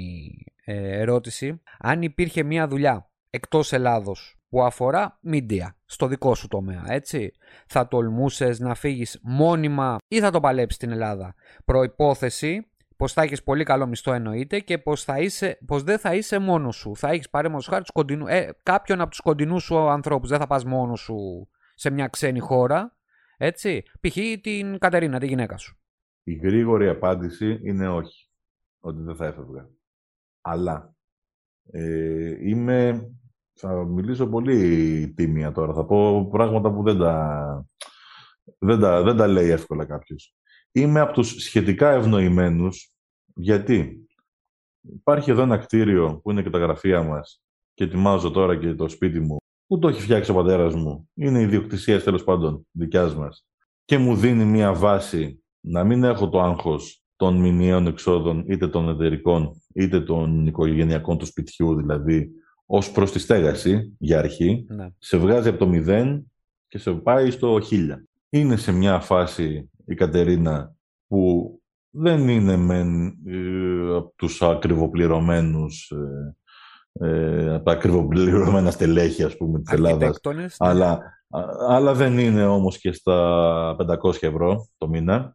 ε, 0.64 1.00
ερώτηση. 1.00 1.62
Αν 1.78 2.02
υπήρχε 2.02 2.42
μια 2.42 2.68
δουλειά 2.68 3.10
εκτός 3.30 3.72
Ελλάδος 3.72 4.35
που 4.56 4.62
αφορά 4.62 5.20
media 5.26 5.66
στο 5.84 6.06
δικό 6.06 6.34
σου 6.34 6.48
τομέα, 6.48 6.84
έτσι. 6.86 7.32
Θα 7.66 7.88
τολμούσες 7.88 8.58
να 8.58 8.74
φύγεις 8.74 9.20
μόνιμα 9.22 9.96
ή 10.08 10.20
θα 10.20 10.30
το 10.30 10.40
παλέψεις 10.40 10.76
στην 10.76 10.90
Ελλάδα. 10.90 11.34
Προϋπόθεση 11.64 12.70
Πως 12.96 13.12
θα 13.12 13.22
έχεις 13.22 13.42
πολύ 13.42 13.64
καλό 13.64 13.86
μισθό 13.86 14.12
εννοείται 14.12 14.60
και 14.60 14.78
πως 14.78 15.06
πως 15.66 15.82
δεν 15.82 15.98
θα 15.98 16.14
είσαι 16.14 16.38
μόνος 16.38 16.76
σου. 16.76 16.96
Θα 16.96 17.08
έχεις 17.08 17.30
παρέμβαση 17.30 17.68
χάρη 17.68 17.84
κοντινού, 17.92 18.26
ε, 18.26 18.50
κάποιον 18.62 19.00
από 19.00 19.10
τους 19.10 19.20
κοντινούς 19.20 19.62
σου 19.62 19.76
ανθρώπους. 19.76 20.28
Δεν 20.28 20.38
θα 20.38 20.46
πας 20.46 20.64
μόνος 20.64 21.00
σου 21.00 21.48
σε 21.74 21.90
μια 21.90 22.06
ξένη 22.06 22.38
χώρα. 22.38 22.96
Έτσι. 23.36 23.82
Π.χ. 24.00 24.16
την 24.40 24.78
Κατερίνα, 24.78 25.18
τη 25.18 25.26
γυναίκα 25.26 25.56
σου. 25.56 25.78
Η 26.22 26.34
γρήγορη 26.34 26.88
απάντηση 26.88 27.60
είναι 27.62 27.88
όχι. 27.88 28.30
Ότι 28.80 29.02
δεν 29.02 29.16
θα 29.16 29.26
έφευγα. 29.26 29.68
Αλλά 30.40 30.94
ε, 31.70 32.48
είμαι. 32.48 33.10
Θα 33.58 33.84
μιλήσω 33.84 34.26
πολύ 34.26 35.12
τίμια 35.16 35.52
τώρα. 35.52 35.74
Θα 35.74 35.84
πω 35.84 36.28
πράγματα 36.30 36.72
που 36.72 36.82
δεν 36.82 36.98
τα, 36.98 37.66
δεν 38.58 38.80
τα, 38.80 39.02
δεν 39.02 39.16
τα 39.16 39.26
λέει 39.26 39.50
εύκολα 39.50 39.84
κάποιος. 39.84 40.34
Είμαι 40.72 41.00
από 41.00 41.12
τους 41.12 41.28
σχετικά 41.28 41.90
ευνοημένους, 41.90 42.92
γιατί 43.34 44.06
υπάρχει 44.80 45.30
εδώ 45.30 45.42
ένα 45.42 45.58
κτίριο 45.58 46.20
που 46.22 46.30
είναι 46.30 46.42
και 46.42 46.50
τα 46.50 46.58
γραφεία 46.58 47.02
μας 47.02 47.42
και 47.74 47.84
ετοιμάζω 47.84 48.30
τώρα 48.30 48.56
και 48.56 48.74
το 48.74 48.88
σπίτι 48.88 49.20
μου, 49.20 49.36
που 49.66 49.78
το 49.78 49.88
έχει 49.88 50.00
φτιάξει 50.00 50.30
ο 50.30 50.34
πατέρας 50.34 50.74
μου. 50.74 51.08
Είναι 51.14 51.40
ιδιοκτησία 51.40 52.02
τέλος 52.02 52.24
πάντων 52.24 52.66
δικιά 52.70 53.12
μας. 53.12 53.46
Και 53.84 53.98
μου 53.98 54.16
δίνει 54.16 54.44
μία 54.44 54.74
βάση 54.74 55.44
να 55.60 55.84
μην 55.84 56.04
έχω 56.04 56.28
το 56.28 56.40
άγχος 56.40 57.04
των 57.16 57.36
μηνιαίων 57.36 57.86
εξόδων, 57.86 58.44
είτε 58.48 58.68
των 58.68 58.88
εταιρικών, 58.88 59.62
είτε 59.74 60.00
των 60.00 60.46
οικογενειακών 60.46 61.18
του 61.18 61.26
σπιτιού, 61.26 61.76
δηλαδή, 61.76 62.30
ως 62.66 62.90
προς 62.90 63.12
τη 63.12 63.18
στέγαση, 63.18 63.96
για 63.98 64.18
αρχή, 64.18 64.66
ναι. 64.68 64.88
σε 64.98 65.16
βγάζει 65.16 65.48
από 65.48 65.58
το 65.58 65.66
μηδέν 65.66 66.32
και 66.68 66.78
σε 66.78 66.92
πάει 66.92 67.30
στο 67.30 67.60
χίλια. 67.60 68.04
Είναι 68.28 68.56
σε 68.56 68.72
μια 68.72 69.00
φάση 69.00 69.70
η 69.84 69.94
Κατερίνα 69.94 70.74
που 71.06 71.50
δεν 71.90 72.28
είναι 72.28 72.56
μεν 72.56 73.06
ε, 73.26 73.96
από 73.96 74.12
τους 74.16 74.42
ακριβοπληρωμένους 74.42 75.90
ε, 75.90 76.36
ε, 77.00 77.54
από 77.54 77.64
τα 77.64 77.72
ακριβοπληρωμένα 77.72 78.70
στελέχη, 78.70 79.22
ας 79.22 79.36
πούμε, 79.36 79.60
της 79.60 79.72
Ελλάδας. 79.72 80.20
Ναι. 80.34 80.46
Αλλά, 80.58 81.00
αλλά 81.68 81.94
δεν 81.94 82.18
είναι 82.18 82.46
όμως 82.46 82.78
και 82.78 82.92
στα 82.92 83.76
500 83.78 84.22
ευρώ 84.22 84.66
το 84.78 84.88
μηνα 84.88 85.32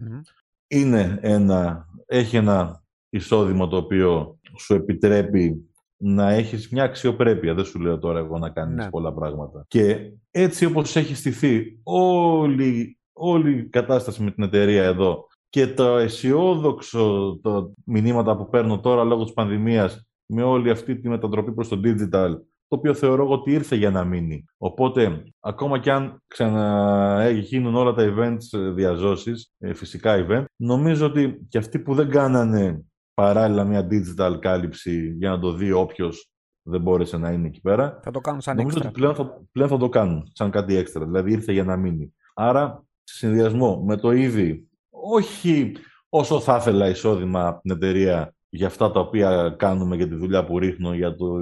Είναι 0.68 1.20
ένα, 1.22 1.88
έχει 2.06 2.36
ένα 2.36 2.84
εισόδημα 3.10 3.68
το 3.68 3.78
οποίο 3.78 4.40
σου 4.58 4.74
επιτρέπει 4.74 5.71
να 6.02 6.32
έχεις 6.32 6.70
μια 6.70 6.84
αξιοπρέπεια. 6.84 7.54
Δεν 7.54 7.66
σου 7.66 7.80
λέω 7.80 7.98
τώρα 8.00 8.20
εγώ 8.20 8.38
να 8.38 8.50
κάνεις 8.50 8.76
ναι. 8.76 8.90
πολλά 8.90 9.14
πράγματα. 9.14 9.66
Και 9.68 10.12
έτσι 10.32 10.66
όπως 10.66 10.96
έχει 10.96 11.16
στηθεί 11.16 11.80
όλη, 11.84 12.98
όλη 13.14 13.58
η 13.58 13.70
κατάσταση 13.70 14.24
με 14.24 14.32
την 14.32 14.44
εταιρεία 14.44 14.84
εδώ 14.84 15.28
και 15.50 15.68
το 15.68 15.98
αισιόδοξο 15.98 17.40
το 17.42 17.74
μηνύματα 17.86 18.38
που 18.38 18.50
παίρνω 18.50 18.80
τώρα 18.80 19.04
λόγω 19.04 19.24
της 19.24 19.34
πανδημίας 19.34 20.08
με 20.26 20.44
όλη 20.44 20.70
αυτή 20.70 21.00
τη 21.00 21.10
μετατροπή 21.10 21.54
προς 21.54 21.68
το 21.68 21.80
digital 21.84 22.36
το 22.72 22.78
οποίο 22.78 22.94
θεωρώ 22.94 23.30
ότι 23.30 23.52
ήρθε 23.52 23.76
για 23.76 23.92
να 23.92 24.04
μείνει. 24.04 24.46
Οπότε, 24.58 25.24
ακόμα 25.40 25.80
κι 25.80 25.90
αν 25.90 26.24
ξαναγίνουν 26.28 27.76
όλα 27.76 27.94
τα 27.94 28.14
events 28.16 28.60
ε, 28.60 28.70
διαζώσεις, 28.70 29.54
ε, 29.60 29.74
φυσικά 29.74 30.26
event, 30.28 30.44
νομίζω 30.56 31.06
ότι 31.06 31.46
και 31.50 31.58
αυτοί 31.58 31.80
που 31.80 31.94
δεν 31.94 32.10
κάνανε 32.10 32.86
παράλληλα 33.14 33.64
μια 33.64 33.88
digital 33.92 34.38
κάλυψη 34.40 35.14
για 35.18 35.30
να 35.30 35.40
το 35.40 35.54
δει 35.54 35.72
όποιος 35.72 36.32
δεν 36.64 36.82
μπόρεσε 36.82 37.18
να 37.18 37.32
είναι 37.32 37.48
εκεί 37.48 37.62
πέρα. 37.62 38.00
Θα 38.04 38.12
το 38.12 38.20
κάνουν 38.20 38.42
σαν 38.42 38.56
Νομίζω 38.56 38.78
ότι 38.78 38.92
πλέον 38.92 39.16
θα, 39.16 39.42
πλέον 39.52 39.70
θα 39.70 39.78
το 39.78 39.90
κάνουν 39.90 40.32
σαν 40.34 40.52
κάτι 40.52 40.76
έξτρα. 40.76 41.06
Δηλαδή 41.06 41.32
ήρθε 41.32 41.52
για 41.52 41.64
να 41.64 41.78
μείνει. 41.78 42.14
Άρα, 42.34 42.86
σε 43.04 43.16
συνδυασμό 43.16 43.84
με 43.86 43.98
το 43.98 44.12
ήδη, 44.12 44.68
όχι 44.90 45.76
όσο 46.10 46.40
θα 46.40 46.58
ήθελα 46.58 46.90
εισόδημα 46.90 47.48
από 47.48 47.62
την 47.62 47.72
εταιρεία 47.72 48.34
για 48.50 48.68
αυτά 48.68 48.92
τα 48.92 49.00
οποία 49.00 49.56
κάνουμε, 49.58 49.96
για 49.96 50.08
τη 50.08 50.16
δουλειά 50.16 50.46
που 50.46 50.60
ρίχνω, 50.60 50.94
για 50.94 51.16
το, 51.16 51.40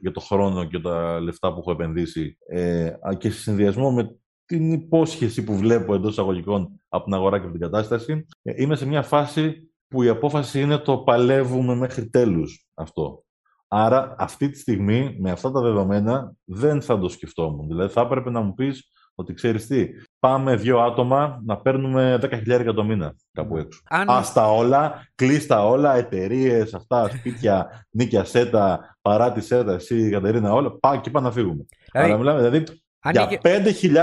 για 0.00 0.10
το 0.10 0.20
χρόνο 0.20 0.64
και 0.64 0.78
τα 0.78 1.20
λεφτά 1.20 1.52
που 1.52 1.58
έχω 1.58 1.70
επενδύσει 1.70 2.38
ε, 2.46 2.92
και 3.18 3.30
σε 3.30 3.40
συνδυασμό 3.40 3.92
με 3.92 4.16
την 4.46 4.72
υπόσχεση 4.72 5.44
που 5.44 5.56
βλέπω 5.56 5.94
εντός 5.94 6.10
εισαγωγικών 6.10 6.80
από 6.88 7.04
την 7.04 7.14
αγορά 7.14 7.38
και 7.38 7.44
από 7.44 7.52
την 7.52 7.60
κατάσταση, 7.60 8.26
ε, 8.42 8.52
είμαι 8.56 8.76
σε 8.76 8.86
μια 8.86 9.02
φάση 9.02 9.73
που 9.88 10.02
η 10.02 10.08
απόφαση 10.08 10.60
είναι 10.60 10.78
το 10.78 10.98
παλεύουμε 10.98 11.74
μέχρι 11.74 12.08
τέλους 12.08 12.66
αυτό. 12.74 13.24
Άρα 13.68 14.14
αυτή 14.18 14.50
τη 14.50 14.58
στιγμή 14.58 15.16
με 15.18 15.30
αυτά 15.30 15.50
τα 15.50 15.60
δεδομένα 15.60 16.32
δεν 16.44 16.82
θα 16.82 16.98
το 16.98 17.08
σκεφτόμουν. 17.08 17.66
Δηλαδή 17.66 17.92
θα 17.92 18.00
έπρεπε 18.00 18.30
να 18.30 18.40
μου 18.40 18.54
πεις 18.54 18.90
ότι 19.14 19.34
ξέρεις 19.34 19.66
τι, 19.66 19.88
πάμε 20.18 20.56
δύο 20.56 20.80
άτομα 20.80 21.40
να 21.44 21.56
παίρνουμε 21.56 22.18
10.000 22.22 22.72
το 22.74 22.84
μήνα 22.84 23.14
κάπου 23.32 23.56
έξω. 23.56 23.80
Αν... 23.88 24.10
Άστα 24.10 24.50
όλα, 24.50 25.08
κλείστα 25.14 25.66
όλα, 25.66 25.94
εταιρείες, 25.94 26.74
αυτά, 26.74 27.08
σπίτια, 27.08 27.86
νίκια 27.90 28.24
σέτα, 28.24 28.96
παρά 29.02 29.32
τη 29.32 29.40
σέτα, 29.40 29.72
εσύ, 29.72 30.10
Κατερίνα, 30.10 30.52
όλα, 30.52 30.78
πάμε 30.78 31.00
και 31.00 31.10
πάμε 31.10 31.26
να 31.26 31.32
φύγουμε. 31.32 31.64
Δηλαδή, 31.92 32.10
Αλλά 32.10 32.18
μιλάμε 32.18 32.48
δηλαδή 32.48 32.80
για 33.10 33.40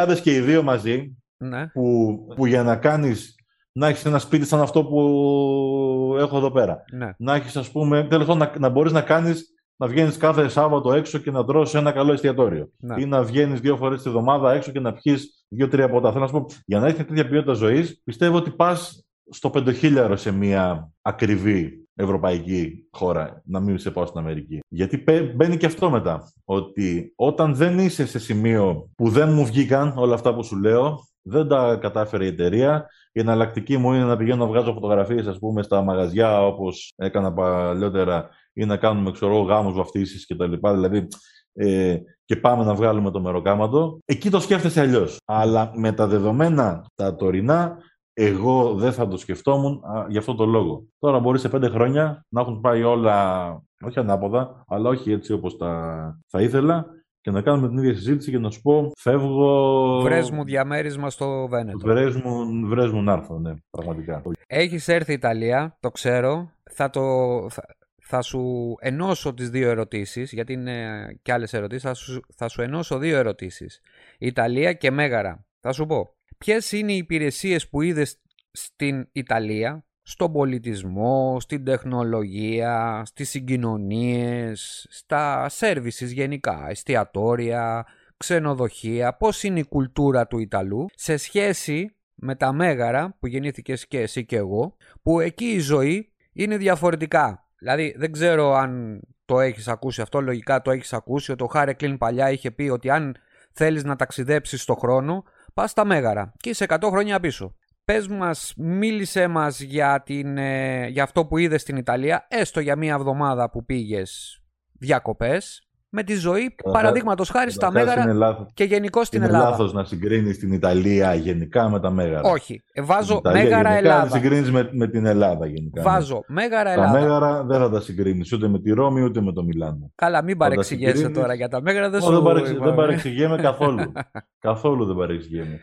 5.000 0.08 0.20
και 0.22 0.36
οι 0.36 0.40
δύο 0.40 0.64
μαζί, 0.64 1.18
ναι. 1.38 1.68
που, 1.68 2.18
που 2.36 2.46
για 2.46 2.64
να 2.64 2.76
κάνεις 2.76 3.36
να 3.72 3.88
έχεις 3.88 4.06
ένα 4.06 4.20
σπίτι 4.20 4.46
σαν 4.46 4.62
αυτό 4.62 4.86
που 4.86 6.16
έχω 6.20 6.38
εδώ 6.38 6.52
πέρα. 6.52 6.84
Ναι. 6.92 7.10
Να 7.18 7.36
έχεις, 7.36 7.58
ας 7.58 7.72
πούμε, 7.72 8.04
τέλος 8.04 8.28
να, 8.28 8.54
να 8.60 8.70
μπορείς 8.70 8.92
να 8.92 9.02
κάνεις 9.02 9.54
να 9.82 9.88
βγαίνεις 9.88 10.18
κάθε 10.18 10.48
Σάββατο 10.48 10.94
έξω 10.94 11.18
και 11.18 11.32
να 11.32 11.46
τρώσει 11.46 11.78
ένα 11.78 11.92
καλό 11.92 12.14
εστιατόριο. 12.14 12.70
Ναι. 12.80 13.02
Ή 13.02 13.06
να 13.06 13.24
βγαίνεις 13.24 13.60
δύο 13.60 13.78
φορές 13.78 14.02
τη 14.02 14.10
βδομάδα 14.10 14.54
έξω 14.54 14.72
και 14.72 14.80
να 14.80 14.94
πιεις 14.94 15.46
δύο-τρία 15.48 15.90
ποτά. 15.90 16.10
Θέλω 16.12 16.22
να 16.22 16.28
σου 16.28 16.34
πω, 16.34 16.46
για 16.66 16.80
να 16.80 16.88
έχεις 16.88 17.06
τέτοια 17.06 17.28
ποιότητα 17.28 17.54
ζωής, 17.54 18.02
πιστεύω 18.04 18.38
ότι 18.38 18.52
πας 18.52 19.06
στο 19.30 19.50
πεντοχίλιαρο 19.50 20.16
σε 20.16 20.32
μια 20.32 20.92
ακριβή 21.02 21.88
ευρωπαϊκή 21.96 22.88
χώρα, 22.92 23.42
να 23.46 23.60
μην 23.60 23.78
σε 23.78 23.92
πάω 23.92 24.06
στην 24.06 24.20
Αμερική. 24.20 24.60
Γιατί 24.68 25.04
μπαίνει 25.36 25.58
και 25.58 25.66
αυτό 25.66 25.90
μετά. 25.90 26.32
Ότι 26.46 27.14
όταν 27.16 27.56
δεν 27.56 27.80
είσαι 27.80 28.06
σε 28.06 28.20
σημείο 28.20 28.90
που 28.96 29.10
δεν 29.10 29.32
μου 29.32 29.46
βγήκαν 29.46 29.94
όλα 29.98 30.14
αυτά 30.14 30.36
που 30.36 30.44
σου 30.44 30.58
λέω, 30.58 31.00
δεν 31.22 31.48
τα 31.48 31.78
κατάφερε 31.82 32.26
η 32.26 32.28
εταιρεία. 32.28 32.88
Η 33.12 33.20
εναλλακτική 33.20 33.78
μου 33.78 33.94
είναι 33.94 34.04
να 34.04 34.18
πηγαίνω 34.18 34.46
να 34.46 34.52
βγάζω 34.52 34.74
φωτογραφίες, 34.74 35.28
ας 35.28 35.40
πούμε, 35.40 35.62
στα 35.62 35.82
μαγαζιά, 35.82 36.46
όπως 36.46 36.94
έκανα 36.96 37.34
παλιότερα, 37.34 38.30
ή 38.54 38.66
να 38.66 38.78
κάνουμε, 38.78 39.12
ξέρω, 39.12 39.42
γάμους, 39.42 39.74
βαφτίσεις 39.74 40.26
κτλ. 40.28 40.54
Δηλαδή, 40.62 41.08
ε, 41.54 41.98
και 42.26 42.36
πάμε 42.36 42.64
να 42.64 42.74
βγάλουμε 42.74 43.12
το 43.12 43.22
μεροκάματο. 43.22 44.00
Εκεί 44.06 44.30
το 44.30 44.40
σκέφτεσαι 44.40 44.82
αλλιώς. 44.82 45.18
Αλλά 45.26 45.72
με 45.76 45.92
τα 45.92 46.08
δεδομένα 46.08 46.86
τα 46.96 47.16
τωρινά, 47.16 47.78
εγώ 48.14 48.74
δεν 48.74 48.94
θα 48.94 49.08
το 49.08 49.18
σκεφτόμουν 49.18 49.82
α, 49.84 50.06
για 50.10 50.20
αυτό 50.20 50.36
το 50.36 50.46
λόγο. 50.46 50.84
Τώρα 51.00 51.20
μπορεί 51.20 51.40
σε 51.40 51.50
πέντε 51.50 51.70
χρόνια 51.70 52.26
να 52.30 52.42
έχουν 52.42 52.62
πάει 52.62 52.84
όλα, 52.84 53.48
όχι 53.86 54.00
ανάποδα, 54.00 54.64
αλλά 54.68 54.90
όχι 54.90 55.12
έτσι 55.12 55.34
όπως 55.34 55.58
τα 55.58 56.20
θα 56.28 56.42
ήθελα 56.42 56.86
και 57.22 57.32
να 57.32 57.42
κάνουμε 57.42 57.68
την 57.68 57.78
ίδια 57.78 57.94
συζήτηση 57.94 58.32
και 58.32 58.40
να 58.40 58.50
σου 58.50 58.62
πω 58.62 58.92
φεύγω... 58.98 60.02
Βρες 60.02 60.30
μου 60.30 60.44
διαμέρισμα 60.44 61.10
στο 61.10 61.48
Βένετο. 61.48 61.78
Βρες 61.80 62.16
μου, 62.16 62.68
βρες 62.68 62.92
μου 62.92 63.02
να 63.02 63.14
έρθω, 63.14 63.40
ναι, 63.40 63.54
πραγματικά. 63.70 64.22
Έχεις 64.48 64.88
έρθει 64.88 65.14
Ιταλία, 65.14 65.78
το 65.80 65.90
ξέρω. 65.90 66.52
Θα, 66.72 66.90
το, 66.90 67.02
θα, 67.50 67.64
θα 68.02 68.22
σου 68.22 68.76
ενώσω 68.80 69.34
τις 69.34 69.50
δύο 69.50 69.70
ερωτήσεις, 69.70 70.32
γιατί 70.32 70.54
είναι 70.54 71.06
και 71.22 71.34
άλλες 71.34 71.54
ερωτήσεις. 71.54 71.84
Θα 71.84 71.94
σου, 71.94 72.22
θα 72.36 72.48
σου 72.48 72.62
ενώσω 72.62 72.98
δύο 72.98 73.18
ερωτήσεις. 73.18 73.82
Ιταλία 74.20 74.74
και 74.74 74.92
Μέγαρα. 74.92 75.46
Θα 75.60 75.72
σου 75.72 75.86
πω. 75.86 76.16
Ποιες 76.38 76.72
είναι 76.72 76.92
οι 76.92 76.98
υπηρεσίες 76.98 77.70
που 77.70 77.82
είδες 77.82 78.22
στην 78.52 79.08
Ιταλία 79.12 79.86
στον 80.02 80.32
πολιτισμό, 80.32 81.40
στην 81.40 81.64
τεχνολογία, 81.64 83.04
στις 83.06 83.30
συγκοινωνίες, 83.30 84.88
στα 84.90 85.50
σέρβισις 85.50 86.12
γενικά, 86.12 86.66
εστιατόρια, 86.70 87.86
ξενοδοχεία, 88.18 89.18
πώς 89.18 89.44
είναι 89.44 89.60
η 89.60 89.66
κουλτούρα 89.66 90.28
του 90.28 90.40
Ιταλού 90.40 90.86
σε 90.96 91.18
σχέση 91.18 91.96
με 92.16 92.36
τα 92.36 92.54
Μέγαρα 92.54 93.16
που 93.20 93.28
γεννήθηκες 93.28 93.88
και 93.88 94.00
εσύ 94.00 94.26
και 94.26 94.36
εγώ, 94.36 94.76
που 95.02 95.20
εκεί 95.20 95.46
η 95.46 95.60
ζωή 95.60 96.12
είναι 96.34 96.58
διαφορετικά. 96.58 97.48
Δηλαδή 97.58 97.96
δεν 97.98 98.12
ξέρω 98.12 98.54
αν 98.54 99.02
το 99.26 99.40
έχεις 99.40 99.68
ακούσει 99.68 100.02
αυτό, 100.02 100.22
λογικά 100.22 100.62
το 100.62 100.72
έχεις 100.72 100.94
ακούσει, 100.94 101.32
ότι 101.32 101.44
ο 101.44 101.48
Χάρε 101.48 101.74
Κλίν 101.74 101.98
παλιά 101.98 102.32
είχε 102.32 102.52
πει 102.52 102.64
ότι 102.64 102.90
αν 102.90 103.16
θέλεις 103.52 103.84
να 103.84 103.96
ταξιδέψεις 103.96 104.62
στο 104.62 104.76
χρόνο, 104.76 105.24
πας 105.54 105.72
στα 105.72 105.86
Μέγαρα 105.86 106.34
και 106.38 106.50
είσαι 106.50 106.66
100 106.70 106.78
χρόνια 106.90 107.20
πίσω 107.20 107.56
πες 107.86 108.08
μας, 108.08 108.54
μίλησέ 108.58 109.28
μας 109.28 109.62
για, 109.62 110.02
την, 110.06 110.38
ε, 110.38 110.88
για 110.88 111.04
αυτό 111.04 111.26
που 111.26 111.38
είδες 111.38 111.62
στην 111.62 111.76
Ιταλία, 111.76 112.28
έστω 112.30 112.60
για 112.60 112.76
μία 112.76 112.94
εβδομάδα 112.94 113.50
που 113.50 113.66
πήγες 113.66 114.42
διακοπές, 114.72 115.66
με 115.94 116.04
τη 116.04 116.16
ζωή 116.16 116.56
παραδείγματος 116.72 117.30
χάρη 117.30 117.52
στα 117.52 117.72
Μέγαρα 117.72 118.48
και 118.54 118.64
γενικώς 118.64 119.08
στην 119.08 119.22
Ελλάδα. 119.22 119.38
Είναι 119.38 119.50
λάθος 119.50 119.74
να 119.74 119.84
συγκρίνεις 119.84 120.40
την 120.40 120.52
Ιταλία 120.52 121.14
γενικά 121.14 121.70
με 121.70 121.80
τα 121.80 121.90
Μέγαρα. 121.92 122.30
Όχι. 122.30 122.64
Ε, 122.74 122.82
βάζω 122.82 123.22
Μέγαρα 123.24 123.72
Ελλάδα. 123.72 124.02
Δεν 124.02 124.12
συγκρίνεις 124.12 124.52
με, 124.52 124.70
με 124.72 124.88
την 124.88 125.06
Ελλάδα 125.06 125.46
γενικά. 125.46 125.82
Ναι. 125.82 125.90
Βάζω 125.90 126.24
Μέγαρα 126.28 126.72
Ελλάδα. 126.72 126.94
Τα 126.94 127.00
Μέγαρα 127.00 127.44
δεν 127.44 127.60
θα 127.60 127.70
τα 127.70 127.82
συγκρίνεις 127.82 128.34
ούτε 128.34 128.48
με 128.48 128.60
τη 128.60 128.72
Ρώμη 128.72 129.02
ούτε 129.02 129.22
με 129.22 129.34
το 129.34 129.44
Μιλάνο. 129.44 129.92
Καλά, 129.96 130.24
μην 130.24 130.38
παρεξηγέσαι 130.38 131.10
τώρα 131.10 131.34
για 131.34 131.48
τα 131.48 131.62
Μέγαρα. 131.62 131.90
Δεν, 131.90 132.02
σου... 132.02 132.24
δεν 132.60 132.76
παρεξηγέμαι 132.76 133.38
καθόλου. 133.38 133.92
καθόλου 134.48 134.86
δεν 134.86 134.96
παρεξηγέμαι. 134.96 135.62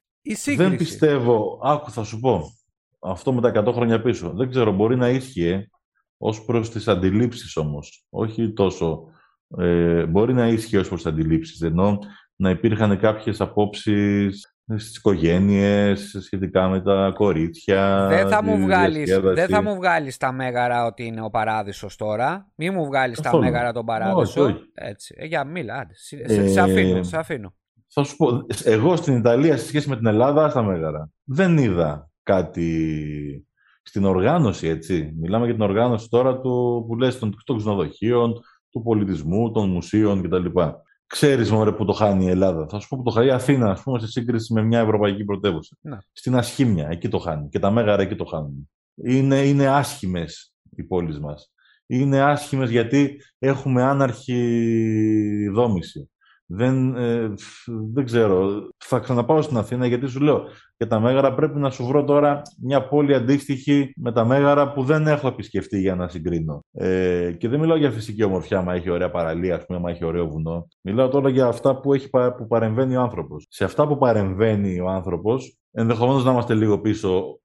Δεν 0.56 0.76
πιστεύω, 0.76 1.60
άκου 1.62 1.90
θα 1.90 2.04
σου 2.04 2.20
πω, 2.20 2.42
αυτό 2.98 3.32
με 3.32 3.40
τα 3.40 3.64
100 3.64 3.72
χρόνια 3.72 4.02
πίσω. 4.02 4.32
Δεν 4.34 4.50
ξέρω, 4.50 4.72
μπορεί 4.72 4.96
να 4.96 5.08
ίσχυε 5.08 5.68
ως 6.16 6.44
προς 6.44 6.70
τις 6.70 6.88
αντιλήψεις 6.88 7.56
όμως. 7.56 8.06
Όχι 8.10 8.52
τόσο... 8.52 9.02
Ε, 9.58 10.06
μπορεί 10.06 10.34
να 10.34 10.46
ίσχυε 10.46 10.78
ως 10.78 10.88
προς 10.88 11.02
τις 11.02 11.12
αντιλήψεις, 11.12 11.60
ενώ 11.60 11.98
να 12.36 12.50
υπήρχαν 12.50 12.98
κάποιες 12.98 13.40
απόψεις 13.40 14.56
στις 14.76 14.96
οικογένειες, 14.96 16.16
σχετικά 16.20 16.68
με 16.68 16.80
τα 16.82 17.12
κορίτσια. 17.14 18.06
Δεν 18.08 18.28
θα, 18.28 18.42
μου 18.42 18.58
βγάλεις, 18.58 19.18
δεν 19.20 19.48
θα 19.48 19.62
μου 19.62 19.74
βγάλεις 19.74 20.16
τα 20.16 20.32
μέγαρα 20.32 20.86
ότι 20.86 21.04
είναι 21.04 21.22
ο 21.22 21.30
παράδεισος 21.30 21.96
τώρα. 21.96 22.52
Μη 22.54 22.70
μου 22.70 22.86
βγάλεις 22.86 23.20
τα 23.20 23.36
μέγαρα 23.36 23.72
τον 23.72 23.84
παράδεισο. 23.84 24.44
Όχι, 24.44 24.52
όχι. 24.52 24.62
Έτσι. 24.74 25.14
Ε, 25.18 25.26
για 25.26 25.44
μίλα, 25.44 25.74
άντε. 25.74 25.94
Σε, 25.94 26.48
σε 26.48 26.60
αφήνω, 26.60 27.02
σε 27.02 27.16
αφήνω 27.16 27.54
θα 27.98 28.04
σου 28.04 28.16
πω, 28.16 28.46
εγώ 28.64 28.96
στην 28.96 29.16
Ιταλία 29.16 29.56
σε 29.56 29.66
σχέση 29.66 29.88
με 29.88 29.96
την 29.96 30.06
Ελλάδα 30.06 30.50
στα 30.50 30.62
Μέγαρα 30.62 31.10
δεν 31.24 31.58
είδα 31.58 32.10
κάτι 32.22 33.46
στην 33.82 34.04
οργάνωση, 34.04 34.66
έτσι. 34.66 35.12
Μιλάμε 35.20 35.44
για 35.44 35.54
την 35.54 35.62
οργάνωση 35.62 36.08
τώρα 36.08 36.40
του, 36.40 36.84
που 36.86 36.96
λες, 36.96 37.18
των, 37.18 37.36
των 37.44 37.56
ξενοδοχείων, 37.56 38.32
του 38.70 38.82
πολιτισμού, 38.82 39.50
των 39.50 39.70
μουσείων 39.70 40.22
κτλ. 40.22 40.46
Ξέρεις 41.06 41.50
μωρέ 41.50 41.72
που 41.72 41.84
το 41.84 41.92
χάνει 41.92 42.24
η 42.24 42.28
Ελλάδα. 42.28 42.66
Θα 42.68 42.78
σου 42.80 42.88
πω 42.88 42.96
που 42.96 43.02
το 43.02 43.10
χάνει 43.10 43.26
η 43.26 43.30
Αθήνα, 43.30 43.70
ας 43.70 43.82
πούμε, 43.82 43.98
σε 43.98 44.06
σύγκριση 44.06 44.52
με 44.52 44.62
μια 44.62 44.80
ευρωπαϊκή 44.80 45.24
πρωτεύουσα. 45.24 45.76
Να. 45.80 46.02
Στην 46.12 46.36
Ασχήμια, 46.36 46.88
εκεί 46.90 47.08
το 47.08 47.18
χάνει. 47.18 47.48
Και 47.48 47.58
τα 47.58 47.70
μέγαρα 47.70 48.02
εκεί 48.02 48.14
το 48.14 48.24
χάνουν. 48.24 48.70
Είναι, 48.94 49.36
είναι 49.36 49.66
άσχημες 49.66 50.52
οι 50.70 50.82
πόλεις 50.82 51.20
μας. 51.20 51.52
Είναι 51.86 52.20
άσχημες 52.20 52.70
γιατί 52.70 53.20
έχουμε 53.38 53.82
άναρχη 53.82 55.48
δόμηση. 55.52 56.10
Δεν, 56.50 56.96
ε, 56.96 57.32
δεν 57.92 58.04
ξέρω. 58.04 58.68
Θα 58.76 58.98
ξαναπάω 58.98 59.42
στην 59.42 59.56
Αθήνα 59.56 59.86
γιατί 59.86 60.06
σου 60.06 60.20
λέω 60.20 60.44
και 60.76 60.86
τα 60.86 61.00
Μέγαρα 61.00 61.34
πρέπει 61.34 61.58
να 61.58 61.70
σου 61.70 61.86
βρω 61.86 62.04
τώρα 62.04 62.42
μια 62.62 62.88
πόλη 62.88 63.14
αντίστοιχη 63.14 63.92
με 63.96 64.12
τα 64.12 64.24
Μέγαρα 64.24 64.72
που 64.72 64.82
δεν 64.82 65.06
έχω 65.06 65.28
επισκεφτεί 65.28 65.80
για 65.80 65.94
να 65.94 66.08
συγκρίνω. 66.08 66.64
Ε, 66.72 67.32
και 67.38 67.48
δεν 67.48 67.60
μιλάω 67.60 67.76
για 67.76 67.90
φυσική 67.90 68.22
ομορφιά, 68.22 68.62
μα 68.62 68.74
έχει 68.74 68.90
ωραία 68.90 69.10
παραλία, 69.10 69.56
ας 69.56 69.66
πούμε, 69.66 69.78
μα 69.78 69.90
έχει 69.90 70.04
ωραίο 70.04 70.28
βουνό. 70.28 70.68
Μιλάω 70.80 71.08
τώρα 71.08 71.28
για 71.28 71.46
αυτά 71.46 71.80
που, 71.80 71.94
έχει, 71.94 72.08
που 72.10 72.46
παρεμβαίνει 72.48 72.96
ο 72.96 73.00
άνθρωπος. 73.00 73.46
Σε 73.48 73.64
αυτά 73.64 73.86
που 73.86 73.98
παρεμβαίνει 73.98 74.80
ο 74.80 74.88
άνθρωπος, 74.88 75.58
ενδεχομένως 75.72 76.24
να 76.24 76.30
είμαστε 76.30 76.54
λίγο 76.54 76.80
πίσω 76.80 77.40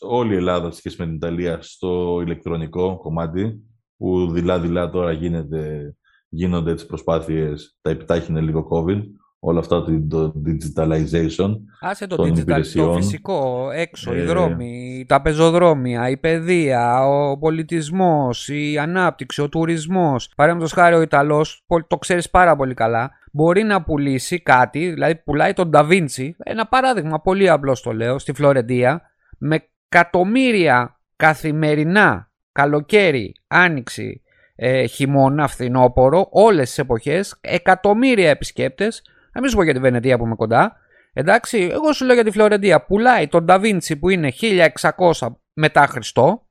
όλη 0.00 0.32
η 0.32 0.36
Ελλάδα 0.36 0.70
σχέση 0.70 0.96
με 0.98 1.06
την 1.06 1.14
Ιταλία 1.14 1.58
στο 1.62 2.20
ηλεκτρονικό 2.24 2.96
κομμάτι, 2.96 3.62
που 3.96 4.30
δειλά-δειλά 4.30 4.90
τώρα 4.90 5.12
γίνεται 5.12 5.92
γίνονται 6.28 6.74
τις 6.74 6.86
προσπάθειες, 6.86 7.78
τα 7.80 7.90
επιτάχυνε 7.90 8.40
λίγο 8.40 8.68
COVID, 8.70 9.02
όλα 9.40 9.58
αυτά 9.58 9.84
το 10.08 10.32
digitalization 10.46 11.54
Άσε 11.80 12.06
το 12.06 12.16
των 12.16 12.34
digital, 12.36 12.62
το 12.74 12.92
φυσικό, 12.92 13.70
έξω, 13.72 14.12
ε... 14.12 14.20
οι 14.20 14.24
δρόμοι, 14.24 15.04
τα 15.08 15.22
πεζοδρόμια, 15.22 16.08
η 16.08 16.16
παιδεία, 16.16 17.06
ο 17.06 17.38
πολιτισμός, 17.38 18.48
η 18.48 18.78
ανάπτυξη, 18.78 19.42
ο 19.42 19.48
τουρισμός. 19.48 20.32
Παραδείγματος 20.36 20.72
χάρη 20.72 20.94
ο 20.94 21.00
Ιταλός, 21.00 21.64
το 21.86 21.96
ξέρεις 21.96 22.30
πάρα 22.30 22.56
πολύ 22.56 22.74
καλά, 22.74 23.10
μπορεί 23.32 23.62
να 23.62 23.82
πουλήσει 23.82 24.42
κάτι, 24.42 24.90
δηλαδή 24.90 25.14
πουλάει 25.14 25.52
τον 25.52 25.68
Νταβίντσι, 25.68 26.36
ένα 26.38 26.66
παράδειγμα 26.66 27.20
πολύ 27.20 27.48
απλός 27.48 27.82
το 27.82 27.92
λέω, 27.92 28.18
στη 28.18 28.32
Φλωρεντία, 28.32 29.02
με 29.38 29.68
εκατομμύρια 29.88 31.00
καθημερινά, 31.16 32.30
καλοκαίρι, 32.52 33.34
άνοιξη, 33.46 34.22
ε, 34.60 34.86
χειμώνα, 34.86 35.48
φθινόπωρο, 35.48 36.28
όλες 36.30 36.68
τις 36.68 36.78
εποχές, 36.78 37.38
εκατομμύρια 37.40 38.30
επισκέπτες. 38.30 39.02
Να 39.32 39.40
μην 39.40 39.50
σου 39.50 39.56
πω 39.56 39.62
για 39.62 39.72
τη 39.72 39.78
Βενετία 39.80 40.18
που 40.18 40.24
είμαι 40.24 40.34
κοντά. 40.34 40.76
Εντάξει, 41.12 41.68
εγώ 41.72 41.92
σου 41.92 42.04
λέω 42.04 42.14
για 42.14 42.24
τη 42.24 42.30
Φλωρεντία. 42.30 42.84
Πουλάει 42.84 43.28
τον 43.28 43.44
Νταβίντσι 43.44 43.96
που 43.96 44.08
είναι 44.08 44.32
1600 44.40 45.28
μετά 45.52 45.86
Χριστό, 45.86 46.46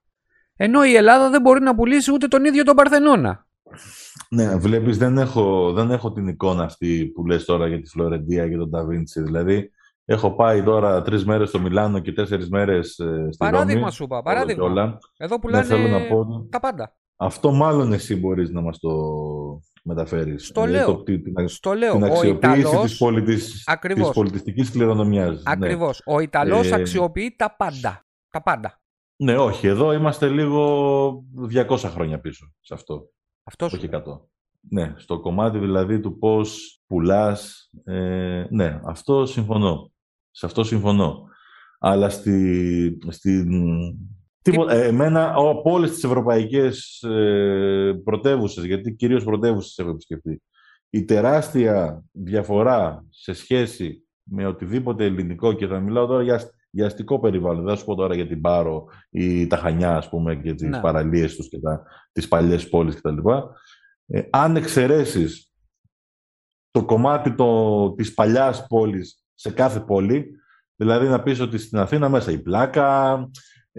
ενώ 0.55 0.83
η 0.83 0.95
Ελλάδα 0.95 1.29
δεν 1.29 1.41
μπορεί 1.41 1.61
να 1.61 1.75
πουλήσει 1.75 2.11
ούτε 2.11 2.27
τον 2.27 2.45
ίδιο 2.45 2.63
τον 2.63 2.75
Παρθενώνα. 2.75 3.47
Ναι, 4.29 4.55
βλέπεις, 4.55 4.97
δεν 4.97 5.17
έχω, 5.17 5.73
δεν 5.73 5.91
έχω 5.91 6.11
την 6.11 6.27
εικόνα 6.27 6.63
αυτή 6.63 7.11
που 7.15 7.25
λες 7.25 7.45
τώρα 7.45 7.67
για 7.67 7.81
τη 7.81 7.89
Φλωρεντία 7.89 8.49
και 8.49 8.57
τον 8.57 8.69
Νταβίντσι. 8.69 9.21
Δηλαδή, 9.21 9.71
έχω 10.05 10.35
πάει 10.35 10.63
τώρα 10.63 11.01
τρεις 11.01 11.25
μέρες 11.25 11.49
στο 11.49 11.59
Μιλάνο 11.59 11.99
και 11.99 12.11
τέσσερις 12.11 12.49
μέρες 12.49 12.99
ε, 12.99 13.27
στη 13.27 13.37
Παράδειγμα 13.37 13.91
σου 13.91 14.03
είπα, 14.03 14.21
παράδειγμα. 14.21 14.99
Εδώ 15.17 15.39
πουλάνε 15.39 15.77
ναι, 15.77 15.87
να 15.87 16.07
πω... 16.07 16.47
τα 16.49 16.59
πάντα. 16.59 16.95
Αυτό 17.17 17.51
μάλλον 17.51 17.93
εσύ 17.93 18.15
μπορείς 18.15 18.49
να 18.49 18.61
μας 18.61 18.79
το 18.79 18.91
μεταφέρεις. 19.83 20.47
Στο 20.47 20.63
ε, 20.63 20.67
λέω. 20.67 21.03
την, 21.03 21.47
στο 21.47 21.73
λέω. 21.73 21.93
Την 21.93 22.03
αξιοποίηση 22.03 22.59
Ιταλός... 22.59 22.81
της, 22.81 22.97
πολιτισ... 22.97 23.63
της 23.93 24.09
πολιτιστικής 24.13 24.71
κληρονομιάς. 24.71 25.35
Ναι. 25.35 25.41
Ακριβώς. 25.45 26.01
Ο 26.05 26.19
Ιταλός 26.19 26.71
ε... 26.71 26.75
αξιοποιεί 26.75 27.35
τα 27.37 27.55
πάντα. 27.55 28.05
Τα 28.29 28.41
πάντα. 28.41 28.81
Ναι, 29.15 29.37
όχι. 29.37 29.67
Εδώ 29.67 29.93
είμαστε 29.93 30.27
λίγο 30.29 31.23
200 31.53 31.77
χρόνια 31.77 32.19
πίσω 32.19 32.53
σε 32.61 32.73
αυτό. 32.73 33.09
Αυτός 33.43 33.73
όχι 33.73 33.89
100. 33.91 33.99
Ναι, 34.69 34.93
στο 34.97 35.19
κομμάτι 35.19 35.59
δηλαδή 35.59 35.99
του 35.99 36.17
πώς 36.17 36.79
πουλάς. 36.87 37.69
Ε, 37.83 38.45
ναι, 38.49 38.79
αυτό 38.85 39.25
συμφωνώ. 39.25 39.91
Σε 40.31 40.45
αυτό 40.45 40.63
συμφωνώ. 40.63 41.23
Αλλά 41.79 42.09
στη, 42.09 42.97
στην 43.07 43.49
Τίποτα. 44.51 44.73
Ε, 44.73 44.87
εμένα 44.87 45.33
από 45.35 45.71
όλες 45.71 45.91
τις 45.91 46.03
ευρωπαϊκές 46.03 47.03
ε, 47.03 48.01
πρωτεύουσες, 48.03 48.63
γιατί 48.65 48.93
κυρίως 48.93 49.23
πρωτεύουσες 49.23 49.77
έχω 49.77 49.89
επισκεφτεί, 49.89 50.41
η 50.89 51.05
τεράστια 51.05 52.03
διαφορά 52.11 53.05
σε 53.09 53.33
σχέση 53.33 54.07
με 54.23 54.45
οτιδήποτε 54.45 55.05
ελληνικό 55.05 55.53
και 55.53 55.67
θα 55.67 55.79
μιλάω 55.79 56.05
τώρα 56.05 56.23
για, 56.23 56.51
για 56.69 56.85
αστικό 56.85 57.19
περιβάλλον, 57.19 57.63
δεν 57.63 57.73
θα 57.73 57.79
σου 57.79 57.85
πω 57.85 57.95
τώρα 57.95 58.15
για 58.15 58.27
την 58.27 58.41
Πάρο 58.41 58.85
ή 59.09 59.47
τα 59.47 59.57
Χανιά, 59.57 59.95
ας 59.97 60.09
πούμε, 60.09 60.35
και 60.35 60.53
τις 60.53 60.69
ναι. 60.69 60.79
παραλίες 60.79 61.35
τους 61.35 61.49
και 61.49 61.59
τα, 61.59 61.83
τις 62.11 62.27
παλιές 62.27 62.69
πόλεις 62.69 62.95
κτλ. 62.95 63.17
Ε, 64.07 64.21
αν 64.29 64.55
εξαιρέσεις 64.55 65.51
το 66.71 66.85
κομμάτι 66.85 67.35
το, 67.35 67.91
της 67.93 68.13
παλιάς 68.13 68.67
πόλης 68.67 69.23
σε 69.33 69.51
κάθε 69.51 69.79
πόλη, 69.79 70.31
δηλαδή 70.75 71.07
να 71.07 71.23
πεις 71.23 71.39
ότι 71.39 71.57
στην 71.57 71.77
Αθήνα 71.77 72.09
μέσα 72.09 72.31
η 72.31 72.39
Πλάκα, 72.39 73.29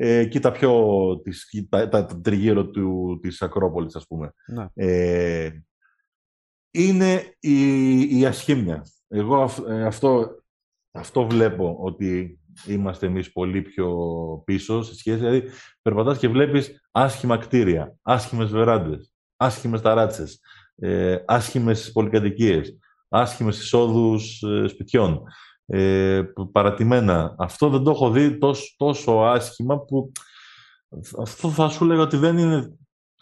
ε, 0.01 0.24
κοίτα 0.24 0.53
πιο 0.53 1.20
τις, 1.22 1.66
τα, 1.68 1.88
τα, 1.88 2.07
τριγύρω 2.07 2.66
του, 2.70 3.18
της 3.22 3.42
Ακρόπολης, 3.42 3.96
ας 3.96 4.07
πούμε. 4.07 4.32
Ναι. 4.46 4.66
Ε, 4.74 5.51
είναι 6.70 7.36
η, 7.40 8.18
η 8.18 8.26
ασχήμια. 8.26 8.86
Εγώ 9.09 9.51
ε, 9.68 9.84
αυτό, 9.84 10.28
αυτό 10.92 11.26
βλέπω 11.26 11.76
ότι 11.80 12.40
είμαστε 12.66 13.07
εμείς 13.07 13.32
πολύ 13.32 13.62
πιο 13.62 13.96
πίσω 14.44 14.82
σε 14.82 14.94
σχέση, 14.94 15.16
δηλαδή 15.16 15.42
περπατάς 15.82 16.18
και 16.18 16.28
βλέπεις 16.28 16.88
άσχημα 16.90 17.38
κτίρια, 17.38 17.96
άσχημες 18.03 18.51
βεράντες, 18.51 19.12
άσχημες 19.36 19.80
ταράτσες, 19.80 20.40
ε, 20.76 21.16
άσχημες 21.26 21.92
πολυκατοικίες, 21.92 22.78
άσχημες 23.09 23.59
εισόδους 23.59 24.42
ε, 24.42 24.68
σπιτιών 24.68 25.22
ε, 25.70 26.22
παρατημένα. 26.52 27.34
Αυτό 27.38 27.68
δεν 27.68 27.82
το 27.82 27.90
έχω 27.90 28.10
δει 28.10 28.38
τόσο, 28.38 28.74
τόσο 28.76 29.12
άσχημα 29.12 29.78
που 29.78 30.12
αυτό 31.18 31.48
θα 31.48 31.68
σου 31.68 31.84
λέγα 31.84 32.00
ότι 32.00 32.16
δεν 32.16 32.38
είναι... 32.38 32.72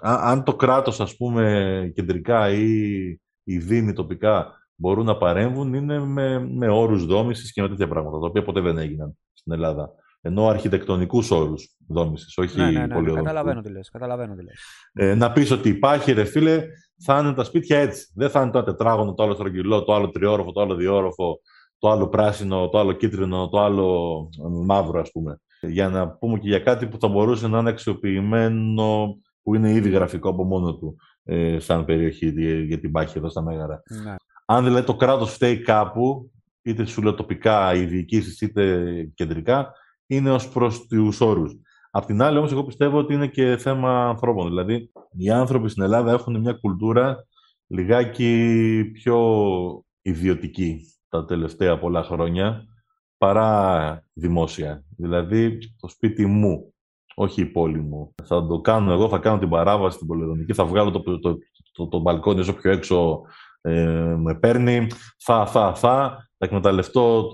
Αν 0.03 0.45
το 0.45 0.57
κράτος, 0.57 1.01
ας 1.01 1.17
πούμε, 1.17 1.93
κεντρικά 1.95 2.51
ή 2.51 3.03
οι 3.45 3.59
δήμοι 3.59 3.93
τοπικά 3.93 4.53
μπορούν 4.75 5.05
να 5.05 5.17
παρέμβουν, 5.17 5.75
είναι 5.75 5.99
με, 5.99 6.39
με 6.39 6.69
όρους 6.69 7.07
δόμησης 7.07 7.53
και 7.53 7.63
με 7.63 7.69
τέτοια 7.69 7.89
πράγματα, 7.89 8.19
τα 8.19 8.27
οποία 8.27 8.43
ποτέ 8.43 8.61
δεν 8.61 8.79
έγιναν 8.79 9.19
στην 9.33 9.53
Ελλάδα. 9.53 9.91
Ενώ 10.21 10.49
αρχιτεκτονικούς 10.49 11.31
όρους 11.31 11.77
δόμησης, 11.89 12.39
όχι 12.39 12.57
ναι, 12.57 12.71
ναι, 12.71 12.87
ναι, 12.87 13.01
ναι, 13.01 13.13
καταλαβαίνω 13.13 13.61
τι 13.61 13.71
λες, 13.71 13.91
καταλαβαίνω 13.91 14.35
τι 14.35 14.43
λες. 14.43 14.55
Ε, 14.93 15.15
να 15.15 15.33
πεις 15.33 15.51
ότι 15.51 15.69
υπάρχει, 15.69 16.13
ρε 16.13 16.25
φίλε, 16.25 16.67
θα 17.05 17.19
είναι 17.19 17.35
τα 17.35 17.45
σπίτια 17.45 17.79
έτσι. 17.79 18.13
Δεν 18.15 18.31
θα 18.31 18.43
είναι 18.43 18.51
το 18.51 18.63
τετράγωνο, 18.63 19.15
το 19.15 19.23
άλλο 19.23 19.35
στρογγυλό, 19.35 19.85
το 19.85 19.95
άλλο 19.95 20.11
τριόροφο, 20.11 20.53
το 20.53 20.61
άλλο 20.61 20.75
διόροφο, 20.75 21.41
το 21.79 21.91
άλλο 21.91 22.09
πράσινο, 22.09 22.69
το 22.69 22.79
άλλο 22.79 22.93
κίτρινο, 22.93 23.49
το 23.49 23.61
άλλο 23.61 24.29
μαύρο, 24.65 25.01
ας 25.01 25.11
πούμε. 25.11 25.41
Για 25.61 25.89
να 25.89 26.11
πούμε 26.11 26.39
και 26.39 26.49
για 26.49 26.59
κάτι 26.59 26.87
που 26.87 26.99
θα 27.01 27.09
μπορούσε 27.09 27.49
να 27.49 27.59
είναι 27.59 27.71
αξιοποιημένο, 27.71 29.19
που 29.43 29.55
είναι 29.55 29.71
ήδη 29.71 29.91
γραφικό 29.91 30.29
από 30.29 30.45
μόνο 30.45 30.77
του, 30.77 30.97
ε, 31.25 31.59
σαν 31.59 31.85
περιοχή 31.85 32.33
για 32.67 32.81
την 32.81 32.93
πάχη 32.93 33.19
εδώ 33.19 33.29
στα 33.29 33.43
Μέγαρα. 33.43 33.83
Ναι. 34.05 34.15
Αν 34.47 34.65
δηλαδή 34.65 34.87
το 34.87 34.97
κράτος 34.97 35.33
φταίει 35.33 35.61
κάπου, 35.61 36.31
είτε 36.63 36.85
σου 36.85 37.03
λέω 37.03 37.15
τοπικά, 37.15 37.75
οι 37.75 37.85
διοικήσεις, 37.85 38.41
είτε 38.41 38.85
κεντρικά, 39.15 39.73
είναι 40.07 40.31
ως 40.31 40.49
προς 40.49 40.87
τους 40.87 41.21
όρους. 41.21 41.53
Απ' 41.91 42.05
την 42.05 42.23
άλλη 42.23 42.39
όμως, 42.39 42.53
εγώ 42.53 42.65
πιστεύω 42.65 42.99
ότι 42.99 43.15
είναι 43.15 43.27
και 43.27 43.57
θέμα 43.57 44.09
ανθρώπων. 44.09 44.49
Δηλαδή, 44.49 44.91
οι 45.13 45.31
άνθρωποι 45.31 45.69
στην 45.69 45.83
Ελλάδα 45.83 46.13
έχουν 46.13 46.41
μια 46.41 46.53
κουλτούρα 46.53 47.27
λιγάκι 47.67 48.91
πιο 48.93 49.19
ιδιωτική 50.03 50.81
τα 51.21 51.25
τελευταία 51.25 51.79
πολλά 51.79 52.03
χρόνια 52.03 52.65
παρά 53.19 54.03
δημόσια. 54.13 54.85
Δηλαδή, 54.97 55.59
το 55.81 55.89
σπίτι 55.89 56.27
μου, 56.27 56.75
όχι 57.15 57.41
η 57.41 57.47
πόλη 57.47 57.81
μου. 57.81 58.15
Θα 58.25 58.47
το 58.47 58.61
κάνω 58.61 58.93
εγώ, 58.93 59.09
θα 59.09 59.19
κάνω 59.19 59.39
την 59.39 59.49
παράβαση 59.49 59.95
στην 59.95 60.07
Πολυδομική, 60.07 60.53
θα 60.53 60.65
βγάλω 60.65 60.91
το, 60.91 61.03
το, 61.03 61.19
το, 61.19 61.39
το, 61.73 61.87
το 61.89 61.99
μπαλκόνι 61.99 62.41
όσο 62.41 62.55
πιο 62.55 62.71
έξω 62.71 63.23
ε, 63.61 64.15
με 64.19 64.35
παίρνει, 64.35 64.87
θα, 65.19 65.47
θα, 65.47 65.75
θα, 65.75 66.27
θα 66.37 66.47
εκμεταλλευτώ 66.47 67.29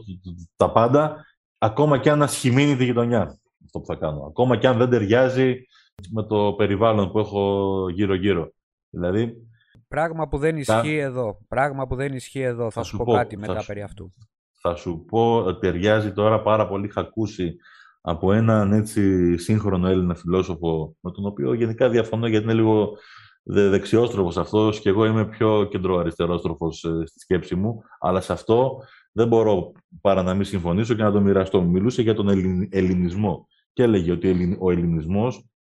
τα 0.56 0.70
πάντα, 0.70 1.26
ακόμα 1.58 1.98
και 1.98 2.10
αν 2.10 2.22
ασχημίνει 2.22 2.76
τη 2.76 2.84
γειτονιά. 2.84 3.22
Αυτό 3.64 3.78
που 3.78 3.86
θα 3.86 3.94
κάνω. 3.94 4.24
Ακόμα 4.24 4.56
και 4.56 4.66
αν 4.66 4.78
δεν 4.78 4.90
ταιριάζει 4.90 5.66
με 6.10 6.22
το 6.22 6.52
περιβάλλον 6.52 7.10
που 7.10 7.18
έχω 7.18 7.88
γύρω-γύρω. 7.88 8.52
Δηλαδή, 8.90 9.36
Πράγμα 9.92 10.28
που 10.28 10.38
δεν 10.38 10.56
ισχύει 10.56 10.96
εδώ. 10.96 11.38
Πράγμα 11.48 11.86
που 11.86 11.94
δεν 11.94 12.14
ισχύει 12.14 12.40
εδώ. 12.40 12.70
Θα, 12.70 12.82
σου 12.82 12.96
πω, 12.96 13.12
κάτι 13.12 13.38
μετά 13.38 13.64
περί 13.66 13.82
αυτού. 13.82 14.12
Θα 14.60 14.74
σου 14.74 15.04
πω 15.08 15.36
ότι 15.36 15.60
ταιριάζει 15.60 16.12
τώρα 16.12 16.42
πάρα 16.42 16.68
πολύ. 16.68 16.86
Είχα 16.86 17.00
ακούσει 17.00 17.56
από 18.00 18.32
έναν 18.32 18.72
έτσι 18.72 19.36
σύγχρονο 19.36 19.88
Έλληνα 19.88 20.14
φιλόσοφο, 20.14 20.96
με 21.00 21.10
τον 21.10 21.26
οποίο 21.26 21.54
γενικά 21.54 21.88
διαφωνώ 21.88 22.26
γιατί 22.26 22.44
είναι 22.44 22.54
λίγο 22.54 22.96
δεξιόστροφος 23.42 24.36
αυτός 24.36 24.80
και 24.80 24.88
εγώ 24.88 25.04
είμαι 25.04 25.26
πιο 25.26 25.64
κεντροαριστερόστροφος 25.70 26.84
ε, 26.84 27.06
στη 27.06 27.18
σκέψη 27.18 27.54
μου, 27.54 27.82
αλλά 28.00 28.20
σε 28.20 28.32
αυτό 28.32 28.76
δεν 29.12 29.28
μπορώ 29.28 29.72
παρά 30.00 30.22
να 30.22 30.34
μην 30.34 30.44
συμφωνήσω 30.44 30.94
και 30.94 31.02
να 31.02 31.12
το 31.12 31.20
μοιραστώ. 31.20 31.62
Μιλούσε 31.62 32.02
για 32.02 32.14
τον 32.14 32.28
ελληνισμό 32.70 33.46
και 33.72 33.82
έλεγε 33.82 34.12
ότι 34.12 34.56
ο 34.60 34.70
ελληνισμός 34.70 35.51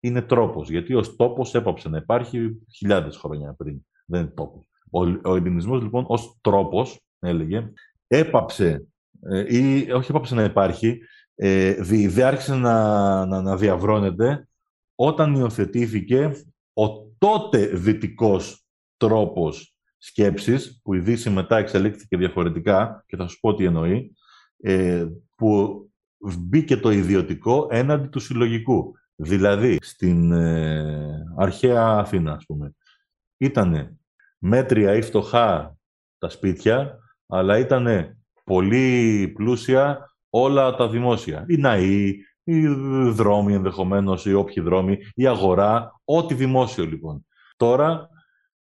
είναι 0.00 0.22
τρόπος, 0.22 0.70
γιατί 0.70 0.94
ο 0.94 1.14
τόπος 1.16 1.54
έπαψε 1.54 1.88
να 1.88 1.96
υπάρχει 1.96 2.60
χιλιάδες 2.76 3.16
χρόνια 3.16 3.52
πριν. 3.52 3.78
Δεν 4.06 4.20
είναι 4.20 4.30
τόπος. 4.30 4.64
Ο, 4.90 5.30
ο 5.30 5.36
ελληνισμός 5.36 5.82
λοιπόν 5.82 6.04
ως 6.08 6.38
τρόπος, 6.40 7.00
έλεγε, 7.18 7.72
έπαψε 8.06 8.86
ε, 9.22 9.56
ή 9.56 9.90
όχι 9.90 10.10
έπαψε 10.10 10.34
να 10.34 10.44
υπάρχει, 10.44 11.00
ε, 11.34 11.72
δι, 11.72 12.22
άρχισε 12.22 12.54
να, 12.54 13.26
να, 13.26 13.42
να 13.42 13.56
διαβρώνεται 13.56 14.48
όταν 14.94 15.34
υιοθετήθηκε 15.34 16.32
ο 16.72 16.88
τότε 17.18 17.66
δυτικός 17.66 18.64
τρόπος 18.96 19.74
σκέψης, 19.98 20.80
που 20.82 20.94
η 20.94 20.98
Δύση 20.98 21.30
μετά 21.30 21.56
εξελίχθηκε 21.56 22.16
διαφορετικά, 22.16 23.04
και 23.06 23.16
θα 23.16 23.26
σου 23.26 23.40
πω 23.40 23.54
τι 23.54 23.64
εννοεί, 23.64 24.14
ε, 24.56 25.06
που 25.34 25.84
μπήκε 26.18 26.76
το 26.76 26.90
ιδιωτικό 26.90 27.66
έναντι 27.70 28.08
του 28.08 28.20
συλλογικού. 28.20 28.94
Δηλαδή, 29.22 29.78
στην 29.80 30.32
ε, 30.32 31.24
αρχαία 31.36 31.86
Αθήνα, 31.86 32.32
ας 32.32 32.44
πούμε, 32.46 32.74
ήτανε 33.36 33.96
μέτρια 34.38 34.94
ή 34.94 35.02
φτωχά 35.02 35.76
τα 36.18 36.28
σπίτια, 36.28 36.98
αλλά 37.26 37.58
ήταν 37.58 38.16
πολύ 38.44 39.28
πλούσια 39.36 40.10
όλα 40.30 40.74
τα 40.74 40.88
δημόσια. 40.88 41.44
Οι 41.48 41.56
ναοί, 41.56 42.14
οι 42.44 42.66
δρόμοι 43.10 43.54
ενδεχομένως, 43.54 44.26
ή 44.26 44.34
όποιοι 44.34 44.62
δρόμοι, 44.62 44.98
η 45.14 45.26
αγορά, 45.26 46.00
ό,τι 46.04 46.34
δημόσιο 46.34 46.84
λοιπόν. 46.84 47.26
Τώρα 47.56 48.08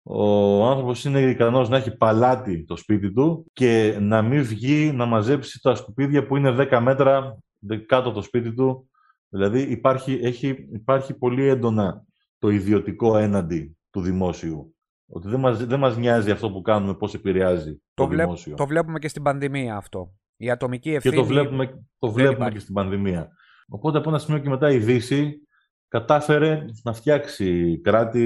ο 0.02 0.64
άνθρωπος 0.66 1.04
είναι 1.04 1.20
ικανός 1.20 1.68
να 1.68 1.76
έχει 1.76 1.96
παλάτι 1.96 2.64
το 2.64 2.76
σπίτι 2.76 3.12
του 3.12 3.46
και 3.52 3.96
να 4.00 4.22
μην 4.22 4.42
βγει 4.42 4.92
να 4.92 5.06
μαζέψει 5.06 5.60
τα 5.62 5.74
σκουπίδια 5.74 6.26
που 6.26 6.36
είναι 6.36 6.68
10 6.70 6.78
μέτρα 6.82 7.38
κάτω 7.86 8.08
από 8.08 8.18
το 8.18 8.22
σπίτι 8.22 8.54
του. 8.54 8.88
Δηλαδή 9.28 9.60
υπάρχει, 9.60 10.18
έχει, 10.22 10.48
υπάρχει 10.72 11.14
πολύ 11.14 11.46
έντονα 11.48 12.04
το 12.38 12.48
ιδιωτικό 12.48 13.16
έναντι 13.16 13.76
του 13.90 14.00
δημόσιου. 14.00 14.76
Ότι 15.08 15.28
δεν 15.28 15.40
μας, 15.40 15.66
δεν 15.66 15.78
μας 15.78 15.96
νοιάζει 15.96 16.30
αυτό 16.30 16.50
που 16.50 16.62
κάνουμε, 16.62 16.94
πώς 16.94 17.14
επηρεάζει 17.14 17.72
το, 17.94 18.06
το 18.06 18.06
δημόσιο. 18.06 18.54
Το 18.54 18.66
βλέπουμε 18.66 18.98
και 18.98 19.08
στην 19.08 19.22
πανδημία 19.22 19.76
αυτό. 19.76 20.14
Η 20.36 20.50
ατομική 20.50 20.90
ευθύνη 20.90 21.14
Και 21.14 21.20
το 21.20 21.26
βλέπουμε, 21.26 21.84
το 21.98 22.12
βλέπουμε 22.12 22.50
και 22.50 22.58
στην 22.58 22.74
πανδημία. 22.74 23.28
Οπότε 23.68 23.98
από 23.98 24.08
ένα 24.08 24.18
σημείο 24.18 24.40
και 24.40 24.48
μετά 24.48 24.70
η 24.70 24.78
Δύση 24.78 25.46
κατάφερε 25.88 26.64
να 26.82 26.92
φτιάξει 26.92 27.80
κράτη, 27.80 28.24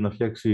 να 0.00 0.10
φτιάξει 0.10 0.50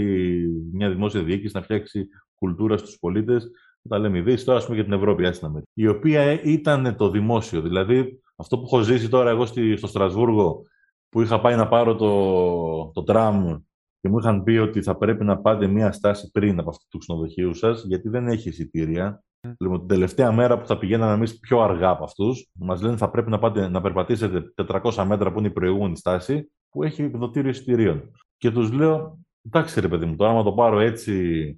μια 0.73 0.89
δημόσια 0.89 1.23
διοίκηση, 1.23 1.55
να 1.55 1.61
φτιάξει 1.61 2.07
κουλτούρα 2.35 2.77
στους 2.77 2.97
πολίτες. 2.99 3.51
Τα 3.89 3.97
λέμε 3.97 4.17
η 4.17 4.21
Δύση, 4.21 4.45
τώρα 4.45 4.57
ας 4.57 4.63
πούμε 4.63 4.75
για 4.75 4.85
την 4.85 4.93
Ευρώπη, 4.93 5.25
άσυνα 5.25 5.63
η 5.73 5.87
οποία 5.87 6.41
ήταν 6.41 6.95
το 6.95 7.09
δημόσιο. 7.09 7.61
Δηλαδή, 7.61 8.21
αυτό 8.39 8.57
που 8.57 8.63
έχω 8.65 8.81
ζήσει 8.81 9.09
τώρα 9.09 9.29
εγώ 9.29 9.45
στο 9.75 9.87
Στρασβούργο, 9.87 10.63
που 11.09 11.21
είχα 11.21 11.41
πάει 11.41 11.55
να 11.55 11.67
πάρω 11.67 11.95
το, 11.95 12.91
το 12.93 13.03
τραμ 13.03 13.57
και 14.01 14.09
μου 14.09 14.17
είχαν 14.17 14.43
πει 14.43 14.57
ότι 14.57 14.81
θα 14.81 14.95
πρέπει 14.95 15.23
να 15.23 15.37
πάτε 15.37 15.67
μία 15.67 15.91
στάση 15.91 16.31
πριν 16.31 16.59
από 16.59 16.69
αυτό 16.69 16.85
τους 16.89 16.99
ξενοδοχείους 16.99 17.57
σας, 17.57 17.83
γιατί 17.83 18.09
δεν 18.09 18.27
έχει 18.27 18.49
εισιτήρια. 18.49 19.23
Mm. 19.47 19.53
Λοιπόν, 19.59 19.79
την 19.79 19.87
τελευταία 19.87 20.31
μέρα 20.31 20.59
που 20.59 20.65
θα 20.65 20.77
πηγαίναμε 20.77 21.13
εμείς 21.13 21.39
πιο 21.39 21.61
αργά 21.61 21.89
από 21.89 22.03
αυτούς, 22.03 22.49
μας 22.53 22.81
λένε 22.81 22.97
θα 22.97 23.09
πρέπει 23.09 23.29
να, 23.29 23.39
πάτε, 23.39 23.69
να 23.69 23.81
περπατήσετε 23.81 24.53
400 24.67 25.03
μέτρα 25.07 25.31
που 25.31 25.39
είναι 25.39 25.47
η 25.47 25.51
προηγούμενη 25.51 25.97
στάση, 25.97 26.51
που 26.69 26.83
έχει 26.83 27.01
εκδοτήριο 27.01 27.49
εισιτηρίων. 27.49 28.11
Και 28.37 28.51
τους 28.51 28.71
λέω, 28.71 29.19
εντάξει 29.45 29.79
ρε 29.79 29.87
παιδί 29.87 30.05
μου, 30.05 30.15
τώρα 30.15 30.31
άμα 30.31 30.43
το 30.43 30.51
πάρω 30.51 30.79
έτσι, 30.79 31.55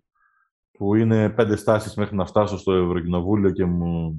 που 0.71 0.95
είναι 0.95 1.29
πέντε 1.29 1.55
στάσεις 1.55 1.95
μέχρι 1.95 2.15
να 2.15 2.25
φτάσω 2.25 2.57
στο 2.57 2.73
Ευρωκοινοβούλιο 2.73 3.51
και 3.51 3.65
μου 3.65 4.17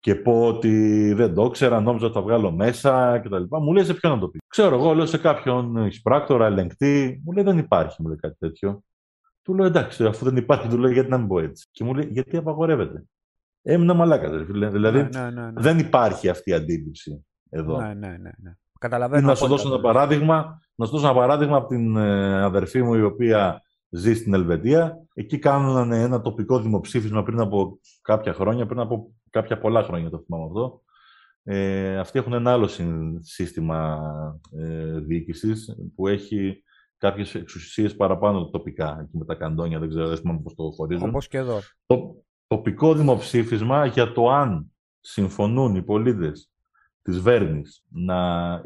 και 0.00 0.14
πω 0.14 0.46
ότι 0.46 1.12
δεν 1.12 1.34
το 1.34 1.44
ήξερα, 1.44 1.80
νόμιζα 1.80 2.04
ότι 2.04 2.14
θα 2.14 2.22
βγάλω 2.22 2.52
μέσα 2.52 3.18
κτλ. 3.18 3.42
Μου 3.48 3.72
λέει 3.72 3.84
σε 3.84 3.94
ποιον 3.94 4.12
να 4.12 4.18
το 4.18 4.28
πει; 4.28 4.38
Ξέρω 4.48 4.76
εγώ, 4.76 4.94
λέω 4.94 5.06
σε 5.06 5.18
κάποιον 5.18 5.86
εισπράκτορα, 5.86 6.46
ελεγκτή, 6.46 7.22
μου 7.24 7.32
λέει 7.32 7.44
δεν 7.44 7.58
υπάρχει, 7.58 8.02
μου 8.02 8.08
λέει 8.08 8.16
κάτι 8.16 8.36
τέτοιο. 8.38 8.82
Του 9.42 9.54
λέω 9.54 9.66
εντάξει, 9.66 10.04
αφού 10.04 10.24
δεν 10.24 10.36
υπάρχει, 10.36 10.68
του 10.68 10.78
λέω 10.78 10.90
γιατί 10.90 11.10
να 11.10 11.18
μην 11.18 11.28
πω 11.28 11.40
έτσι. 11.40 11.68
Και 11.70 11.84
μου 11.84 11.94
λέει 11.94 12.08
γιατί 12.10 12.36
απαγορεύεται. 12.36 13.04
Έμεινα 13.62 13.94
μαλάκας, 13.94 14.30
δηλαδή 14.46 14.98
ναι, 14.98 15.08
ναι, 15.08 15.30
ναι, 15.30 15.50
ναι, 15.50 15.60
δεν 15.60 15.78
υπάρχει 15.78 16.28
αυτή 16.28 16.50
η 16.50 16.54
αντίληψη 16.54 17.26
εδώ. 17.50 17.80
Ναι, 17.80 17.94
ναι, 17.94 18.08
ναι. 18.08 18.30
ναι. 18.38 18.56
Καταλαβαίνω. 18.78 19.26
Να 19.26 19.34
σου 19.34 19.46
δώσω 19.46 19.68
ένα 19.68 19.80
παράδειγμα, 19.80 20.60
να 20.74 20.86
σου 20.86 20.92
δώσω 20.92 21.06
ένα 21.06 21.14
παράδειγμα 21.14 21.56
από 21.56 21.68
την 21.68 21.96
ε, 21.96 22.42
αδερφή 22.42 22.82
μου 22.82 22.94
η 22.94 23.02
οποία 23.02 23.62
ζει 23.88 24.14
στην 24.14 24.34
Ελβετία. 24.34 25.06
Εκεί 25.14 25.38
κάνουν 25.38 25.92
ένα 25.92 26.20
τοπικό 26.20 26.60
δημοψήφισμα 26.60 27.22
πριν 27.22 27.40
από 27.40 27.78
κάποια 28.02 28.32
χρόνια, 28.32 28.66
πριν 28.66 28.80
από 28.80 29.14
κάποια 29.30 29.58
πολλά 29.58 29.82
χρόνια 29.82 30.10
το 30.10 30.18
θυμάμαι 30.18 30.44
αυτό. 30.44 30.82
Ε, 31.42 31.98
αυτοί 31.98 32.18
έχουν 32.18 32.32
ένα 32.32 32.52
άλλο 32.52 32.68
σύστημα 33.20 34.00
ε, 34.56 34.98
διοίκησης 34.98 35.76
που 35.94 36.06
έχει 36.06 36.62
κάποιες 36.96 37.34
εξουσίες 37.34 37.96
παραπάνω 37.96 38.50
τοπικά. 38.50 38.98
Εκεί 39.00 39.16
με 39.16 39.24
τα 39.24 39.34
καντόνια, 39.34 39.78
δεν 39.78 39.88
ξέρω, 39.88 40.08
δεν 40.08 40.16
θυμάμαι 40.16 40.40
πώς 40.40 40.54
το 40.54 40.70
χωρίζουν. 40.70 41.08
Όπως 41.08 41.28
και 41.28 41.38
εδώ. 41.38 41.58
Το 41.86 42.24
τοπικό 42.46 42.94
δημοψήφισμα 42.94 43.86
για 43.86 44.12
το 44.12 44.30
αν 44.30 44.72
συμφωνούν 45.00 45.76
οι 45.76 45.82
πολίτες 45.82 46.50
της 47.02 47.20
Βέρνης 47.20 47.84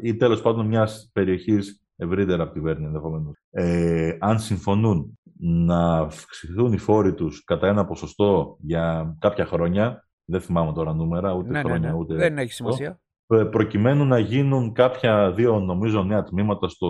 ή 0.01 0.15
τέλος 0.15 0.41
πάντων 0.41 0.67
μιας 0.67 1.09
περιοχής 1.13 1.83
ευρύτερα 1.95 2.43
από 2.43 2.53
τη 2.53 2.59
Βέρνη 2.59 2.85
ενδεχομένως. 2.85 3.35
Ε, 3.51 4.17
αν 4.19 4.39
συμφωνούν 4.39 5.19
να 5.39 5.97
αυξηθούν 5.97 6.73
οι 6.73 6.77
φόροι 6.77 7.13
τους 7.13 7.43
κατά 7.43 7.67
ένα 7.67 7.85
ποσοστό 7.85 8.57
για 8.61 9.15
κάποια 9.19 9.45
χρόνια, 9.45 10.07
δεν 10.25 10.41
θυμάμαι 10.41 10.73
τώρα 10.73 10.93
νούμερα, 10.93 11.33
ούτε 11.33 11.51
ναι, 11.51 11.61
ναι 11.61 11.69
χρόνια, 11.69 11.89
ναι, 11.89 11.97
ούτε... 11.97 12.15
Δεν 12.15 12.37
έχει 12.37 12.53
σημασία. 12.53 12.99
Ε, 13.27 13.43
προκειμένου 13.43 14.05
να 14.05 14.19
γίνουν 14.19 14.73
κάποια 14.73 15.31
δύο, 15.31 15.59
νομίζω, 15.59 16.03
νέα 16.03 16.23
τμήματα 16.23 16.67
στο 16.67 16.87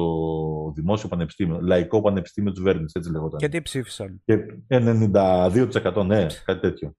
Δημόσιο 0.76 1.10
Πανεπιστήμιο, 1.10 1.60
Λαϊκό 1.62 2.02
Πανεπιστήμιο 2.02 2.52
της 2.52 2.62
Βέρνης, 2.62 2.94
έτσι 2.94 3.12
λεγόταν. 3.12 3.40
Και 3.40 3.50
τι 3.50 3.62
ψήφισαν; 3.62 4.22
Και 4.26 4.38
92% 4.68 6.06
ναι, 6.06 6.26
κάτι 6.46 6.60
τέτοιο. 6.60 6.96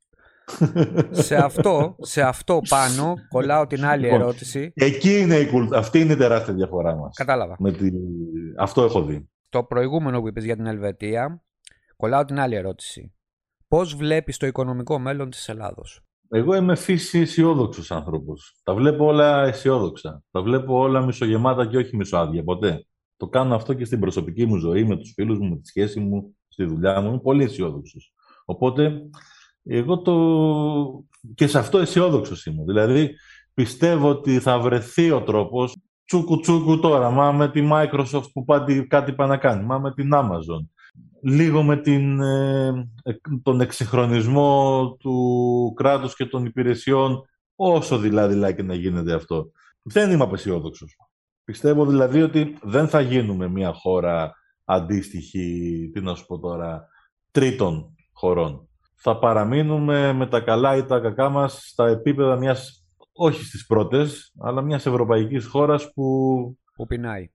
σε, 1.11 1.37
αυτό, 1.37 1.97
σε 2.01 2.23
αυτό 2.23 2.61
πάνω 2.69 3.15
κολλάω 3.29 3.67
την 3.67 3.85
άλλη 3.85 4.03
λοιπόν, 4.03 4.21
ερώτηση. 4.21 4.73
Εκεί 4.75 5.19
είναι 5.19 5.37
η 5.37 5.47
κουλ... 5.47 5.75
Αυτή 5.75 6.01
είναι 6.01 6.13
η 6.13 6.17
τεράστια 6.17 6.55
διαφορά 6.55 6.97
μας. 6.97 7.17
Κατάλαβα. 7.17 7.57
Με 7.59 7.73
τη... 7.73 7.91
Αυτό 8.59 8.83
έχω 8.83 9.03
δει. 9.03 9.29
Το 9.49 9.65
προηγούμενο 9.65 10.21
που 10.21 10.29
είπες 10.29 10.45
για 10.45 10.57
την 10.57 10.67
Ελβετία, 10.67 11.43
κολλάω 11.97 12.25
την 12.25 12.39
άλλη 12.39 12.55
ερώτηση. 12.55 13.15
Πώς 13.69 13.95
βλέπεις 13.95 14.37
το 14.37 14.47
οικονομικό 14.47 14.99
μέλλον 14.99 15.31
της 15.31 15.49
Ελλάδος; 15.49 16.05
Εγώ 16.37 16.55
είμαι 16.55 16.75
φύση 16.75 17.19
αισιόδοξος 17.19 17.91
άνθρωπος. 17.91 18.61
Τα 18.63 18.75
βλέπω 18.75 19.05
όλα 19.05 19.43
αισιόδοξα. 19.43 20.23
Τα 20.31 20.43
βλέπω 20.43 20.79
όλα 20.79 21.01
μισογεμάτα 21.05 21.67
και 21.67 21.77
όχι 21.77 21.97
μισοάδια 21.97 22.45
ποτέ. 22.45 22.87
Το 23.17 23.29
κάνω 23.29 23.55
αυτό 23.55 23.75
και 23.75 23.85
στην 23.85 24.01
προσωπική 24.01 24.47
μου 24.47 24.57
ζωή, 24.57 24.85
με 24.85 24.97
τους 24.97 25.13
φίλους 25.15 25.39
μου, 25.39 25.49
με 25.49 25.57
τη 25.57 25.69
σχέση 25.69 26.01
μου, 26.01 26.37
στη 26.49 26.65
δουλειά 26.65 27.01
μου. 27.01 27.09
Είμαι 27.09 27.19
πολύ 27.19 27.43
αισιόδοξος. 27.45 28.13
Οπότε, 28.45 29.03
εγώ 29.63 29.99
το. 29.99 31.05
και 31.35 31.47
σε 31.47 31.59
αυτό 31.59 31.79
αισιόδοξος 31.79 32.47
είμαι. 32.47 32.63
Δηλαδή, 32.65 33.15
πιστεύω 33.55 34.09
ότι 34.09 34.39
θα 34.39 34.59
βρεθεί 34.59 35.11
ο 35.11 35.23
τρόπος 35.23 35.77
τσούκου 36.05 36.41
τσούκου 36.41 36.79
τώρα. 36.79 37.11
Μα 37.11 37.33
με 37.33 37.51
τη 37.51 37.69
Microsoft 37.73 38.31
που 38.33 38.45
πάτε, 38.45 38.81
κάτι 38.81 39.13
πάει 39.13 39.29
να 39.29 39.37
κάνει. 39.37 39.65
Μα 39.65 39.79
με 39.79 39.93
την 39.95 40.11
Amazon 40.15 40.74
λίγο 41.25 41.63
με 41.63 41.77
την, 41.77 42.21
ε, 42.21 42.87
τον 43.43 43.61
εξυγχρονισμό 43.61 44.91
του 44.99 45.73
κράτους 45.77 46.17
και 46.17 46.27
των 46.27 46.45
υπηρεσιών, 46.45 47.29
όσο 47.55 47.99
δηλαδή 47.99 48.55
και 48.55 48.63
να 48.63 48.75
γίνεται 48.75 49.15
αυτό. 49.15 49.51
Δεν 49.83 50.11
είμαι 50.11 50.25
απεσιόδοξος. 50.25 50.97
Πιστεύω 51.45 51.87
δηλαδή 51.87 52.23
ότι 52.23 52.59
δεν 52.63 52.89
θα 52.89 53.01
γίνουμε 53.01 53.49
μια 53.49 53.73
χώρα 53.73 54.33
αντίστοιχη, 54.65 55.91
τι 55.93 56.01
να 56.01 56.15
σου 56.15 56.27
πω 56.27 56.39
τώρα, 56.39 56.89
τρίτων 57.31 57.97
χωρών. 58.13 58.69
Θα 58.95 59.19
παραμείνουμε 59.19 60.13
με 60.13 60.27
τα 60.27 60.41
καλά 60.41 60.77
ή 60.77 60.85
τα 60.85 61.01
κακά 61.01 61.29
μας 61.29 61.61
στα 61.67 61.87
επίπεδα 61.87 62.37
μιας, 62.37 62.87
όχι 63.13 63.45
στις 63.45 63.67
πρώτες, 63.67 64.33
αλλά 64.39 64.63
μιας 64.63 64.87
ευρωπαϊκής 64.87 65.47
χώρας 65.47 65.93
που... 65.93 66.59
Που 66.75 66.87
πεινάει. 66.87 67.31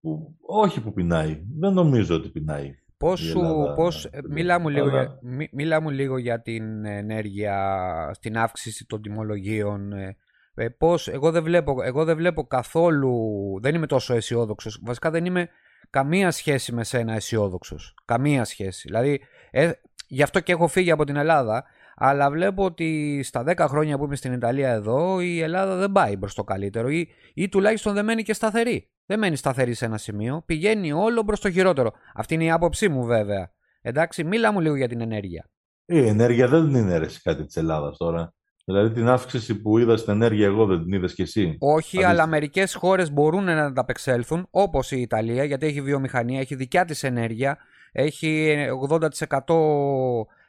Που, 0.00 0.36
όχι 0.40 0.80
που 0.80 0.92
πεινάει. 0.92 1.42
Δεν 1.58 1.72
νομίζω 1.72 2.14
ότι 2.14 2.28
πεινάει. 2.28 2.74
Πώς 2.98 3.20
σου, 3.20 3.72
πώς, 3.74 4.04
ε, 4.04 4.18
μίλα, 4.28 4.58
μου 4.58 4.68
λίγο, 4.68 4.88
για, 4.88 5.18
μίλα 5.52 5.80
μου 5.80 5.90
λίγο 5.90 6.18
για 6.18 6.42
την 6.42 6.84
ενέργεια, 6.84 8.10
στην 8.14 8.38
αύξηση 8.38 8.86
των 8.86 9.02
τιμολογίων. 9.02 9.92
Ε, 9.92 10.16
ε, 10.54 10.68
πώς, 10.68 11.08
εγώ, 11.08 11.30
δεν 11.30 11.42
βλέπω, 11.42 11.82
εγώ 11.82 12.04
δεν 12.04 12.16
βλέπω 12.16 12.46
καθόλου, 12.46 13.14
δεν 13.60 13.74
είμαι 13.74 13.86
τόσο 13.86 14.14
αισιόδοξος. 14.14 14.80
Βασικά 14.84 15.10
δεν 15.10 15.24
είμαι 15.24 15.48
καμία 15.90 16.30
σχέση 16.30 16.72
με 16.72 16.84
σένα 16.84 17.12
αισιόδοξος. 17.14 17.94
Καμία 18.04 18.44
σχέση. 18.44 18.82
Δηλαδή, 18.86 19.20
ε, 19.50 19.70
γι' 20.08 20.22
αυτό 20.22 20.40
και 20.40 20.52
έχω 20.52 20.66
φύγει 20.66 20.90
από 20.90 21.04
την 21.04 21.16
Ελλάδα. 21.16 21.64
Αλλά 21.96 22.30
βλέπω 22.30 22.64
ότι 22.64 23.20
στα 23.22 23.42
10 23.42 23.66
χρόνια 23.68 23.98
που 23.98 24.04
είμαι 24.04 24.16
στην 24.16 24.32
Ιταλία 24.32 24.70
εδώ, 24.70 25.20
η 25.20 25.40
Ελλάδα 25.40 25.76
δεν 25.76 25.92
πάει 25.92 26.16
προς 26.16 26.34
το 26.34 26.44
καλύτερο 26.44 26.88
ή, 26.88 27.08
ή 27.34 27.48
τουλάχιστον 27.48 27.94
δεν 27.94 28.04
μένει 28.04 28.22
και 28.22 28.32
σταθερή. 28.32 28.90
Δεν 29.06 29.18
μένει 29.18 29.36
σταθερή 29.36 29.74
σε 29.74 29.84
ένα 29.84 29.98
σημείο. 29.98 30.42
Πηγαίνει 30.46 30.92
όλο 30.92 31.24
προ 31.24 31.36
το 31.36 31.50
χειρότερο. 31.50 31.92
Αυτή 32.14 32.34
είναι 32.34 32.44
η 32.44 32.50
άποψή 32.50 32.88
μου 32.88 33.04
βέβαια. 33.04 33.50
Εντάξει, 33.80 34.24
μίλα 34.24 34.52
μου 34.52 34.60
λίγο 34.60 34.76
για 34.76 34.88
την 34.88 35.00
ενέργεια. 35.00 35.50
Η 35.84 36.06
ενέργεια 36.06 36.48
δεν 36.48 36.74
είναι 36.74 36.92
αίρεση 36.92 37.20
κάτι 37.22 37.44
της 37.44 37.56
Ελλάδας 37.56 37.96
τώρα. 37.96 38.34
Δηλαδή 38.64 38.94
την 38.94 39.08
αύξηση 39.08 39.60
που 39.60 39.78
είδα 39.78 39.96
στην 39.96 40.12
ενέργεια, 40.12 40.46
εγώ 40.46 40.66
δεν 40.66 40.82
την 40.82 40.92
είδες 40.92 41.14
κι 41.14 41.22
εσύ. 41.22 41.56
Όχι, 41.58 42.04
αλλά 42.04 42.26
μερικές 42.26 42.74
χώρες 42.74 43.12
μπορούν 43.12 43.44
να 43.44 43.64
ανταπεξέλθουν, 43.64 44.46
όπως 44.50 44.90
η 44.90 45.00
Ιταλία, 45.00 45.44
γιατί 45.44 45.66
έχει 45.66 45.80
βιομηχανία, 45.82 46.40
έχει 46.40 46.54
δικιά 46.54 46.84
της 46.84 47.02
ενέργεια, 47.02 47.58
έχει 47.92 48.56
80% 48.88 49.08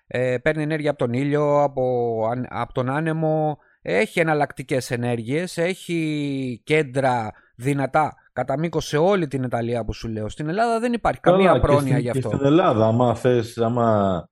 ε, 0.07 0.37
παίρνει 0.37 0.63
ενέργεια 0.63 0.89
από 0.89 0.99
τον 0.99 1.13
ήλιο, 1.13 1.63
από, 1.63 2.23
από 2.49 2.73
τον 2.73 2.89
άνεμο, 2.89 3.57
έχει 3.81 4.19
εναλλακτικές 4.19 4.91
ενέργειες, 4.91 5.57
έχει 5.57 6.61
κέντρα 6.63 7.31
δυνατά 7.55 8.13
κατά 8.37 8.59
μήκο 8.59 8.79
σε 8.79 8.97
όλη 8.97 9.27
την 9.27 9.43
Ιταλία 9.43 9.85
που 9.85 9.93
σου 9.93 10.07
λέω. 10.07 10.29
Στην 10.29 10.49
Ελλάδα 10.49 10.79
δεν 10.79 10.93
υπάρχει 10.93 11.19
καμία 11.19 11.59
πρόνοια 11.59 11.97
γι' 11.97 12.09
αυτό. 12.09 12.29
Και 12.29 12.35
στην 12.35 12.45
Ελλάδα, 12.45 12.87
άμα 12.87 13.15
θες, 13.15 13.57
άμα 13.57 14.27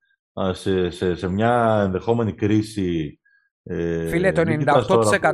σε, 0.50 0.90
σε, 0.90 1.14
σε 1.14 1.28
μια 1.28 1.82
ενδεχόμενη 1.84 2.32
κρίση... 2.32 3.20
Ε, 3.62 4.06
Φίλε, 4.06 4.32
το 4.32 4.42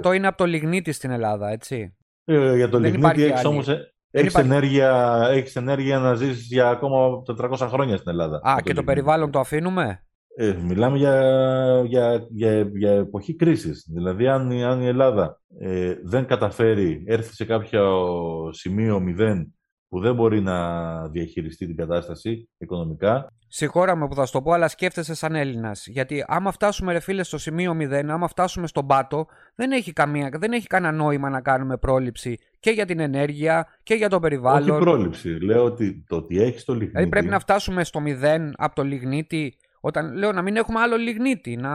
98% 0.00 0.14
είναι 0.14 0.26
από 0.26 0.36
το 0.36 0.44
λιγνίτη 0.44 0.92
στην 0.92 1.10
Ελλάδα, 1.10 1.48
έτσι. 1.48 1.96
Ε, 2.24 2.56
για 2.56 2.68
το 2.68 2.78
δεν 2.78 2.90
λιγνίτη 2.90 3.22
έχεις 3.22 3.44
όμως... 3.44 3.68
Ε, 3.68 3.92
έχεις, 4.10 4.34
ενέργεια, 4.34 5.20
έχεις 5.30 5.56
ενέργεια 5.56 5.98
να 5.98 6.14
ζήσεις 6.14 6.46
για 6.46 6.68
ακόμα 6.68 7.22
400 7.38 7.68
χρόνια 7.68 7.96
στην 7.96 8.10
Ελλάδα. 8.10 8.40
Α, 8.42 8.56
και 8.62 8.74
το 8.74 8.84
περιβάλλον 8.84 9.30
το 9.30 9.40
αφήνουμε; 9.40 10.04
Ε, 10.37 10.57
μιλάμε 10.62 10.99
για, 10.99 11.83
για, 11.87 12.26
για, 12.30 12.70
για 12.74 12.93
εποχή 12.93 13.37
κρίσης. 13.37 13.87
Δηλαδή, 13.93 14.28
αν, 14.28 14.53
αν 14.53 14.80
η 14.80 14.87
Ελλάδα 14.87 15.41
ε, 15.59 15.95
δεν 16.03 16.26
καταφέρει, 16.26 17.03
έρθει 17.07 17.35
σε 17.35 17.45
κάποιο 17.45 18.09
σημείο 18.53 19.01
μηδέν 19.01 19.55
που 19.89 20.01
δεν 20.01 20.14
μπορεί 20.14 20.41
να 20.41 21.09
διαχειριστεί 21.09 21.66
την 21.66 21.76
κατάσταση 21.76 22.49
οικονομικά. 22.59 23.33
Συγχώρα 23.49 23.99
που 24.09 24.14
θα 24.14 24.26
σου 24.26 24.33
το 24.33 24.43
πω, 24.43 24.53
αλλά 24.53 24.68
σκέφτεσαι 24.68 25.14
σαν 25.14 25.35
Έλληνας. 25.35 25.87
Γιατί 25.87 26.24
άμα 26.26 26.53
φτάσουμε, 26.53 26.93
ρε 26.93 27.01
φίλε, 27.01 27.22
στο 27.22 27.39
σημείο 27.39 27.76
0, 27.80 28.05
άμα 28.09 28.28
φτάσουμε 28.28 28.66
στον 28.66 28.87
πάτο, 28.87 29.26
δεν 29.55 29.72
έχει, 29.72 29.93
καμία, 29.93 30.30
δεν 30.39 30.53
έχει 30.53 30.66
κανένα 30.66 30.97
νόημα 30.97 31.30
να 31.30 31.41
κάνουμε 31.41 31.76
πρόληψη 31.76 32.39
και 32.61 32.70
για 32.70 32.87
την 32.87 33.01
ενέργεια 33.01 33.66
και 33.83 33.95
για 33.95 34.09
το 34.09 34.20
περιβάλλον. 34.20 34.70
Όχι 34.70 34.80
πρόληψη. 34.80 35.28
Λέω 35.28 35.64
ότι 35.64 36.05
το 36.09 36.16
ότι 36.16 36.43
έχεις 36.43 36.64
το 36.64 36.72
λιγνίτη. 36.72 36.93
Δηλαδή 36.93 37.11
πρέπει 37.11 37.28
να 37.28 37.39
φτάσουμε 37.39 37.85
στο 37.85 38.03
0 38.07 38.51
από 38.57 38.74
το 38.74 38.83
λιγνίτη 38.85 39.57
όταν 39.85 40.12
λέω 40.12 40.33
να 40.33 40.43
μην 40.43 40.57
έχουμε 40.57 40.80
άλλο 40.80 40.97
λιγνίτη, 40.97 41.57
να 41.57 41.70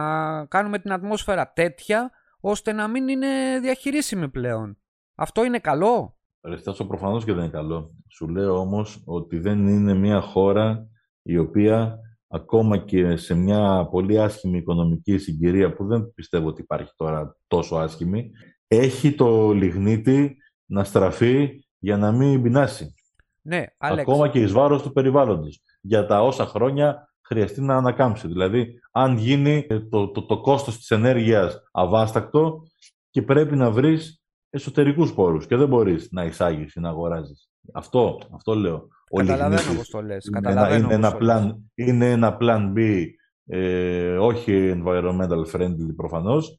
κάνουμε 0.46 0.78
την 0.78 0.92
ατμόσφαιρα 0.92 1.52
τέτοια 1.52 2.10
ώστε 2.40 2.72
να 2.72 2.88
μην 2.88 3.08
είναι 3.08 3.58
διαχειρίσιμη 3.60 4.28
πλέον. 4.28 4.78
Αυτό 5.14 5.44
είναι 5.44 5.58
καλό; 5.58 6.16
Ρεστάσο 6.40 6.86
προφανώς 6.86 7.24
και 7.24 7.32
δεν 7.32 7.42
είναι 7.42 7.52
καλό. 7.52 7.94
Σου 8.08 8.28
λέω 8.28 8.58
όμως 8.58 9.02
ότι 9.06 9.38
δεν 9.38 9.66
είναι 9.66 9.94
μια 9.94 10.20
χώρα 10.20 10.88
η 11.22 11.38
οποία 11.38 11.98
ακόμα 12.28 12.78
και 12.78 13.16
σε 13.16 13.34
μια 13.34 13.88
πολύ 13.90 14.20
άσχημη 14.20 14.58
οικονομική 14.58 15.18
συγκυρία 15.18 15.72
που 15.74 15.86
δεν 15.86 16.12
πιστεύω 16.14 16.48
ότι 16.48 16.60
υπάρχει 16.60 16.92
τώρα 16.96 17.36
τόσο 17.46 17.76
άσχημη, 17.76 18.30
έχει 18.66 19.14
το 19.14 19.52
λιγνίτη 19.52 20.36
να 20.64 20.84
στραφεί 20.84 21.64
για 21.78 21.96
να 21.96 22.12
μην 22.12 22.42
πεινάσει. 22.42 22.94
Ναι, 23.42 23.64
Ακόμα 23.78 24.28
και 24.28 24.40
εις 24.40 24.52
βάρος 24.52 24.82
του 24.82 24.92
περιβάλλοντος. 24.92 25.62
Για 25.80 26.06
τα 26.06 26.22
όσα 26.22 26.46
χρόνια 26.46 27.07
χρειαστεί 27.28 27.60
να 27.60 27.76
ανακάμψει. 27.76 28.26
Δηλαδή, 28.26 28.80
αν 28.92 29.16
γίνει 29.16 29.66
το, 29.90 30.10
το, 30.10 30.22
το 30.22 30.40
κόστος 30.40 30.76
της 30.76 30.90
ενέργειας 30.90 31.62
αβάστακτο 31.72 32.62
και 33.10 33.22
πρέπει 33.22 33.56
να 33.56 33.70
βρεις 33.70 34.22
εσωτερικούς 34.50 35.14
πόρους 35.14 35.46
και 35.46 35.56
δεν 35.56 35.68
μπορείς 35.68 36.08
να 36.10 36.24
εισάγεις 36.24 36.74
ή 36.74 36.80
να 36.80 36.88
αγοράζεις. 36.88 37.50
Αυτό, 37.72 38.18
αυτό 38.34 38.54
λέω. 38.54 38.88
Καταλαβαίνω 39.16 39.76
πώς 39.76 39.88
το 39.88 40.02
λες. 40.02 40.24
Είναι, 40.24 40.76
είναι, 40.76 40.94
ένα 40.94 41.16
plan, 41.20 41.54
είναι 41.74 42.10
ένα 42.10 42.36
plan 42.40 42.72
B, 42.76 43.04
ε, 43.46 44.16
όχι 44.16 44.72
environmental 44.76 45.44
friendly 45.52 45.94
προφανώς, 45.96 46.58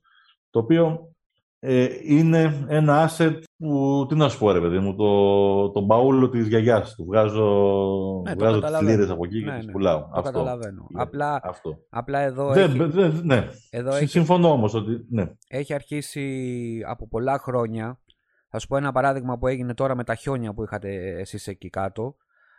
το 0.50 0.60
οποίο 0.60 1.14
ε, 1.60 1.88
είναι 2.04 2.66
ένα 2.68 3.10
asset 3.10 3.40
που, 3.60 4.06
τι 4.10 4.16
να 4.16 4.30
σου 4.30 4.40
πω 4.40 4.52
ρε 4.52 4.60
παιδί 4.60 4.80
μου, 4.80 4.96
το, 4.96 5.72
το 5.72 5.82
μπαούλο 5.82 6.30
της 6.30 6.48
γιαγιάς 6.48 6.96
του. 6.96 7.06
Βγάζω, 7.06 7.46
ναι, 8.26 8.34
βγάζω 8.34 8.60
τις 8.60 8.82
λίρες 8.82 9.10
από 9.10 9.26
εκεί 9.26 9.44
και 9.44 9.50
ναι, 9.50 9.58
τις 9.58 9.66
ναι, 9.66 9.72
πουλάω. 9.72 10.00
Το 10.00 10.10
αυτό. 10.12 10.32
καταλαβαίνω. 10.32 10.88
Απλά, 10.94 11.40
αυτό. 11.44 11.78
απλά 11.90 12.20
εδώ 12.20 12.54
δεν, 12.54 12.82
έχει... 12.82 12.84
Δεν, 12.84 13.22
ναι. 13.24 13.48
Εδώ 13.70 13.96
έχει... 13.96 14.06
Συμφωνώ 14.06 14.52
όμως 14.52 14.74
ότι 14.74 15.06
ναι. 15.10 15.32
Έχει 15.48 15.74
αρχίσει 15.74 16.84
από 16.88 17.08
πολλά 17.08 17.40
χρόνια. 17.40 18.00
Θα 18.50 18.60
σου 18.60 18.68
πω 18.68 18.78
ένα 18.78 18.92
παράδειγμα 18.92 19.38
που 19.38 19.48
έγινε 19.48 19.74
τώρα 19.74 19.96
με 19.96 20.04
τα 20.04 20.16
χιόνια 20.16 20.54
που 20.54 20.64
είχατε 20.64 21.20
εσείς 21.20 21.48
εκεί 21.48 21.70
κάτω. 21.70 22.16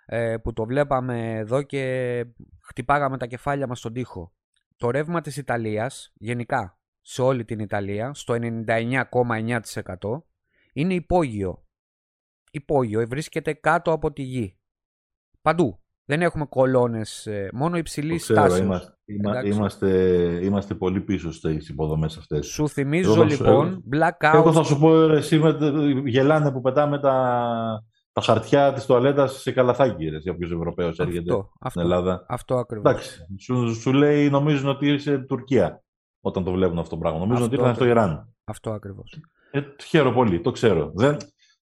Ε, 0.06 0.36
που 0.36 0.52
το 0.52 0.64
βλέπαμε 0.64 1.36
εδώ 1.36 1.62
και 1.62 2.24
χτυπάγαμε 2.68 3.16
τα 3.16 3.26
κεφάλια 3.26 3.66
μας 3.66 3.78
στον 3.78 3.92
τοίχο. 3.92 4.32
Το 4.76 4.90
ρεύμα 4.90 5.20
της 5.20 5.36
Ιταλίας, 5.36 6.12
γενικά 6.14 6.78
σε 7.00 7.22
όλη 7.22 7.44
την 7.44 7.58
Ιταλία, 7.58 8.14
στο 8.14 8.34
99,9% 8.66 9.60
είναι 10.72 10.94
υπόγειο. 10.94 11.64
Υπόγειο, 12.50 13.06
βρίσκεται 13.06 13.52
κάτω 13.52 13.92
από 13.92 14.12
τη 14.12 14.22
γη. 14.22 14.58
Παντού. 15.42 15.80
Δεν 16.04 16.22
έχουμε 16.22 16.44
κολόνες, 16.44 17.26
ε, 17.26 17.48
μόνο 17.52 17.76
υψηλής 17.76 18.24
στάση. 18.24 18.62
Είμαστε, 18.62 19.48
είμαστε, 19.48 19.88
είμαστε 20.42 20.74
πολύ 20.74 21.00
πίσω 21.00 21.32
στις 21.32 21.68
υποδομές 21.68 22.16
αυτές. 22.16 22.46
Σου 22.46 22.68
θυμίζω 22.68 23.24
λοιπόν, 23.24 23.84
blackout... 23.92 24.34
Εγώ 24.34 24.52
θα 24.52 24.62
σου 24.62 24.78
πω, 24.78 25.02
εσύ 25.02 25.38
με, 25.38 25.56
γελάνε 26.04 26.52
που 26.52 26.60
πετάμε 26.60 26.98
τα, 26.98 27.84
τα 28.12 28.20
χαρτιά 28.20 28.72
της 28.72 28.86
τουαλέτας 28.86 29.40
σε 29.40 29.52
καλαθάκι, 29.52 30.08
ρε, 30.08 30.18
για 30.18 30.32
όποιος 30.32 30.50
Ευρωπαίος 30.50 30.98
έρχεται 30.98 31.32
αυτό, 31.32 31.52
στην 31.68 31.80
Ελλάδα. 31.80 32.24
Αυτό 32.28 32.54
ακριβώς. 32.56 32.92
Εντάξει, 32.92 33.26
σου, 33.40 33.74
σου 33.80 33.92
λέει, 33.92 34.30
νομίζουν 34.30 34.68
ότι 34.68 34.88
είσαι 34.88 35.18
Τουρκία 35.18 35.84
όταν 36.20 36.44
το 36.44 36.52
βλέπουν 36.52 36.78
αυτό 36.78 36.90
το 36.90 37.00
πράγμα. 37.00 37.18
Νομίζω 37.18 37.44
ότι 37.44 37.54
ήρθαν 37.54 37.74
στο 37.74 37.84
Ιράν. 37.84 38.34
Αυτό 38.44 38.70
ακριβώς. 38.70 39.20
Ε, 39.50 39.60
χαίρομαι 39.86 40.14
πολύ, 40.14 40.40
το 40.40 40.50
ξέρω. 40.50 40.92
Δεν, 40.94 41.16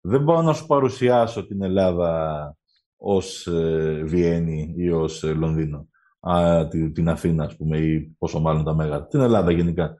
δεν 0.00 0.22
μπορώ 0.22 0.42
να 0.42 0.52
σου 0.52 0.66
παρουσιάσω 0.66 1.46
την 1.46 1.62
Ελλάδα 1.62 2.56
ως 2.96 3.46
ε, 3.46 4.02
Βιέννη 4.04 4.74
ή 4.76 4.90
ως 4.90 5.22
ε, 5.22 5.32
Λονδίνο. 5.32 5.88
Α, 6.20 6.68
την, 6.68 7.08
Αθήνα, 7.08 7.44
ας 7.44 7.56
πούμε, 7.56 7.78
ή 7.78 8.00
πόσο 8.18 8.40
μάλλον 8.40 8.64
τα 8.64 8.74
Μέγαρα. 8.74 9.06
Την 9.06 9.20
Ελλάδα 9.20 9.50
γενικά. 9.50 9.96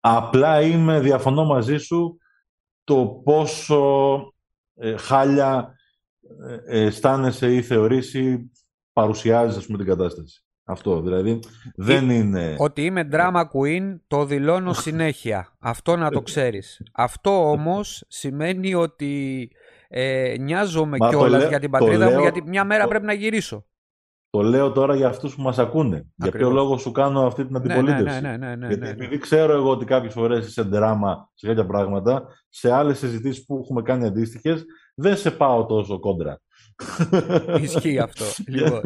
Απλά 0.00 0.60
είμαι, 0.60 1.00
διαφωνώ 1.00 1.44
μαζί 1.44 1.76
σου, 1.76 2.18
το 2.84 3.06
πόσο 3.24 4.20
ε, 4.74 4.96
χάλια 4.96 5.76
ε, 6.66 6.84
αισθάνεσαι 6.84 7.54
ή 7.54 7.62
θεωρήσει 7.62 8.50
παρουσιάζεις, 8.92 9.56
ας 9.56 9.66
πούμε, 9.66 9.78
την 9.78 9.86
κατάσταση. 9.86 10.45
Αυτό, 10.68 11.00
δηλαδή 11.00 11.40
δεν 11.76 12.10
είναι... 12.10 12.54
Ότι 12.58 12.84
είμαι 12.84 13.08
drama 13.12 13.42
queen 13.42 13.96
το 14.06 14.24
δηλώνω 14.24 14.72
συνέχεια. 14.72 15.56
Αυτό 15.60 15.96
να 15.96 16.10
το 16.10 16.22
ξέρεις. 16.22 16.82
Αυτό 16.92 17.50
όμως 17.50 18.04
σημαίνει 18.08 18.74
ότι 18.74 19.50
ε, 19.88 20.34
νοιάζομαι 20.40 20.98
κιόλας 20.98 21.48
για 21.48 21.58
την 21.58 21.70
πατρίδα 21.70 22.10
μου 22.10 22.20
γιατί 22.20 22.42
μια 22.46 22.64
μέρα 22.64 22.86
πρέπει 22.86 23.04
να 23.04 23.12
γυρίσω. 23.12 23.64
Το 24.30 24.42
λέω 24.42 24.72
τώρα 24.72 24.94
για 24.94 25.08
αυτούς 25.08 25.34
που 25.34 25.42
μας 25.42 25.58
ακούνε. 25.58 26.06
Για 26.14 26.30
ποιο 26.30 26.50
λόγο 26.50 26.76
σου 26.76 26.92
κάνω 26.92 27.26
αυτή 27.26 27.46
την 27.46 27.52
ναι, 27.52 27.58
ναι, 27.58 27.74
αντιπολίτευση; 27.74 28.20
Ναι, 28.20 28.36
ναι, 28.36 28.56
ναι, 28.56 28.66
γιατί 28.66 28.88
επειδή 28.88 29.18
ξέρω 29.18 29.52
εγώ 29.52 29.70
ότι 29.70 29.84
κάποιες 29.84 30.12
φορές 30.12 30.46
είσαι 30.46 30.62
δράμα 30.62 31.30
σε 31.34 31.46
κάποια 31.46 31.66
πράγματα, 31.66 32.28
σε 32.48 32.72
άλλες 32.72 32.98
συζητήσεις 32.98 33.44
που 33.44 33.60
έχουμε 33.62 33.82
κάνει 33.82 34.06
αντίστοιχες, 34.06 34.64
δεν 34.94 35.16
σε 35.16 35.30
πάω 35.30 35.66
τόσο 35.66 36.00
κόντρα. 36.00 36.40
Ισχύει 37.62 37.98
αυτό. 37.98 38.24
Λοιπόν. 38.46 38.80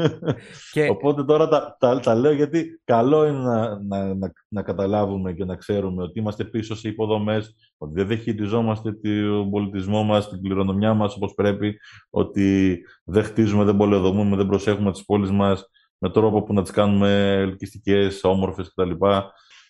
και... 0.72 0.88
Οπότε 0.88 1.24
τώρα 1.24 1.48
τα, 1.48 1.76
τα, 1.78 2.00
τα, 2.00 2.14
λέω 2.14 2.32
γιατί 2.32 2.80
καλό 2.84 3.26
είναι 3.26 3.38
να, 3.38 3.82
να, 3.82 4.14
να, 4.14 4.32
να, 4.48 4.62
καταλάβουμε 4.62 5.32
και 5.32 5.44
να 5.44 5.56
ξέρουμε 5.56 6.02
ότι 6.02 6.18
είμαστε 6.18 6.44
πίσω 6.44 6.74
σε 6.74 6.88
υποδομές, 6.88 7.56
ότι 7.78 8.02
δεν 8.02 8.18
χειριζόμαστε 8.18 8.92
τον 8.92 9.50
πολιτισμό 9.50 10.02
μας, 10.02 10.28
την 10.28 10.42
κληρονομιά 10.42 10.94
μας 10.94 11.14
όπως 11.14 11.34
πρέπει, 11.34 11.78
ότι 12.10 12.78
δεν 13.04 13.24
χτίζουμε, 13.24 13.64
δεν 13.64 13.76
πολεοδομούμε, 13.76 14.36
δεν 14.36 14.46
προσέχουμε 14.46 14.92
τις 14.92 15.04
πόλεις 15.04 15.30
μας 15.30 15.70
με 15.98 16.10
τρόπο 16.10 16.42
που 16.42 16.52
να 16.52 16.62
τις 16.62 16.70
κάνουμε 16.70 17.32
ελκυστικές, 17.32 18.24
όμορφες 18.24 18.74
κτλ. 18.74 18.90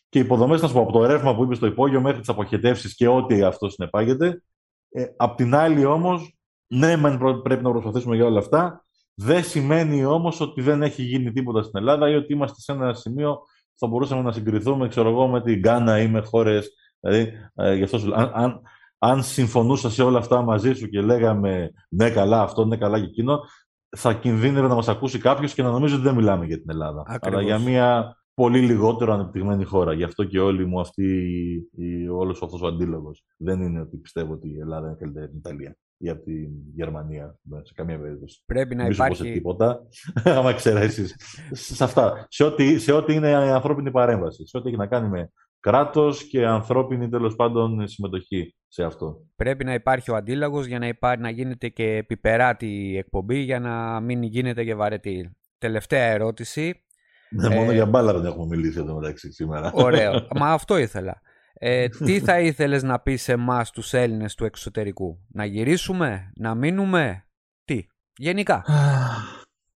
Και 0.08 0.18
οι 0.18 0.22
υποδομές, 0.22 0.62
να 0.62 0.68
σου 0.68 0.74
πω, 0.74 0.80
από 0.80 0.92
το 0.92 1.06
ρεύμα 1.06 1.36
που 1.36 1.42
είπες 1.42 1.56
στο 1.56 1.66
υπόγειο 1.66 2.00
μέχρι 2.00 2.18
τις 2.18 2.28
αποχετεύσεις 2.28 2.94
και 2.94 3.08
ό,τι 3.08 3.42
αυτό 3.42 3.68
συνεπάγεται. 3.68 4.42
Ε, 4.90 5.04
απ' 5.16 5.36
την 5.36 5.54
άλλη, 5.54 5.84
όμως, 5.84 6.39
ναι, 6.72 6.96
πρέπει 7.42 7.62
να 7.62 7.70
προσπαθήσουμε 7.70 8.16
για 8.16 8.24
όλα 8.24 8.38
αυτά. 8.38 8.84
Δεν 9.14 9.44
σημαίνει 9.44 10.04
όμως 10.04 10.40
ότι 10.40 10.62
δεν 10.62 10.82
έχει 10.82 11.02
γίνει 11.02 11.32
τίποτα 11.32 11.62
στην 11.62 11.78
Ελλάδα 11.78 12.10
ή 12.10 12.14
ότι 12.14 12.32
είμαστε 12.32 12.60
σε 12.60 12.72
ένα 12.72 12.94
σημείο 12.94 13.34
που 13.36 13.78
θα 13.78 13.86
μπορούσαμε 13.86 14.22
να 14.22 14.32
συγκριθούμε, 14.32 14.88
ξέρω 14.88 15.08
εγώ, 15.08 15.28
με 15.28 15.42
την 15.42 15.58
Γκάνα 15.58 16.00
ή 16.00 16.08
με 16.08 16.20
χώρες. 16.20 16.70
Δηλαδή, 17.00 17.32
ε, 17.54 17.74
γι' 17.74 17.82
αυτό 17.82 17.98
σου, 17.98 18.14
αν, 18.14 18.30
αν, 18.34 18.60
αν 18.98 19.22
συμφωνούσα 19.22 19.90
σε 19.90 20.02
όλα 20.02 20.18
αυτά 20.18 20.42
μαζί 20.42 20.72
σου 20.72 20.88
και 20.88 21.00
λέγαμε 21.00 21.70
ναι 21.88 22.10
καλά 22.10 22.42
αυτό, 22.42 22.64
ναι 22.64 22.76
καλά 22.76 22.98
και 22.98 23.06
εκείνο, 23.06 23.40
θα 23.96 24.14
κινδύνευε 24.14 24.66
να 24.66 24.74
μας 24.74 24.88
ακούσει 24.88 25.18
κάποιος 25.18 25.54
και 25.54 25.62
να 25.62 25.70
νομίζει 25.70 25.94
ότι 25.94 26.02
δεν 26.02 26.14
μιλάμε 26.14 26.46
για 26.46 26.60
την 26.60 26.70
Ελλάδα. 26.70 27.02
Ακριβώς. 27.06 27.40
Αλλά 27.40 27.42
για 27.42 27.58
μια 27.58 28.16
πολύ 28.34 28.60
λιγότερο 28.60 29.12
ανεπτυγμένη 29.12 29.64
χώρα. 29.64 29.92
Γι' 29.92 30.04
αυτό 30.04 30.24
και 30.24 30.40
όλοι 30.40 30.66
μου 30.66 30.80
αυτή, 30.80 31.04
η, 31.76 32.08
όλος 32.08 32.42
αυτός 32.42 32.62
ο 32.62 32.66
αντίλογος. 32.66 33.24
Δεν 33.36 33.60
είναι 33.60 33.80
ότι 33.80 33.96
πιστεύω 33.96 34.32
ότι 34.32 34.48
η 34.48 34.58
Ελλάδα 34.58 34.86
είναι 34.86 34.96
καλύτερη 34.98 35.24
από 35.24 35.32
την 35.32 35.40
Ιταλία 35.44 35.76
ή 36.02 36.08
από 36.08 36.22
τη 36.22 36.32
Γερμανία, 36.74 37.38
σε 37.62 37.72
καμία 37.74 38.00
περίπτωση. 38.00 38.42
Πρέπει 38.46 38.74
να 38.74 38.86
υπάρχει... 38.86 39.22
σε 39.24 39.32
τίποτα, 39.32 39.86
άμα 40.24 40.50
εξαιρέσει 40.50 41.06
σε 41.50 41.84
αυτά. 41.84 42.26
Σε 42.28 42.44
ό,τι, 42.44 42.78
σε 42.78 42.92
ό,τι 42.92 43.14
είναι 43.14 43.28
η 43.28 43.32
ανθρώπινη 43.32 43.90
παρέμβαση, 43.90 44.46
σε 44.46 44.56
ό,τι 44.56 44.68
έχει 44.68 44.76
να 44.76 44.86
κάνει 44.86 45.08
με 45.08 45.30
κράτος 45.60 46.24
και 46.24 46.46
ανθρώπινη 46.46 47.08
τέλος 47.08 47.36
πάντων 47.36 47.88
συμμετοχή 47.88 48.54
σε 48.68 48.84
αυτό. 48.84 49.26
Πρέπει 49.36 49.64
να 49.64 49.74
υπάρχει 49.74 50.10
ο 50.10 50.16
αντίλογος 50.16 50.66
για 50.66 50.78
να, 50.78 50.86
υπάρχει, 50.86 51.22
να 51.22 51.30
γίνεται 51.30 51.68
και 51.68 51.84
επιπεράτη 51.84 52.66
η 52.66 52.96
εκπομπή 52.96 53.38
για 53.38 53.60
να 53.60 54.00
μην 54.00 54.22
γίνεται 54.22 54.64
και 54.64 54.74
βαρετή. 54.74 55.30
Τελευταία 55.58 56.04
ερώτηση. 56.04 56.84
Ναι, 57.30 57.48
μόνο 57.48 57.70
ε, 57.70 57.74
για 57.74 57.86
μπάλα 57.86 58.12
δεν 58.12 58.24
έχουμε 58.24 58.46
μιλήσει 58.46 58.78
εδώ 58.78 58.94
μεταξύ 58.94 59.32
σήμερα. 59.32 59.72
Ωραίο. 59.74 60.26
Μα 60.40 60.52
αυτό 60.52 60.76
ήθελα. 60.76 61.20
Ε, 61.52 61.88
τι 61.88 62.20
θα 62.20 62.40
ήθελες 62.40 62.82
να 62.82 63.00
πεις 63.00 63.22
σε 63.22 63.32
εμάς 63.32 63.70
τους 63.70 63.92
Έλληνες 63.92 64.34
του 64.34 64.44
εξωτερικού; 64.44 65.18
Να 65.28 65.44
γυρίσουμε, 65.44 66.32
να 66.34 66.54
μείνουμε, 66.54 67.26
τι, 67.64 67.86
γενικά. 68.16 68.64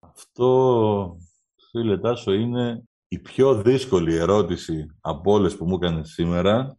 Αυτό, 0.00 1.16
φίλε 1.70 1.98
Τάσο, 1.98 2.32
είναι 2.32 2.82
η 3.08 3.18
πιο 3.18 3.62
δύσκολη 3.62 4.14
ερώτηση 4.14 4.86
από 5.00 5.32
όλες 5.32 5.56
που 5.56 5.64
μου 5.64 5.78
έκανες 5.82 6.08
σήμερα 6.08 6.78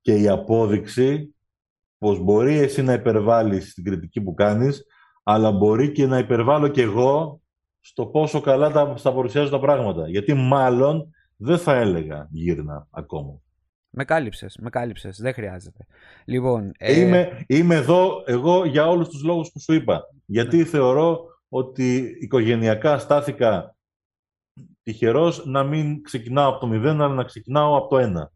και 0.00 0.14
η 0.14 0.28
απόδειξη 0.28 1.34
πως 1.98 2.18
μπορεί 2.18 2.58
εσύ 2.58 2.82
να 2.82 2.92
υπερβάλλεις 2.92 3.74
την 3.74 3.84
κριτική 3.84 4.20
που 4.20 4.34
κάνεις, 4.34 4.84
αλλά 5.22 5.52
μπορεί 5.52 5.92
και 5.92 6.06
να 6.06 6.18
υπερβάλλω 6.18 6.68
κι 6.68 6.80
εγώ 6.80 7.41
στο 7.84 8.06
πόσο 8.06 8.40
καλά 8.40 8.70
τα, 8.70 8.94
θα 8.96 9.12
παρουσιάζω 9.12 9.50
τα 9.50 9.60
πράγματα. 9.60 10.08
Γιατί 10.08 10.34
μάλλον 10.34 11.14
δεν 11.36 11.58
θα 11.58 11.76
έλεγα 11.76 12.28
γύρνα 12.30 12.86
ακόμα. 12.90 13.40
Με 13.90 14.04
κάλυψες, 14.04 14.58
με 14.60 14.70
κάλυψες. 14.70 15.20
Δεν 15.20 15.32
χρειάζεται. 15.32 15.86
Λοιπόν, 16.24 16.72
ε... 16.78 17.00
είμαι, 17.00 17.44
είμαι 17.46 17.74
εδώ 17.74 18.22
εγώ 18.26 18.64
για 18.64 18.88
όλους 18.88 19.08
τους 19.08 19.22
λόγους 19.22 19.50
που 19.52 19.60
σου 19.60 19.72
είπα. 19.72 20.02
Γιατί 20.26 20.56
ναι. 20.56 20.64
θεωρώ 20.64 21.20
ότι 21.48 22.16
οικογενειακά 22.20 22.98
στάθηκα 22.98 23.76
τυχερός 24.82 25.46
να 25.46 25.62
μην 25.62 26.02
ξεκινάω 26.02 26.48
από 26.50 26.60
το 26.60 26.66
μηδέν, 26.66 27.02
αλλά 27.02 27.14
να 27.14 27.24
ξεκινάω 27.24 27.76
από 27.76 27.88
το 27.88 27.98
ένα. 27.98 28.32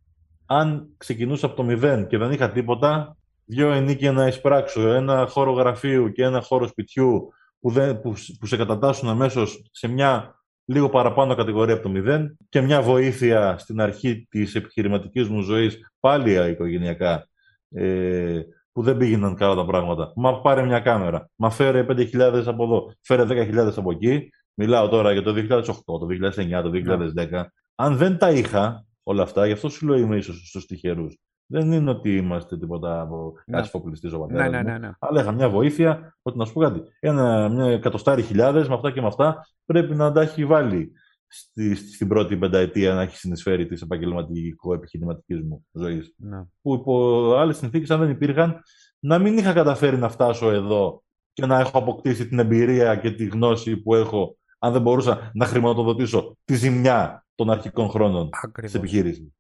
Αν 0.47 0.89
ξεκινούσα 0.97 1.47
από 1.47 1.57
το 1.57 1.63
μηδέν 1.63 2.07
και 2.07 2.19
δεν 2.19 2.31
είχα 2.31 2.51
τίποτα, 2.53 3.17
δύο 3.45 3.73
ενίκια 3.73 4.13
να 4.13 4.27
εισπράξω, 4.27 4.89
ένα 4.89 5.27
χώρο 5.27 5.53
γραφείου 5.53 6.13
και 6.13 6.23
ένα 6.23 6.41
χώρο 6.41 6.67
σπιτιού 6.67 7.33
που, 7.61 7.71
δεν, 7.71 8.01
που, 8.01 8.15
που 8.39 8.47
σε 8.47 8.57
κατατάσσουν 8.57 9.09
αμέσως 9.09 9.69
σε 9.71 9.89
μια 9.89 10.41
λίγο 10.65 10.89
παραπάνω 10.89 11.35
κατηγορία 11.35 11.75
από 11.75 11.83
το 11.83 11.89
μηδέν 11.89 12.37
και 12.49 12.61
μια 12.61 12.83
βοήθεια 12.83 13.59
στην 13.59 13.81
αρχή 13.81 14.27
της 14.31 14.55
επιχειρηματικής 14.55 15.29
μου 15.29 15.41
ζωής 15.41 15.79
πάλι 16.01 16.51
οικογενειακά 16.51 17.29
ε, 17.71 18.41
που 18.73 18.83
δεν 18.83 18.97
πήγαιναν 18.97 19.35
καλά 19.35 19.55
τα 19.55 19.65
πράγματα. 19.65 20.13
Μα 20.17 20.41
πάρε 20.41 20.63
μια 20.63 20.81
κάμερα, 20.81 21.31
μα 21.37 21.51
φέρε 21.51 21.87
5.000 21.89 22.43
από 22.47 22.65
εδώ, 22.65 22.93
φέρε 23.01 23.25
10.000 23.29 23.73
από 23.77 23.91
εκεί. 23.91 24.31
Μιλάω 24.55 24.89
τώρα 24.89 25.13
για 25.13 25.23
το 25.23 25.35
2008, 25.49 25.63
το 25.85 26.07
2009, 26.35 26.63
το 26.63 26.71
2010. 27.15 27.31
Ναι. 27.31 27.43
Αν 27.75 27.97
δεν 27.97 28.19
τα 28.19 28.31
είχα 28.31 28.87
όλα 29.03 29.23
αυτά, 29.23 29.47
γι' 29.47 29.53
αυτό 29.53 29.69
σου 29.69 29.87
λέω 29.87 29.97
είμαι 29.97 30.17
ίσως 30.17 30.49
στους 30.49 30.67
τυχερούς. 30.67 31.19
Δεν 31.47 31.73
είναι 31.73 31.91
ότι 31.91 32.17
είμαστε 32.17 32.59
τίποτα 32.59 33.01
από 33.01 33.33
ναι. 33.47 33.57
κάτι 33.57 33.69
φοπλιστή 33.69 34.15
ο 34.15 34.19
πατέρας. 34.19 34.51
Ναι, 34.51 34.63
ναι, 34.63 34.71
ναι, 34.71 34.79
ναι. 34.79 34.91
Αλλά 34.99 35.21
είχα 35.21 35.33
μια 35.33 35.49
βοήθεια 35.49 36.17
ότι 36.23 36.39
να 36.39 36.45
σου 36.45 36.53
πω 36.53 36.61
κάτι. 36.61 36.83
Ένα, 37.01 37.49
μια 37.49 37.65
εκατοστάρι 37.65 38.23
χιλιάδες 38.23 38.69
με 38.69 38.75
αυτά 38.75 38.91
και 38.91 39.01
με 39.01 39.07
αυτά 39.07 39.47
πρέπει 39.65 39.95
να 39.95 40.13
τα 40.13 40.21
έχει 40.21 40.45
βάλει 40.45 40.93
στη, 41.27 41.75
στην 41.75 42.09
πρώτη 42.09 42.37
πενταετία 42.37 42.95
να 42.95 43.03
έχει 43.03 43.17
συνεισφέρει 43.17 43.67
τη 43.67 43.81
επαγγελματικό-επιχειρηματική 43.83 45.35
μου 45.35 45.67
ζωής. 45.73 46.15
Ναι. 46.17 46.45
Που 46.63 46.75
υπό 46.75 47.35
άλλες 47.35 47.57
συνθήκες, 47.57 47.91
αν 47.91 48.01
δεν 48.01 48.11
υπήρχαν, 48.11 48.63
να 48.99 49.19
μην 49.19 49.39
είχα 49.39 49.53
καταφέρει 49.53 49.97
να 49.97 50.09
φτάσω 50.09 50.51
εδώ 50.51 51.03
και 51.33 51.47
να 51.47 51.61
έχω 51.61 51.79
αποκτήσει 51.79 52.29
την 52.29 52.39
εμπειρία 52.39 52.97
και 52.97 53.11
τη 53.11 53.25
γνώση 53.25 53.77
που 53.77 53.95
έχω, 53.95 54.39
αν 54.59 54.73
δεν 54.73 54.83
μπορούσα 54.83 55.31
να 55.35 55.47
χρηματοδοτήσω 55.47 56.37
τη 56.45 56.55
ζημιά 56.55 57.27
των 57.35 57.51
αρχικών 57.51 57.89
χρόνων 57.89 58.29
της 58.61 58.75
επιχείρησης. 58.75 59.36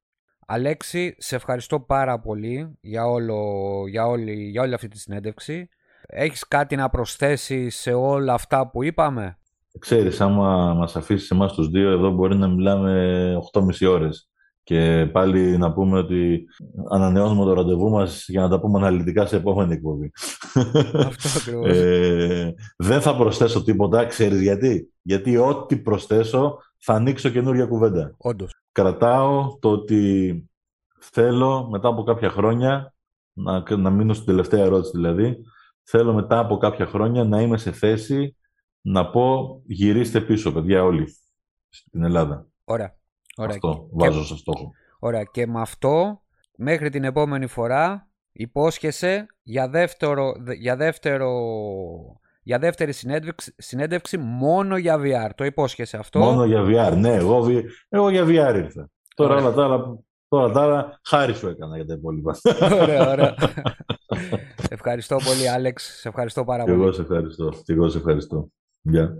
Αλέξη, 0.49 1.15
σε 1.19 1.37
ευχαριστώ 1.37 1.81
πάρα 1.81 2.21
πολύ 2.21 2.79
για, 2.81 3.07
όλο, 3.07 3.39
για, 3.89 4.07
όλη, 4.07 4.33
για 4.33 4.63
όλη 4.63 4.75
αυτή 4.75 4.89
τη 4.89 4.99
συνέντευξη. 4.99 5.69
Έχεις 6.07 6.49
κάτι 6.49 6.77
να 6.77 6.89
προσθέσεις 6.91 7.77
σε 7.77 7.93
όλα 7.93 8.33
αυτά 8.35 8.71
που 8.71 8.83
είπαμε; 8.83 9.39
Ξέρεις, 9.79 10.21
άμα 10.21 10.75
μας 10.75 10.97
αφήσεις 10.97 11.31
εμάς 11.31 11.53
τους 11.53 11.69
δύο, 11.69 11.91
εδώ 11.91 12.11
μπορεί 12.11 12.37
να 12.37 12.49
μιλάμε 12.49 13.33
8,5 13.53 13.87
ώρες. 13.91 14.29
Και 14.63 15.09
πάλι 15.13 15.59
να 15.59 15.73
πούμε 15.73 15.99
ότι 15.99 16.45
ανανεώνουμε 16.91 17.45
το 17.45 17.53
ραντεβού 17.53 17.91
μας 17.91 18.25
για 18.29 18.41
να 18.41 18.49
τα 18.49 18.61
πούμε 18.61 18.79
αναλυτικά 18.79 19.27
σε 19.27 19.37
επόμενη 19.37 19.73
εκπομπή. 19.73 20.11
Αυτό 21.07 21.29
ακριβώς. 21.39 21.77
ε, 21.77 22.55
δεν 22.77 23.01
θα 23.01 23.17
προσθέσω 23.17 23.63
τίποτα, 23.63 24.05
ξέρεις 24.05 24.41
γιατί; 24.41 24.93
Γιατί 25.03 25.37
ό,τι 25.37 25.77
προσθέσω 25.77 26.59
θα 26.79 26.95
ανοίξω 26.95 27.29
καινούργια 27.29 27.67
κουβέντα. 27.67 28.15
Όντως 28.17 28.66
κρατάω 28.77 29.59
το 29.59 29.71
ότι 29.71 30.51
θέλω 30.99 31.69
μετά 31.71 31.89
από 31.89 32.03
κάποια 32.03 32.31
χρόνια, 32.31 32.95
να, 33.33 33.77
να 33.77 33.91
μείνω 33.91 34.15
στην 34.15 34.27
τελευταία 34.27 34.65
ερώτηση 34.65 34.91
δηλαδή, 34.95 35.37
θέλω 35.83 36.15
μετά 36.15 36.39
από 36.39 36.57
κάποια 36.57 36.87
χρόνια 36.87 37.25
να 37.25 37.41
είμαι 37.41 37.59
σε 37.59 37.73
θέση 37.73 38.37
να 38.81 39.11
πω 39.11 39.61
γυρίστε 39.67 40.21
πίσω 40.21 40.53
παιδιά 40.53 40.83
όλοι 40.83 41.07
στην 41.69 42.03
Ελλάδα. 42.03 42.47
Ωραία. 42.65 42.97
Ωραία. 43.37 43.55
Αυτό 43.55 43.89
βάζω 43.93 44.25
σε 44.25 44.37
στόχο. 44.37 44.71
Ωραία. 44.99 45.23
Και 45.23 45.47
με 45.47 45.61
αυτό 45.61 46.23
μέχρι 46.57 46.91
την 46.91 47.05
επόμενη 47.05 47.47
φορά 47.47 48.09
υπόσχεσαι 48.33 49.27
για 49.43 49.69
δεύτερο, 49.69 50.33
για 50.61 50.77
δεύτερο 50.77 51.31
για 52.47 52.59
δεύτερη 52.59 52.93
συνέντευξη, 52.93 53.55
συνέντευξη 53.57 54.19
μόνο 54.19 54.77
για 54.77 54.99
VR. 55.01 55.31
Το 55.35 55.45
υπόσχεσαι 55.45 55.97
αυτό; 55.97 56.19
Μόνο 56.19 56.45
για 56.45 56.63
VR, 56.63 56.97
ναι. 56.97 57.15
Εγώ, 57.15 57.47
εγώ 57.89 58.11
για 58.11 58.25
VR 58.25 58.57
ήρθα. 58.57 58.91
Τώρα 59.15 59.35
όλα 59.35 59.53
τα 59.53 59.65
άλλα, 59.65 59.99
τώρα 60.29 60.53
τα 60.53 60.63
άλλα 60.63 61.01
χάρη 61.05 61.35
σου 61.35 61.49
έκανα 61.49 61.77
για 61.77 61.87
τα 61.87 61.95
υπόλοιπα. 61.95 62.37
Ωραία, 62.83 63.11
ωραία. 63.11 63.35
ευχαριστώ 64.71 65.17
πολύ, 65.25 65.49
Άλεξ. 65.49 65.99
Σε 66.01 66.09
ευχαριστώ 66.09 66.45
πάρα 66.45 66.65
πολύ. 66.65 66.75
εγώ 66.75 66.93
σε 66.93 67.01
ευχαριστώ. 67.01 67.53
εγώ 67.67 67.89
σε 67.89 67.99
ευχαριστώ. 67.99 68.49
Γεια. 68.81 69.17